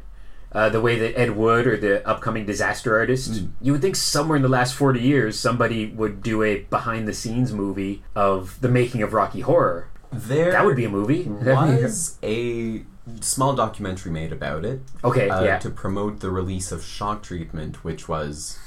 uh, 0.53 0.69
the 0.69 0.81
way 0.81 0.99
that 0.99 1.17
Ed 1.17 1.37
Wood 1.37 1.65
or 1.67 1.77
the 1.77 2.05
upcoming 2.09 2.45
disaster 2.45 2.99
artist, 2.99 3.31
Mm. 3.31 3.51
you 3.61 3.71
would 3.73 3.81
think 3.83 3.95
somewhere 3.95 4.35
in 4.35 4.43
the 4.43 4.49
last 4.49 4.75
40 4.75 4.99
years 5.01 5.39
somebody 5.39 5.87
would 5.87 6.23
do 6.25 6.43
a 6.43 6.53
behind 6.77 7.07
the 7.07 7.13
scenes 7.13 7.53
movie 7.53 8.03
of 8.17 8.61
the 8.61 8.69
making 8.69 9.01
of 9.03 9.13
Rocky 9.13 9.43
Horror. 9.43 9.87
there. 10.13 10.51
That 10.51 10.65
would 10.65 10.75
be 10.77 10.85
a 10.87 10.91
movie. 10.91 11.23
Was 11.29 12.19
a 12.23 12.83
small 13.21 13.55
documentary 13.55 14.11
made 14.11 14.33
about 14.33 14.65
it 14.65 14.81
okay, 15.05 15.29
uh, 15.29 15.43
yeah. 15.45 15.59
to 15.59 15.71
promote 15.71 16.19
the 16.19 16.31
release 16.31 16.73
of 16.73 16.83
Shock 16.85 17.23
Treatment, 17.23 17.85
which 17.85 18.09
was 18.09 18.59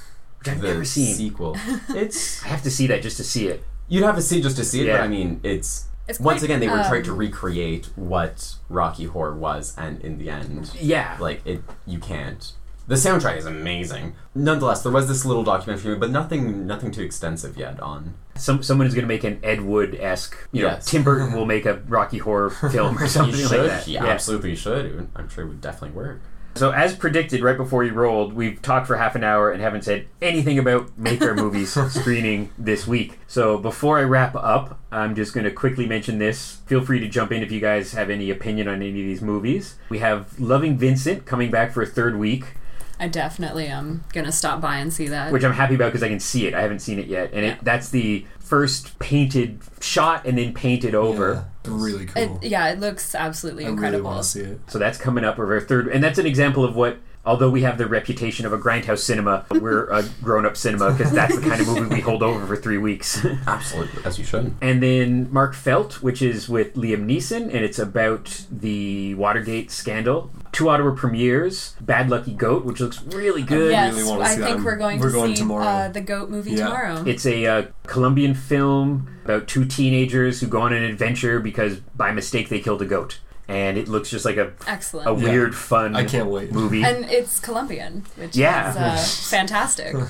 Which 0.46 0.56
I've 0.56 0.62
the 0.62 0.68
never 0.70 0.86
seen. 0.86 1.16
sequel. 1.16 1.58
It's 1.90 2.44
I 2.44 2.48
have 2.50 2.64
to 2.64 2.72
see 2.72 2.88
that 2.88 3.02
just 3.02 3.18
to 3.18 3.24
see 3.24 3.48
it. 3.48 3.64
you'd 3.88 4.04
have 4.04 4.16
to 4.16 4.22
see 4.22 4.42
just 4.42 4.58
to 4.58 4.64
see 4.66 4.82
it, 4.82 4.88
Yeah. 4.88 4.98
but 4.98 5.04
I 5.04 5.08
mean, 5.08 5.40
it's, 5.44 5.88
It's 6.08 6.20
once 6.20 6.44
again 6.44 6.60
they 6.60 6.68
were 6.68 6.80
um, 6.80 6.88
trying 6.88 7.04
to 7.04 7.14
recreate 7.14 7.90
what 7.96 8.56
Rocky 8.70 9.06
Horror 9.06 9.36
was, 9.36 9.74
and 9.78 10.02
in 10.02 10.18
the 10.18 10.30
end, 10.30 10.72
Yeah. 10.80 11.18
like 11.20 11.46
it, 11.46 11.62
you 11.86 12.00
can't. 12.00 12.52
The 12.86 12.96
soundtrack 12.96 13.38
is 13.38 13.46
amazing. 13.46 14.14
Nonetheless, 14.36 14.84
there 14.84 14.92
was 14.92 15.08
this 15.08 15.24
little 15.24 15.46
documentary, 15.46 15.96
but 15.96 16.12
nothing, 16.12 16.68
nothing 16.68 16.92
too 16.92 17.02
extensive 17.02 17.56
yet 17.56 17.80
on. 17.80 18.16
Some 18.36 18.62
someone 18.62 18.88
is 18.88 18.94
going 18.94 19.04
to 19.04 19.08
make 19.08 19.24
an 19.24 19.40
Ed 19.42 19.62
Wood 19.62 19.96
esque. 19.96 20.36
You 20.52 20.64
Yes. 20.64 20.86
know, 20.88 20.92
Tim 20.92 21.04
Burton 21.04 21.32
will 21.38 21.46
make 21.46 21.66
a 21.66 21.76
Rocky 21.88 22.18
Horror 22.18 22.50
film 22.50 22.98
or 22.98 23.08
something 23.08 23.36
he 23.36 23.42
should. 23.44 23.52
like 23.52 23.68
that. 23.70 23.84
He 23.86 23.98
absolutely 23.98 24.56
should. 24.58 24.86
It 24.86 24.96
would- 24.96 25.08
I'm 25.16 25.30
sure 25.30 25.46
it 25.46 25.48
would 25.48 25.62
definitely 25.62 25.96
work. 25.96 26.20
So 26.56 26.72
as 26.72 26.96
predicted, 26.96 27.42
right 27.42 27.58
before 27.58 27.84
you 27.84 27.94
rolled, 27.94 28.34
we've 28.34 28.62
talked 28.62 28.86
for 28.88 28.98
half 28.98 29.16
an 29.16 29.24
hour 29.24 29.52
and 29.52 29.62
haven't 29.62 29.84
said 29.84 30.06
anything 30.22 30.60
about 30.60 30.92
Mayfair 30.98 31.34
movies 31.44 31.72
screening 31.92 32.52
this 32.60 32.86
week. 32.86 33.18
So 33.28 33.58
before 33.58 33.98
I 33.98 34.04
wrap 34.04 34.36
up, 34.36 34.80
I'm 34.92 35.16
just 35.16 35.34
going 35.34 35.46
to 35.46 35.52
quickly 35.52 35.88
mention 35.88 36.20
this. 36.20 36.58
Feel 36.68 36.82
free 36.86 37.00
to 37.00 37.08
jump 37.08 37.32
in 37.32 37.42
if 37.42 37.52
you 37.52 37.60
guys 37.60 37.94
have 37.94 38.10
any 38.12 38.30
opinion 38.30 38.68
on 38.68 38.76
any 38.76 38.90
of 38.90 38.96
these 38.96 39.22
movies. 39.22 39.76
We 39.90 40.00
have 40.00 40.40
Loving 40.40 40.78
Vincent 40.78 41.26
coming 41.26 41.50
back 41.50 41.72
for 41.72 41.82
a 41.82 41.88
third 41.88 42.18
week, 42.18 42.46
I 43.00 43.08
definitely 43.08 43.68
am 43.68 44.06
gonna 44.14 44.32
stop 44.32 44.62
by 44.62 44.78
and 44.78 44.94
see 44.94 45.08
that. 45.10 45.34
which 45.34 45.44
I'm 45.44 45.52
happy 45.52 45.76
about 45.76 45.88
because 45.88 46.04
I 46.04 46.08
can 46.10 46.22
see 46.22 46.46
it. 46.48 46.54
I 46.54 46.62
haven't 46.62 46.80
seen 46.80 47.00
it 47.00 47.08
yet, 47.08 47.32
and 47.34 47.44
Yeah. 47.44 47.54
it, 47.54 47.58
that's 47.64 47.90
the 47.90 48.26
first 48.54 49.00
painted 49.00 49.60
shot 49.82 50.26
and 50.28 50.38
then 50.38 50.54
painted 50.54 50.94
over. 50.94 51.46
Yeah, 51.66 51.72
really 51.74 52.04
It- 52.04 52.28
cool. 52.28 52.40
yeah, 52.44 52.70
it 52.72 52.80
looks 52.80 53.16
absolutely 53.16 53.64
I 53.64 53.68
really 53.70 53.74
incredible. 53.78 54.12
want 54.12 54.24
to 54.24 54.30
see 54.30 54.42
it. 54.42 54.60
So 54.68 54.78
that's 54.78 55.00
coming 55.00 55.24
up 55.26 55.40
over 55.40 55.56
our 55.56 55.60
third, 55.62 55.88
and 55.88 56.04
that's 56.04 56.20
an 56.20 56.28
example 56.28 56.64
of 56.64 56.76
what. 56.76 56.98
Although 57.26 57.50
we 57.50 57.62
have 57.62 57.78
the 57.78 57.86
reputation 57.88 58.46
of 58.46 58.52
a 58.52 58.58
grindhouse 58.58 58.98
cinema, 59.00 59.46
we're 59.52 59.86
a 59.90 60.04
grown-up 60.22 60.58
cinema 60.58 60.92
because 60.92 61.14
that's 61.14 61.34
the 61.34 61.42
kind 61.42 61.62
of 61.62 61.68
movie 61.70 61.96
we 61.96 62.02
hold 62.02 62.22
over 62.22 62.46
for 62.46 62.58
three 62.58 62.78
weeks. 62.78 63.26
Absolutely, 63.48 64.04
as 64.04 64.20
you 64.20 64.26
should. 64.26 64.54
and 64.62 64.84
then 64.84 65.32
Mark 65.32 65.54
Felt, 65.56 66.04
which 66.04 66.22
is 66.22 66.50
with 66.50 66.74
Liam 66.74 67.06
Neeson, 67.06 67.44
and 67.44 67.64
it's 67.64 67.80
about 67.80 68.44
the 68.52 69.16
Watergate 69.16 69.72
scandal. 69.72 70.32
Two 70.52 70.68
Ottawa 70.68 70.92
premieres: 70.96 71.76
Bad 71.80 72.10
Lucky 72.10 72.34
Goat, 72.34 72.66
which 72.66 72.82
looks 72.82 73.02
really 73.04 73.42
good. 73.42 73.72
yes, 73.72 73.94
really 73.96 74.10
wanna 74.10 74.24
I 74.26 74.34
see 74.34 74.40
that. 74.42 74.46
think 74.46 74.56
I'm- 74.58 74.66
we're 74.66 74.76
going 74.76 75.00
we're 75.00 75.08
to 75.08 75.14
going 75.14 75.34
see 75.36 75.42
tomorrow. 75.44 75.66
Uh, 75.66 75.88
the 75.88 76.02
Goat 76.02 76.30
movie 76.30 76.52
Yeah. 76.52 76.66
tomorrow. 76.66 77.04
It's 77.08 77.26
a 77.26 77.46
uh, 77.46 77.64
Colombian 77.88 78.34
film 78.44 79.08
about 79.26 79.48
two 79.48 79.66
teenagers 79.66 80.42
who 80.42 80.48
go 80.48 80.62
on 80.62 80.74
an 80.74 80.84
adventure 80.84 81.40
because 81.40 81.78
by 81.96 82.12
mistake 82.12 82.50
they 82.50 82.60
killed 82.60 82.82
a 82.82 82.86
goat. 82.86 83.20
and 83.50 83.78
it 83.78 83.90
looks 83.90 84.10
just 84.10 84.24
like 84.24 84.38
a 84.38 84.54
Excellent. 84.68 85.06
a 85.08 85.12
Yeah. 85.22 85.30
weird, 85.32 85.54
fun 85.54 85.96
I 85.98 86.06
can't 86.06 86.30
wait. 86.30 86.52
movie. 86.54 86.82
and 86.84 87.04
it's 87.12 87.40
Colombian, 87.42 88.06
which 88.16 88.38
Yeah. 88.38 88.70
is 88.72 88.78
uh, 88.78 89.30
fantastic. 89.30 89.96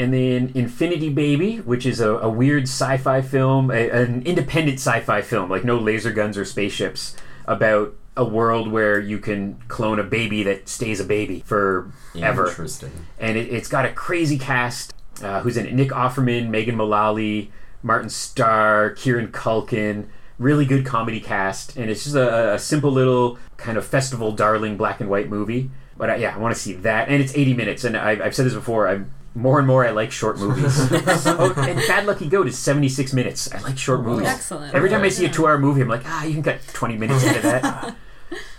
And 0.00 0.14
then 0.14 0.52
Infinity 0.54 1.08
Baby, 1.08 1.56
which 1.56 1.84
is 1.84 1.98
a, 2.00 2.12
a 2.18 2.28
weird 2.30 2.64
sci-fi 2.68 3.20
film, 3.20 3.72
a, 3.72 3.88
an 3.90 4.22
independent 4.24 4.78
sci-fi 4.78 5.22
film, 5.22 5.50
like 5.50 5.64
no 5.64 5.76
laser 5.76 6.12
guns 6.12 6.38
or 6.38 6.44
spaceships, 6.44 7.16
about 7.46 7.94
a 8.16 8.24
world 8.24 8.70
where 8.70 9.00
you 9.00 9.18
can 9.18 9.56
clone 9.66 9.98
a 9.98 10.04
baby 10.04 10.44
that 10.44 10.68
stays 10.68 11.00
a 11.00 11.04
baby 11.04 11.42
for 11.46 11.90
ever. 12.14 12.46
Interesting. 12.48 12.92
And 13.18 13.36
it, 13.36 13.52
it's 13.52 13.66
got 13.68 13.86
a 13.86 13.92
crazy 13.92 14.38
cast. 14.38 14.94
Uh, 15.22 15.40
who's 15.40 15.56
in 15.56 15.66
it? 15.66 15.74
Nick 15.74 15.90
Offerman, 15.90 16.48
Megan 16.48 16.76
Mullally, 16.76 17.50
Martin 17.82 18.08
Starr, 18.08 18.90
Kieran 18.90 19.28
Culkin. 19.28 20.08
Really 20.38 20.64
good 20.64 20.86
comedy 20.86 21.18
cast, 21.18 21.76
and 21.76 21.90
it's 21.90 22.04
just 22.04 22.14
a, 22.14 22.54
a 22.54 22.58
simple 22.60 22.92
little 22.92 23.38
kind 23.56 23.76
of 23.76 23.84
festival 23.84 24.30
darling 24.30 24.76
black 24.76 25.00
and 25.00 25.10
white 25.10 25.28
movie. 25.28 25.68
But 25.96 26.10
uh, 26.10 26.14
yeah, 26.14 26.32
I 26.34 26.38
want 26.38 26.54
to 26.54 26.60
see 26.60 26.74
that, 26.74 27.08
and 27.08 27.20
it's 27.20 27.36
80 27.36 27.54
minutes. 27.54 27.82
And 27.82 27.96
I, 27.96 28.24
I've 28.24 28.36
said 28.36 28.46
this 28.46 28.54
before. 28.54 28.86
I'm 28.86 29.10
more 29.34 29.58
and 29.58 29.66
more 29.66 29.84
I 29.84 29.90
like 29.90 30.12
short 30.12 30.38
movies. 30.38 30.76
oh, 30.90 31.54
and 31.56 31.78
Bad 31.86 32.06
Lucky 32.06 32.28
Goat 32.28 32.46
is 32.46 32.58
76 32.58 33.12
minutes. 33.12 33.52
I 33.52 33.60
like 33.60 33.78
short 33.78 34.02
movies. 34.02 34.28
Excellent. 34.28 34.74
Every 34.74 34.90
time 34.90 35.02
I 35.02 35.08
see 35.08 35.26
a 35.26 35.28
two-hour 35.28 35.58
movie, 35.58 35.80
I'm 35.80 35.88
like, 35.88 36.02
ah, 36.06 36.24
you 36.24 36.34
can 36.34 36.42
cut 36.42 36.60
20 36.72 36.96
minutes 36.96 37.24
into 37.24 37.40
that. 37.40 37.96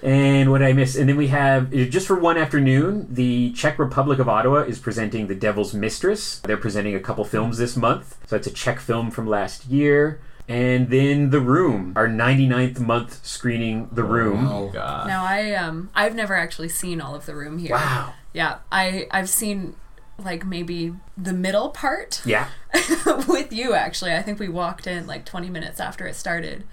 and 0.04 0.52
what 0.52 0.62
I 0.64 0.74
miss, 0.74 0.96
and 0.96 1.08
then 1.10 1.18
we 1.18 1.28
have 1.28 1.72
just 1.72 2.08
for 2.08 2.18
one 2.20 2.38
afternoon, 2.38 3.08
the 3.10 3.52
Czech 3.54 3.78
Republic 3.80 4.20
of 4.20 4.28
Ottawa 4.30 4.60
is 4.62 4.80
presenting 4.80 5.28
The 5.28 5.36
Devil's 5.36 5.74
Mistress. 5.74 6.40
They're 6.40 6.58
presenting 6.58 6.96
a 6.96 7.00
couple 7.00 7.24
films 7.26 7.58
this 7.58 7.76
month, 7.76 8.18
so 8.28 8.36
it's 8.36 8.48
a 8.48 8.52
Czech 8.52 8.80
film 8.80 9.12
from 9.12 9.28
last 9.28 9.66
year. 9.68 10.22
And 10.48 10.90
then 10.90 11.30
The 11.30 11.40
Room, 11.40 11.94
our 11.96 12.08
99th 12.08 12.80
month 12.80 13.24
screening 13.24 13.88
The 13.92 14.04
Room. 14.04 14.48
Oh 14.48 14.70
God. 14.70 15.08
Now 15.08 15.24
I 15.24 15.54
um 15.54 15.92
I've 15.94 16.16
never 16.16 16.34
actually 16.36 16.70
seen 16.70 17.00
all 17.02 17.14
of 17.14 17.28
the 17.28 17.36
room 17.36 17.60
here. 17.60 17.74
Wow. 17.76 18.14
Yeah, 18.34 18.58
I 18.72 19.08
I've 19.12 19.30
seen 19.30 19.76
like 20.18 20.46
maybe 20.48 20.96
the 21.16 21.34
middle 21.34 21.70
part 21.70 22.22
Yeah. 22.26 22.48
with 23.28 23.54
you 23.54 23.74
actually. 23.76 24.14
I 24.14 24.24
think 24.24 24.40
we 24.40 24.50
walked 24.50 24.88
in 24.88 25.06
like 25.06 25.24
20 25.24 25.50
minutes 25.52 25.80
after 25.80 26.08
it 26.08 26.16
started. 26.16 26.64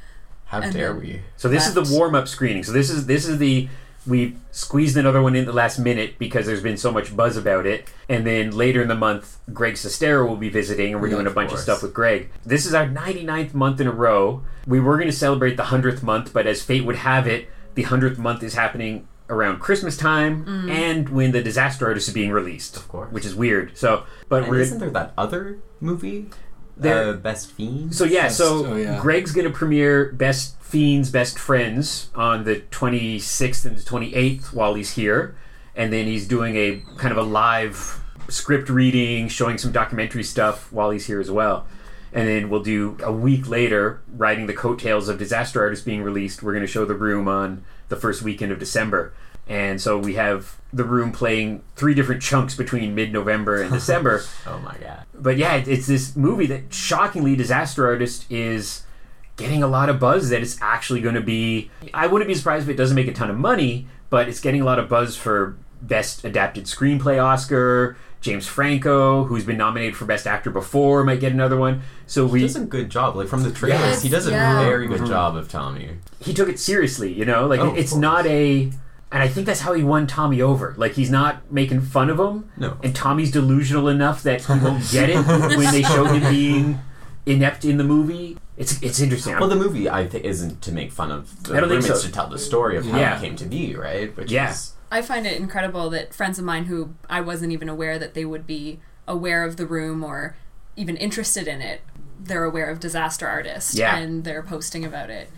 How 0.47 0.61
And 0.61 0.73
dare 0.73 0.95
we? 0.95 1.23
So 1.37 1.49
this 1.49 1.67
is 1.67 1.75
the 1.75 1.97
warm-up 1.97 2.29
screening. 2.29 2.63
So 2.63 2.73
this 2.73 2.91
is 2.91 3.07
this 3.07 3.27
is 3.27 3.39
the 3.39 3.69
we 4.07 4.37
squeezed 4.53 4.97
another 4.97 5.21
one 5.21 5.35
in 5.35 5.45
the 5.45 5.53
last 5.53 5.79
minute 5.79 6.19
because 6.19 6.47
there's 6.47 6.63
been 6.63 6.77
so 6.77 6.93
much 6.93 7.17
buzz 7.17 7.37
about 7.37 7.67
it. 7.67 7.89
And 8.09 8.25
then 8.25 8.53
later 8.53 8.81
in 8.81 8.89
the 8.89 8.95
month, 8.95 9.39
Greg 9.53 9.75
Sestero 9.75 10.29
will 10.29 10.37
be 10.37 10.49
visiting, 10.49 10.93
and 10.93 11.03
we're 11.03 11.09
doing 11.09 11.27
a 11.27 11.31
bunch 11.31 11.53
of 11.53 11.59
stuff 11.59 11.83
with 11.83 11.93
Greg. 11.93 12.31
This 12.45 12.67
is 12.67 12.75
our 12.75 12.87
99th 12.87 13.55
month 13.55 13.81
in 13.81 13.89
a 13.89 13.93
row. 13.93 14.45
We 14.67 14.79
were 14.79 14.97
going 14.97 15.09
to 15.09 15.17
celebrate 15.17 15.57
the 15.57 15.65
100th 15.65 16.03
month, 16.03 16.33
but 16.33 16.47
as 16.47 16.63
fate 16.63 16.85
would 16.85 16.97
have 16.97 17.27
it, 17.27 17.49
the 17.75 17.85
100th 17.85 18.19
month 18.19 18.43
is 18.45 18.55
happening 18.55 19.09
around 19.29 19.59
Christmas 19.59 19.97
time 19.97 20.45
mm. 20.45 20.71
and 20.71 21.09
when 21.09 21.33
the 21.33 21.43
Disaster 21.43 21.87
Artist 21.87 22.09
is 22.09 22.15
being 22.15 22.31
released. 22.31 22.77
Of 22.77 22.87
course. 22.89 23.13
Which 23.13 23.25
is 23.25 23.35
weird. 23.35 23.77
So, 23.77 24.05
but 24.29 24.45
And 24.45 24.53
we're 24.53 24.61
isn't 24.61 24.79
there 24.79 24.91
that 24.91 25.13
other 25.19 25.59
movie? 25.81 26.31
There- 26.77 27.11
uh, 27.11 27.13
Best 27.15 27.53
Fiends? 27.53 27.97
So 27.97 28.05
yeah, 28.05 28.29
so 28.29 28.67
Oh, 28.67 28.77
yeah. 28.77 29.01
Greg's 29.01 29.33
gonna 29.33 29.51
premiere 29.51 30.13
Best 30.13 30.61
Fiends, 30.61 31.11
Best 31.11 31.39
Friends 31.39 32.11
on 32.15 32.45
the 32.45 32.57
26th 32.71 33.65
and 33.65 33.77
the 33.77 33.83
28th 33.83 34.53
while 34.53 34.75
he's 34.75 34.93
here, 34.93 35.35
and 35.75 35.93
then 35.93 36.07
he's 36.07 36.27
doing 36.27 36.57
a 36.57 36.83
kind 36.97 37.13
of 37.13 37.19
a 37.19 37.23
live 37.23 38.01
script 38.29 38.69
reading, 38.69 39.29
showing 39.29 39.57
some 39.59 39.71
documentary 39.73 40.25
stuff 40.25 40.73
while 40.73 40.91
he's 40.91 41.07
here 41.07 41.21
as 41.21 41.31
well. 41.31 41.67
And 42.13 42.27
then 42.29 42.49
we'll 42.49 42.63
do 42.63 42.97
a 43.03 43.13
week 43.13 43.49
later, 43.49 44.01
riding 44.17 44.47
the 44.47 44.55
coattails 44.55 45.09
of 45.09 45.19
Disaster 45.19 45.61
Artist 45.63 45.85
being 45.85 46.03
released. 46.03 46.43
We're 46.43 46.53
going 46.55 46.65
to 46.65 46.71
show 46.71 46.85
the 46.85 46.95
room 46.95 47.29
on 47.29 47.63
the 47.89 47.97
first 47.97 48.23
weekend 48.23 48.53
of 48.53 48.59
December. 48.59 49.13
And 49.49 49.81
so 49.81 49.97
we 49.99 50.15
have 50.15 50.57
the 50.73 50.83
room 50.85 51.13
playing 51.13 51.63
three 51.77 51.95
different 51.95 52.21
chunks 52.21 52.57
between 52.57 52.95
mid 52.95 53.13
November 53.13 53.63
and 53.63 53.73
December 53.81 54.23
Oh 54.47 54.59
my 54.59 54.77
god. 54.81 55.05
but 55.15 55.37
yeah, 55.37 55.55
it's 55.57 55.87
this 55.87 56.17
movie 56.17 56.47
that 56.47 56.75
shockingly, 56.75 57.37
Disaster 57.37 57.87
Artist 57.87 58.31
is 58.31 58.83
getting 59.37 59.63
a 59.63 59.69
lot 59.69 59.89
of 59.89 60.01
buzz. 60.01 60.31
That 60.31 60.43
it's 60.43 60.59
actually 60.61 61.01
going 61.01 61.15
to 61.15 61.21
be. 61.21 61.71
I 61.95 62.09
wouldn't 62.09 62.27
be 62.29 62.35
surprised 62.35 62.65
if 62.69 62.75
it 62.75 62.77
doesn't 62.77 62.97
make 62.97 63.07
a 63.07 63.13
ton 63.13 63.31
of 63.31 63.39
money, 63.39 63.87
but 64.11 64.29
it's 64.29 64.41
getting 64.41 64.63
a 64.63 64.65
lot 64.65 64.79
of 64.81 64.89
buzz 64.89 65.17
for 65.17 65.57
Best 65.83 66.25
Adapted 66.25 66.65
Screenplay 66.65 67.23
Oscar. 67.23 67.97
James 68.23 68.47
Franco, 68.47 69.25
who's 69.25 69.45
been 69.45 69.59
nominated 69.59 69.97
for 69.97 70.05
Best 70.05 70.27
Actor 70.27 70.51
before, 70.51 71.05
might 71.05 71.21
get 71.21 71.33
another 71.33 71.57
one. 71.57 71.83
So 72.07 72.27
He 72.27 72.33
we 72.33 72.41
does 72.41 72.57
a 72.57 72.61
good 72.65 72.91
job. 72.91 73.15
Like 73.15 73.29
from 73.29 73.43
the 73.45 73.53
trailers, 73.53 73.79
Yes, 73.81 74.03
he 74.03 74.09
does 74.09 74.27
a 74.27 74.31
very 74.31 74.89
good 74.89 75.03
Mhm. 75.03 75.09
job 75.09 75.37
of 75.37 75.49
Tommy. 75.49 75.91
he 76.19 76.35
took 76.35 76.49
it 76.49 76.59
seriously, 76.59 77.13
you 77.13 77.25
know? 77.25 77.47
Like 77.47 77.61
Oh, 77.61 77.73
it's 77.75 77.95
not 77.95 78.27
a 78.27 78.73
and 79.13 79.23
I 79.23 79.29
think 79.29 79.47
that's 79.47 79.61
how 79.61 79.73
he 79.75 79.85
won 79.85 80.09
Tommy 80.09 80.43
over. 80.43 80.75
Like 80.77 80.93
he's 80.95 81.11
not 81.11 81.43
making 81.53 81.83
fun 81.83 82.11
of 82.11 82.19
him. 82.19 82.47
No. 82.57 82.77
And 82.83 82.95
Tommy's 82.97 83.31
delusional 83.31 83.87
enough 83.89 84.23
that 84.25 84.41
he 84.45 84.53
won't 84.55 84.91
get 84.91 85.09
it 85.09 85.17
when 85.27 85.71
they 85.71 85.83
show 85.83 86.05
him 86.07 86.29
being 86.33 86.81
inept 87.27 87.65
in 87.65 87.77
the 87.77 87.85
movie. 87.85 88.39
It's 88.57 88.81
it's 88.83 88.99
interesting. 88.99 89.39
Well, 89.39 89.49
the 89.49 89.55
movie 89.57 89.89
I 89.89 90.07
think 90.09 90.25
isn't 90.25 90.63
to 90.63 90.73
make 90.73 90.91
fun 90.91 91.13
of 91.13 91.45
the 91.45 91.55
I 91.57 91.61
don't 91.61 91.69
think 91.69 91.83
room, 91.83 91.91
it's 91.93 92.01
so. 92.01 92.09
to 92.09 92.13
tell 92.13 92.29
the 92.29 92.39
story 92.39 92.77
of 92.77 92.87
how 92.87 92.99
Yeah. 92.99 93.17
it 93.17 93.21
came 93.21 93.37
to 93.37 93.45
be, 93.45 93.77
right? 93.77 94.17
Which 94.17 94.33
Yeah. 94.33 94.51
is 94.51 94.73
I 94.91 95.03
find 95.03 95.27
it 95.27 95.39
incredible 95.41 95.91
that 95.91 96.15
friends 96.15 96.39
of 96.39 96.45
mine 96.45 96.65
who 96.67 96.95
I 97.11 97.21
wasn't 97.21 97.53
even 97.53 97.69
aware 97.69 97.99
that 97.99 98.15
they 98.15 98.25
would 98.25 98.47
be 98.47 98.81
aware 99.09 99.45
of 99.45 99.57
the 99.57 99.67
room 99.67 100.05
or 100.05 100.37
even 100.77 100.97
interested 100.97 101.49
in 101.49 101.61
it, 101.61 101.81
they're 102.21 102.45
aware 102.45 102.71
of 102.71 102.81
Disaster 102.81 103.27
Artist 103.27 103.75
Yeah. 103.75 103.97
and 103.97 104.25
they're 104.25 104.43
posting 104.43 104.85
about 104.85 105.11
it. 105.11 105.31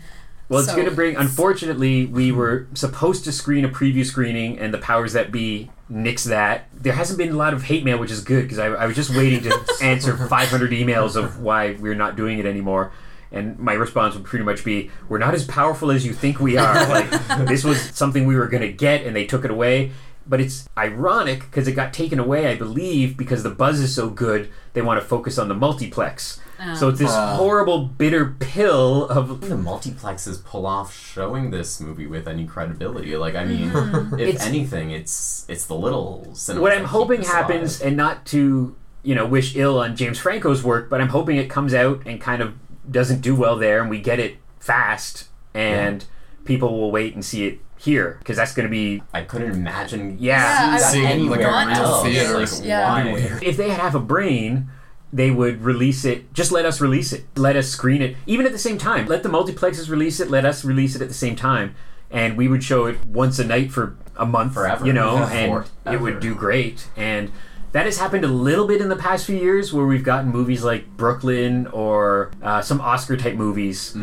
Well, 0.49 0.59
it's 0.59 0.69
So 0.69 0.75
going 0.75 0.89
to 0.89 0.95
bring. 0.95 1.15
Unfortunately, 1.15 2.07
we 2.07 2.31
were 2.31 2.67
supposed 2.73 3.23
to 3.25 3.31
screen 3.31 3.63
a 3.65 3.69
preview 3.69 4.03
screening, 4.03 4.57
and 4.57 4.73
the 4.73 4.79
powers 4.79 5.13
that 5.13 5.31
be 5.31 5.69
nix 5.87 6.23
that. 6.23 6.67
There 6.73 6.93
hasn't 6.93 7.19
been 7.19 7.29
a 7.29 7.35
lot 7.35 7.53
of 7.53 7.63
hate 7.63 7.83
mail, 7.85 7.99
which 7.99 8.09
is 8.09 8.21
good 8.23 8.43
because 8.43 8.57
I, 8.57 8.65
I 8.67 8.87
was 8.87 8.95
just 8.95 9.15
waiting 9.15 9.41
to 9.43 9.59
answer 9.81 10.17
500 10.17 10.71
emails 10.71 11.15
of 11.15 11.39
why 11.39 11.73
we're 11.79 11.93
not 11.93 12.15
doing 12.15 12.39
it 12.39 12.47
anymore. 12.47 12.91
And 13.31 13.59
my 13.59 13.73
response 13.73 14.15
would 14.15 14.23
pretty 14.23 14.45
much 14.45 14.63
be, 14.63 14.89
"We're 15.07 15.19
not 15.19 15.33
as 15.35 15.45
powerful 15.45 15.91
as 15.91 16.05
you 16.05 16.13
think 16.13 16.39
we 16.39 16.57
are. 16.57 16.75
Like 16.89 17.09
this 17.47 17.63
was 17.63 17.79
something 17.79 18.25
we 18.25 18.35
were 18.35 18.47
going 18.47 18.63
to 18.63 18.71
get, 18.71 19.05
and 19.05 19.15
they 19.15 19.25
took 19.25 19.45
it 19.45 19.51
away." 19.51 19.91
But 20.27 20.39
it's 20.41 20.69
ironic 20.77 21.39
because 21.41 21.67
it 21.67 21.71
got 21.71 21.91
taken 21.91 22.19
away, 22.19 22.45
I 22.47 22.55
believe, 22.55 23.17
because 23.17 23.41
the 23.41 23.49
buzz 23.49 23.79
is 23.79 23.95
so 23.95 24.09
good. 24.11 24.49
They 24.73 24.81
want 24.83 24.99
to 25.01 25.05
focus 25.05 25.39
on 25.39 25.47
the 25.47 25.55
multiplex. 25.55 26.39
So 26.75 26.89
it's 26.89 26.99
this 26.99 27.09
Ah. 27.11 27.35
horrible, 27.37 27.85
bitter 27.85 28.35
pill 28.37 29.05
of 29.07 29.39
the 29.41 29.55
multiplexes 29.55 30.43
pull 30.43 30.65
off 30.67 30.93
showing 30.93 31.51
this 31.51 31.79
movie 31.79 32.05
with 32.05 32.27
any 32.27 32.45
credibility. 32.45 33.15
Like, 33.15 33.33
I 33.35 33.45
mean, 33.45 33.71
if 34.19 34.19
It's- 34.19 34.45
anything, 34.45 34.91
it's 34.91 35.45
it's 35.47 35.65
the 35.65 35.73
little 35.75 36.27
what 36.57 36.71
I'm 36.73 36.83
hoping 36.85 37.23
happens, 37.23 37.79
alive. 37.79 37.87
and 37.87 37.97
not 37.97 38.25
to 38.27 38.75
you 39.03 39.15
know 39.15 39.25
wish 39.25 39.55
ill 39.55 39.79
on 39.79 39.95
James 39.95 40.19
Franco's 40.19 40.61
work, 40.63 40.89
but 40.89 40.99
I'm 41.01 41.07
hoping 41.09 41.37
it 41.37 41.49
comes 41.49 41.73
out 41.73 42.01
and 42.05 42.19
kind 42.19 42.41
of 42.41 42.53
doesn't 42.91 43.21
do 43.21 43.35
well 43.35 43.55
there, 43.57 43.81
and 43.81 43.89
we 43.89 43.99
get 43.99 44.19
it 44.19 44.37
fast, 44.59 45.27
and 45.53 46.05
people 46.45 46.77
will 46.79 46.91
wait 46.91 47.13
and 47.13 47.23
see 47.23 47.45
it 47.47 47.59
here 47.77 48.17
because 48.19 48.35
that's 48.37 48.53
going 48.53 48.67
to 48.67 48.71
be 48.71 49.01
I 49.13 49.21
couldn't 49.21 49.51
imagine 49.51 50.17
Yeah. 50.19 50.71
I 50.73 50.77
seeing 50.79 51.03
that 51.03 51.11
Seeing, 51.13 51.29
like, 51.29 51.39
a 51.39 51.43
real 51.43 51.85
else. 51.85 52.03
theater. 52.03 52.39
Like, 52.39 52.49
Yeah. 52.65 52.89
why? 53.05 53.39
if 53.41 53.55
they 53.57 53.69
had 53.69 53.79
half 53.79 53.95
a 53.95 53.99
brain. 53.99 54.69
They 55.11 55.31
would 55.31 55.63
release 55.63 56.05
it. 56.05 56.31
Just 56.35 56.51
let 56.51 56.65
us 56.65 56.79
release 56.79 57.11
it. 57.13 57.25
Let 57.35 57.55
us 57.55 57.67
screen 57.67 58.03
it, 58.03 58.15
even 58.27 58.45
at 58.45 58.51
the 58.51 58.59
same 58.59 58.77
time. 58.77 59.07
Let 59.07 59.23
the 59.23 59.29
multiplexes 59.29 59.89
release 59.89 60.19
it. 60.19 60.29
Let 60.29 60.45
us 60.45 60.63
release 60.63 60.95
it 60.95 61.01
at 61.01 61.07
the 61.07 61.15
same 61.15 61.35
time, 61.35 61.73
and 62.11 62.37
we 62.37 62.47
would 62.47 62.63
show 62.63 62.85
it 62.85 63.03
once 63.07 63.39
a 63.39 63.43
night 63.43 63.71
for 63.71 63.95
a 64.15 64.27
month, 64.27 64.53
Forever. 64.53 64.85
You 64.85 64.93
know, 64.93 65.15
Yeah. 65.31 65.31
and 65.31 65.65
it 65.95 65.99
would 65.99 66.19
do 66.19 66.35
great. 66.35 66.89
And 66.95 67.31
that 67.71 67.85
has 67.85 67.97
happened 67.97 68.23
a 68.25 68.29
little 68.29 68.67
bit 68.67 68.81
in 68.81 68.89
the 68.89 68.95
past 68.95 69.25
few 69.25 69.35
years, 69.37 69.71
where 69.73 69.85
we've 69.85 70.03
gotten 70.03 70.29
movies 70.31 70.63
like 70.63 70.87
Brooklyn 70.97 71.67
or 71.67 72.31
uh, 72.41 72.61
some 72.61 72.81
Oscar 72.81 73.15
type 73.17 73.35
movies 73.35 73.95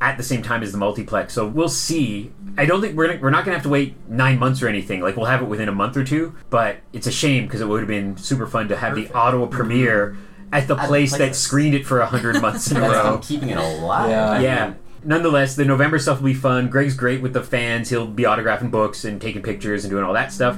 at 0.00 0.16
the 0.16 0.22
same 0.22 0.42
time 0.42 0.62
as 0.62 0.72
the 0.72 0.78
multiplex. 0.78 1.32
So 1.34 1.46
we'll 1.46 1.68
see. 1.68 2.32
I 2.58 2.66
don't 2.66 2.80
think 2.80 2.96
we're 2.96 3.06
gonna, 3.08 3.20
we're 3.20 3.30
not 3.30 3.44
gonna 3.44 3.56
have 3.56 3.62
to 3.64 3.68
wait 3.70 3.94
nine 4.08 4.38
months 4.38 4.62
or 4.62 4.68
anything. 4.68 5.00
Like 5.00 5.16
we'll 5.16 5.26
have 5.26 5.42
it 5.42 5.46
within 5.48 5.68
a 5.68 5.72
month 5.72 5.96
or 5.96 6.04
two. 6.04 6.34
But 6.50 6.78
it's 6.92 7.06
a 7.06 7.12
shame 7.12 7.46
because 7.46 7.60
it 7.60 7.66
would 7.68 7.80
have 7.80 7.88
been 7.88 8.16
super 8.16 8.46
fun 8.46 8.68
to 8.68 8.76
have 8.76 8.94
Perfect. 8.94 9.12
the 9.12 9.18
Ottawa 9.18 9.46
premiere 9.46 10.16
at 10.52 10.68
the 10.68 10.74
At 10.76 10.82
the 10.82 10.86
place 10.88 11.16
that 11.16 11.34
screened 11.34 11.74
it 11.74 11.84
for 11.86 12.00
a 12.00 12.06
hundred 12.06 12.40
months 12.42 12.70
in 12.70 12.76
a 12.76 12.80
That's 12.82 12.94
row. 12.94 13.12
them 13.12 13.20
keeping 13.22 13.48
it 13.48 13.58
alive. 13.58 14.10
Yeah. 14.10 14.30
I 14.30 14.40
Yeah. 14.40 14.66
mean, 14.68 14.76
Nonetheless, 15.06 15.54
the 15.56 15.64
November 15.66 15.98
stuff 15.98 16.18
will 16.20 16.26
be 16.26 16.34
fun. 16.34 16.68
Greg's 16.70 16.94
great 16.94 17.20
with 17.20 17.34
the 17.34 17.42
fans. 17.42 17.90
He'll 17.90 18.06
be 18.06 18.22
autographing 18.22 18.70
books 18.70 19.04
and 19.04 19.20
taking 19.20 19.42
pictures 19.42 19.84
and 19.84 19.90
doing 19.90 20.02
all 20.04 20.14
that 20.14 20.32
stuff. 20.32 20.56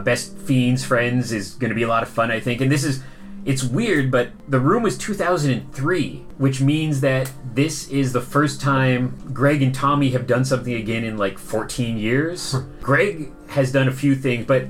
Best 0.00 0.36
Fiends 0.38 0.84
Friends 0.84 1.32
is 1.32 1.54
going 1.54 1.70
to 1.70 1.74
be 1.74 1.82
a 1.82 1.88
lot 1.88 2.02
of 2.02 2.08
fun, 2.08 2.30
I 2.30 2.40
think. 2.40 2.60
And 2.60 2.70
this 2.70 2.84
is, 2.84 3.02
it's 3.44 3.62
weird, 3.62 4.10
but 4.10 4.30
the 4.48 4.60
room 4.60 4.82
was 4.82 4.98
2003, 4.98 6.24
which 6.38 6.60
means 6.60 7.00
that 7.00 7.30
this 7.54 7.88
is 7.88 8.12
the 8.12 8.20
first 8.20 8.60
time 8.60 9.16
Greg 9.32 9.62
and 9.62 9.74
Tommy 9.74 10.10
have 10.10 10.26
done 10.26 10.44
something 10.44 10.74
again 10.74 11.04
in 11.04 11.16
like 11.16 11.38
14 11.38 11.96
years. 11.96 12.54
Greg 12.80 13.30
has 13.48 13.72
done 13.72 13.88
a 13.88 13.92
few 13.92 14.14
things, 14.14 14.46
but 14.46 14.66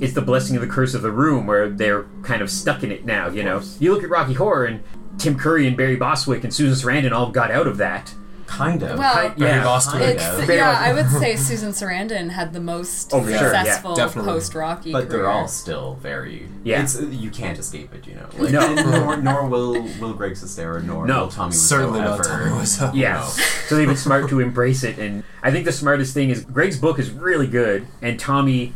it's 0.00 0.14
the 0.14 0.22
blessing 0.22 0.56
of 0.56 0.62
the 0.62 0.68
curse 0.68 0.94
of 0.94 1.02
the 1.02 1.10
room 1.10 1.46
where 1.46 1.68
they're 1.68 2.04
kind 2.22 2.42
of 2.42 2.50
stuck 2.50 2.82
in 2.82 2.90
it 2.90 3.04
now, 3.04 3.28
you 3.28 3.42
know. 3.42 3.62
You 3.78 3.92
look 3.92 4.02
at 4.02 4.10
Rocky 4.10 4.34
Horror 4.34 4.64
and 4.66 4.82
Tim 5.18 5.38
Curry 5.38 5.66
and 5.66 5.76
Barry 5.76 5.96
Bostwick 5.96 6.44
and 6.44 6.52
Susan 6.52 6.74
Sarandon 6.74 7.12
all 7.12 7.30
got 7.30 7.50
out 7.50 7.66
of 7.66 7.76
that. 7.78 8.14
Kind 8.46 8.82
of. 8.82 8.98
Well, 8.98 9.14
Kind- 9.14 9.34
yeah, 9.38 9.64
lost 9.64 9.90
kind 9.90 10.04
It's, 10.04 10.24
of. 10.24 10.48
Yeah, 10.48 10.76
I 10.78 10.92
would 10.92 11.08
say 11.10 11.34
Susan 11.48 11.70
Sarandon 11.72 12.30
had 12.30 12.52
the 12.52 12.60
most 12.60 13.12
Oh, 13.12 13.20
for 13.22 13.28
sure, 13.30 13.52
yeah, 13.52 13.62
successful 13.64 13.96
definitely. 13.96 14.32
post 14.32 14.54
Rocky. 14.54 14.92
But 14.92 15.08
they're 15.10 15.28
all 15.28 15.48
still 15.48 15.94
very. 15.94 16.48
Yeah. 16.62 16.82
It's, 16.82 17.00
you 17.00 17.30
can't 17.30 17.58
escape 17.58 17.94
it, 17.94 18.06
you 18.06 18.14
know. 18.14 18.26
Like, 18.38 18.52
No. 18.52 18.60
and 18.76 18.90
nor, 18.90 19.16
nor 19.16 19.46
will 19.48 19.82
will 20.00 20.14
Greg 20.14 20.32
Sestero, 20.34 20.82
nor 20.84 21.06
No. 21.06 21.22
will 21.22 21.28
Tommy 21.30 21.52
Wiseau 21.52 21.68
Certainly 21.68 22.00
not. 22.00 22.22
Tommy 22.24 22.50
Wiseau. 22.50 22.94
Yeah. 22.94 23.14
No. 23.20 23.26
so 23.68 23.76
they've 23.76 23.88
been 23.88 23.96
smart 23.96 24.28
to 24.28 24.40
embrace 24.40 24.84
it, 24.84 24.98
and 24.98 25.24
I 25.42 25.50
think 25.50 25.64
the 25.64 25.72
smartest 25.72 26.14
thing 26.14 26.30
is 26.30 26.44
Greg's 26.44 26.78
book 26.78 26.98
is 26.98 27.10
really 27.10 27.46
good, 27.46 27.86
and 28.02 28.20
Tommy 28.20 28.72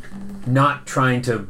not 0.47 0.87
trying 0.87 1.21
to 1.23 1.49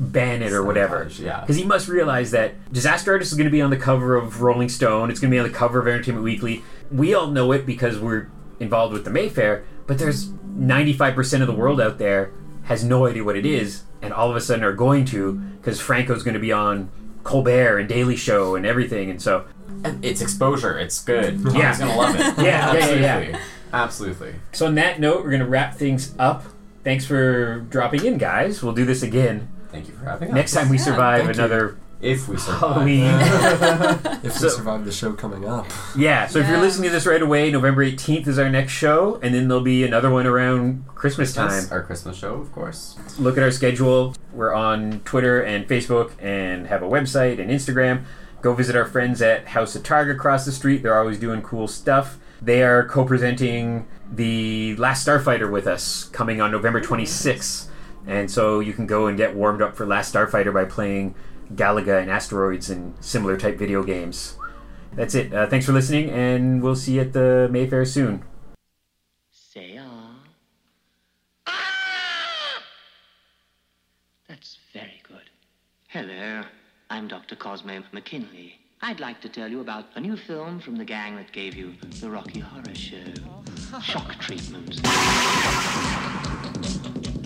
ban 0.00 0.42
it 0.42 0.52
or 0.52 0.62
whatever. 0.64 0.98
Sabotage, 1.10 1.20
yeah. 1.20 1.40
Because 1.40 1.56
he 1.56 1.64
must 1.64 1.88
realize 1.88 2.30
that 2.30 2.54
Disaster 2.72 3.12
Artist 3.12 3.32
is 3.32 3.36
going 3.36 3.46
to 3.48 3.50
be 3.52 3.60
on 3.60 3.70
the 3.70 3.76
cover 3.76 4.14
of 4.14 4.42
Rolling 4.42 4.68
Stone. 4.68 5.10
It's 5.10 5.18
going 5.18 5.30
to 5.30 5.34
be 5.34 5.38
on 5.40 5.46
the 5.50 5.52
cover 5.52 5.80
of 5.80 5.88
Entertainment 5.88 6.22
Weekly. 6.24 6.62
We 6.90 7.14
all 7.14 7.28
know 7.28 7.52
it 7.52 7.66
because 7.66 7.98
we're 7.98 8.28
involved 8.60 8.92
with 8.92 9.04
the 9.04 9.10
Mayfair, 9.10 9.64
but 9.86 9.98
there's 9.98 10.28
95% 10.30 11.40
of 11.40 11.46
the 11.46 11.52
world 11.54 11.80
out 11.80 11.98
there 11.98 12.32
has 12.64 12.84
no 12.84 13.06
idea 13.06 13.24
what 13.24 13.36
it 13.36 13.46
is, 13.46 13.82
and 14.02 14.12
all 14.12 14.28
of 14.30 14.36
a 14.36 14.40
sudden 14.40 14.62
are 14.64 14.72
going 14.72 15.04
to 15.06 15.34
because 15.34 15.80
Franco's 15.80 16.22
going 16.22 16.34
to 16.34 16.40
be 16.40 16.52
on 16.52 16.90
Colbert 17.24 17.78
and 17.78 17.88
Daily 17.88 18.16
Show 18.16 18.54
and 18.56 18.66
everything, 18.66 19.10
and 19.10 19.20
so 19.22 19.44
it's 20.02 20.20
exposure. 20.20 20.78
It's 20.78 21.02
good. 21.02 21.42
Tommy's 21.42 21.54
Yeah. 21.54 21.78
gonna 21.78 21.96
love 21.96 22.14
it. 22.14 22.20
Yeah, 22.44 22.72
yeah, 22.74 22.90
yeah, 22.90 22.96
yeah. 23.20 23.40
Absolutely. 23.72 24.28
Absolutely. 24.30 24.34
So 24.52 24.66
on 24.66 24.74
that 24.76 24.98
note, 24.98 25.22
we're 25.24 25.30
going 25.30 25.40
to 25.40 25.46
wrap 25.46 25.74
things 25.76 26.14
up. 26.18 26.44
Thanks 26.84 27.04
for 27.04 27.60
dropping 27.68 28.04
in, 28.04 28.16
guys. 28.18 28.62
We'll 28.62 28.72
do 28.72 28.86
this 28.86 29.02
again 29.02 29.48
Thank 29.70 29.88
you 29.88 29.94
for 29.94 30.06
having 30.06 30.30
us. 30.30 30.34
next 30.34 30.52
time 30.54 30.70
we 30.70 30.78
Yeah, 30.78 30.84
survive 30.84 31.24
thank 31.26 31.36
you. 31.36 31.87
Another 32.00 32.12
if 32.14 32.28
we 32.28 32.36
survive. 32.36 32.62
Oh, 32.62 32.72
Halloween. 32.74 34.18
If 34.24 34.32
So- 34.34 34.46
we 34.46 34.50
survive 34.50 34.84
the 34.84 34.92
show 34.92 35.12
coming 35.12 35.44
up. 35.48 35.66
yeah. 35.96 36.26
So 36.26 36.38
if 36.40 36.48
you're 36.48 36.60
listening 36.60 36.88
to 36.90 36.92
this 36.92 37.06
right 37.06 37.22
away, 37.22 37.50
November 37.50 37.84
18th 37.84 38.26
is 38.26 38.38
our 38.38 38.48
next 38.50 38.72
show, 38.72 39.18
and 39.22 39.34
then 39.34 39.48
there'll 39.48 39.62
be 39.62 39.84
another 39.84 40.10
one 40.10 40.26
around 40.26 40.84
Christmas 40.94 41.32
time. 41.34 41.48
Christmas, 41.48 41.72
our 41.72 41.82
Christmas 41.82 42.16
show, 42.16 42.34
of 42.34 42.52
course. 42.52 42.96
Look 43.18 43.36
at 43.36 43.42
our 43.42 43.50
schedule. 43.50 44.14
We're 44.32 44.52
on 44.54 45.00
Twitter 45.04 45.40
and 45.40 45.66
Facebook, 45.68 46.12
and 46.20 46.66
have 46.66 46.82
a 46.82 46.88
website 46.88 47.38
and 47.40 47.50
Instagram. 47.50 48.04
Go 48.42 48.54
visit 48.54 48.76
our 48.76 48.84
friends 48.84 49.20
at 49.22 49.48
House 49.48 49.74
of 49.74 49.82
Targ 49.82 50.10
across 50.12 50.44
the 50.44 50.52
street. 50.52 50.82
They're 50.82 50.98
always 50.98 51.18
doing 51.18 51.42
cool 51.42 51.66
stuff. 51.68 52.18
They 52.40 52.62
are 52.62 52.86
co-presenting 52.86 53.86
the 54.12 54.76
Last 54.76 55.06
Starfighter 55.06 55.50
with 55.50 55.66
us, 55.66 56.04
coming 56.04 56.40
on 56.40 56.52
November 56.52 56.80
26th. 56.80 57.66
And 58.06 58.30
so 58.30 58.60
you 58.60 58.72
can 58.72 58.86
go 58.86 59.06
and 59.06 59.16
get 59.18 59.34
warmed 59.34 59.60
up 59.60 59.76
for 59.76 59.84
Last 59.86 60.14
Starfighter 60.14 60.52
by 60.54 60.64
playing 60.64 61.14
Galaga 61.54 62.00
and 62.00 62.10
Asteroids 62.10 62.70
and 62.70 62.94
similar 63.04 63.36
type 63.36 63.58
video 63.58 63.82
games. 63.82 64.36
That's 64.94 65.14
it. 65.14 65.32
Uh, 65.32 65.46
thanks 65.46 65.66
for 65.66 65.72
listening, 65.72 66.10
and 66.10 66.62
we'll 66.62 66.76
see 66.76 66.94
you 66.94 67.02
at 67.02 67.12
the 67.12 67.48
Mayfair 67.50 67.84
soon. 67.84 68.24
Say 69.30 69.78
ah. 69.80 70.16
Ah! 71.46 72.62
That's 74.28 74.58
very 74.72 75.00
good. 75.06 75.30
Hello, 75.88 76.44
I'm 76.90 77.08
Dr. 77.08 77.36
Cosmo 77.36 77.82
McKinley. 77.92 78.58
I'd 78.80 79.00
like 79.00 79.20
to 79.22 79.28
tell 79.28 79.48
you 79.48 79.60
about 79.60 79.86
a 79.96 80.00
new 80.00 80.16
film 80.16 80.60
from 80.60 80.76
the 80.76 80.84
gang 80.84 81.16
that 81.16 81.32
gave 81.32 81.54
you 81.54 81.74
the 82.00 82.08
Rocky 82.08 82.40
Horror 82.40 82.74
Show. 82.74 82.96
Shock 83.82 84.18
Treatment. 84.20 84.80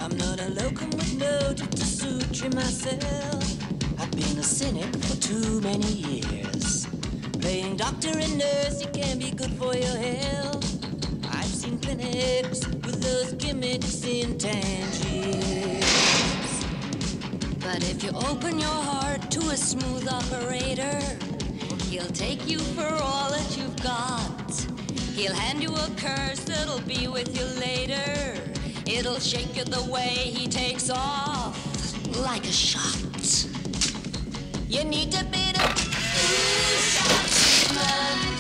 I'm 0.00 0.16
not 0.16 0.40
a 0.40 0.48
locum 0.48 0.90
with 0.90 1.14
no 1.18 1.52
to 1.52 1.76
suture 1.76 2.50
myself. 2.50 3.81
Been 4.16 4.38
a 4.38 4.42
cynic 4.42 4.94
for 4.96 5.16
too 5.16 5.60
many 5.62 5.86
years. 5.86 6.86
Playing 7.40 7.76
doctor 7.76 8.10
and 8.10 8.38
nurse, 8.38 8.82
it 8.82 8.92
can 8.92 9.18
be 9.18 9.30
good 9.30 9.52
for 9.52 9.74
your 9.74 9.96
health. 9.96 10.84
I've 11.34 11.46
seen 11.46 11.78
clinics 11.78 12.66
with 12.66 13.02
those 13.02 13.32
gimmicks 13.32 14.04
in 14.04 14.36
Tangiers. 14.36 15.80
But 17.60 17.82
if 17.88 18.04
you 18.04 18.10
open 18.10 18.58
your 18.58 18.68
heart 18.90 19.30
to 19.30 19.40
a 19.48 19.56
smooth 19.56 20.06
operator, 20.06 21.00
he'll 21.88 22.12
take 22.12 22.46
you 22.46 22.58
for 22.58 22.92
all 23.02 23.30
that 23.30 23.56
you've 23.56 23.82
got. 23.82 24.52
He'll 25.14 25.34
hand 25.34 25.62
you 25.62 25.74
a 25.74 25.88
curse 25.96 26.40
that'll 26.44 26.82
be 26.82 27.08
with 27.08 27.34
you 27.34 27.46
later. 27.58 28.38
It'll 28.86 29.20
shake 29.20 29.56
you 29.56 29.64
the 29.64 29.90
way 29.90 30.10
he 30.36 30.48
takes 30.48 30.90
off, 30.90 31.56
like 32.18 32.44
a 32.44 32.52
shot. 32.52 33.11
You 34.72 34.84
need 34.84 35.12
a 35.14 35.22
bit 35.24 35.60
of. 35.62 35.68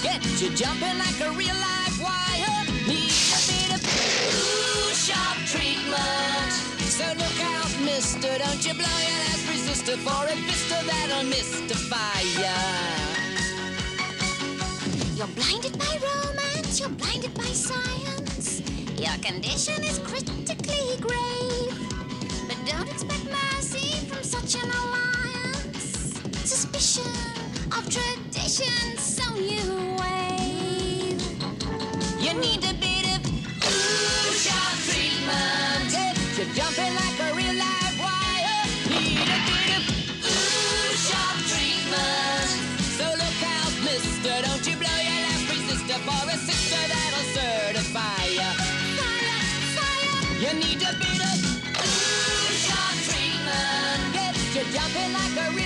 Get 0.02 0.24
you 0.40 0.48
jumping 0.56 0.96
like 0.96 1.20
a 1.20 1.30
real 1.32 1.54
live 1.54 2.00
wire. 2.00 2.64
Need 2.88 3.12
a 3.36 3.40
bit 3.52 3.70
of 3.76 3.80
ooh, 3.84 4.94
shock 4.94 5.36
treatment. 5.44 6.52
So 6.88 7.04
look 7.20 7.38
out, 7.52 7.70
mister, 7.84 8.38
don't 8.38 8.64
you 8.66 8.72
blow 8.72 8.98
your 9.04 9.18
last 9.24 9.44
resistor 9.46 9.98
for 9.98 10.24
a 10.24 10.34
vista 10.46 10.82
that'll 10.86 11.28
mystify 11.28 12.22
ya. 12.40 12.56
You're 15.14 15.34
blinded 15.36 15.78
by 15.78 15.98
romance, 16.00 16.80
you're 16.80 16.88
blinded 16.88 17.34
by 17.34 17.52
science. 17.52 18.62
Your 18.98 19.18
condition 19.20 19.84
is 19.84 19.98
critically 19.98 20.96
grave. 20.98 21.76
But 22.48 22.56
don't 22.64 22.88
expect 22.88 23.26
mercy 23.26 24.06
from 24.06 24.22
such 24.22 24.54
an 24.54 24.70
alliance. 24.70 25.01
Suspicion 26.92 27.72
of 27.78 27.88
tradition, 27.88 28.98
so 28.98 29.24
you 29.36 29.96
wave. 29.96 31.22
You 32.20 32.34
need 32.34 32.62
a 32.68 32.74
bit 32.74 33.16
of 33.16 33.24
ooh, 33.64 34.32
shock 34.36 34.76
treatment. 34.84 35.88
Get 35.90 36.18
you 36.36 36.44
jumping 36.52 36.92
like 36.92 37.18
a 37.18 37.32
real 37.34 37.56
live 37.56 37.96
wire. 37.96 38.68
Need 38.90 39.24
a 39.24 39.40
bit 39.48 39.72
of 39.72 39.88
ooh, 40.20 40.92
shock 41.08 41.36
treatment. 41.48 42.60
So 42.98 43.08
look 43.08 43.40
out, 43.40 43.72
mister, 43.88 44.42
don't 44.44 44.66
you 44.68 44.76
blow 44.76 44.98
your 45.00 45.20
last 45.24 45.48
resistor 45.48 46.00
for 46.04 46.28
a 46.28 46.36
sister 46.36 46.82
that'll 46.92 47.26
certify 47.32 48.24
ya. 48.36 48.52
Fire, 49.00 49.40
fire. 49.80 50.20
You 50.44 50.52
need 50.60 50.82
a 50.82 50.92
bit 51.00 51.20
of 51.24 51.40
ooh, 51.72 52.52
shock 52.52 52.96
treatment. 53.08 54.12
Get 54.12 54.36
you 54.54 54.64
jumping 54.74 55.12
like 55.14 55.36
a 55.40 55.50
real 55.56 55.61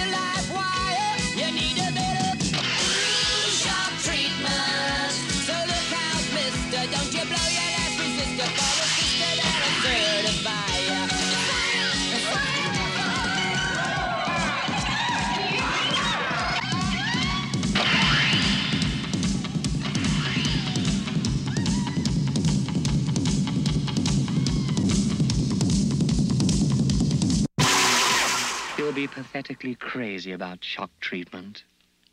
be 28.97 29.07
pathetically 29.07 29.74
crazy 29.74 30.32
about 30.32 30.64
shock 30.64 30.88
treatment. 31.01 31.64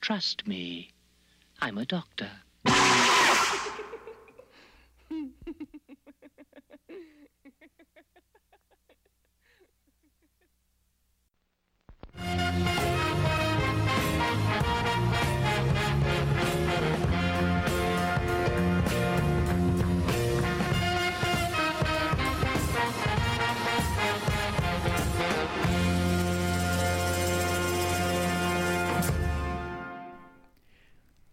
Trust 0.02 0.46
me, 0.46 0.92
I'm 1.62 1.78
a 1.78 1.86
doctor. 1.86 2.30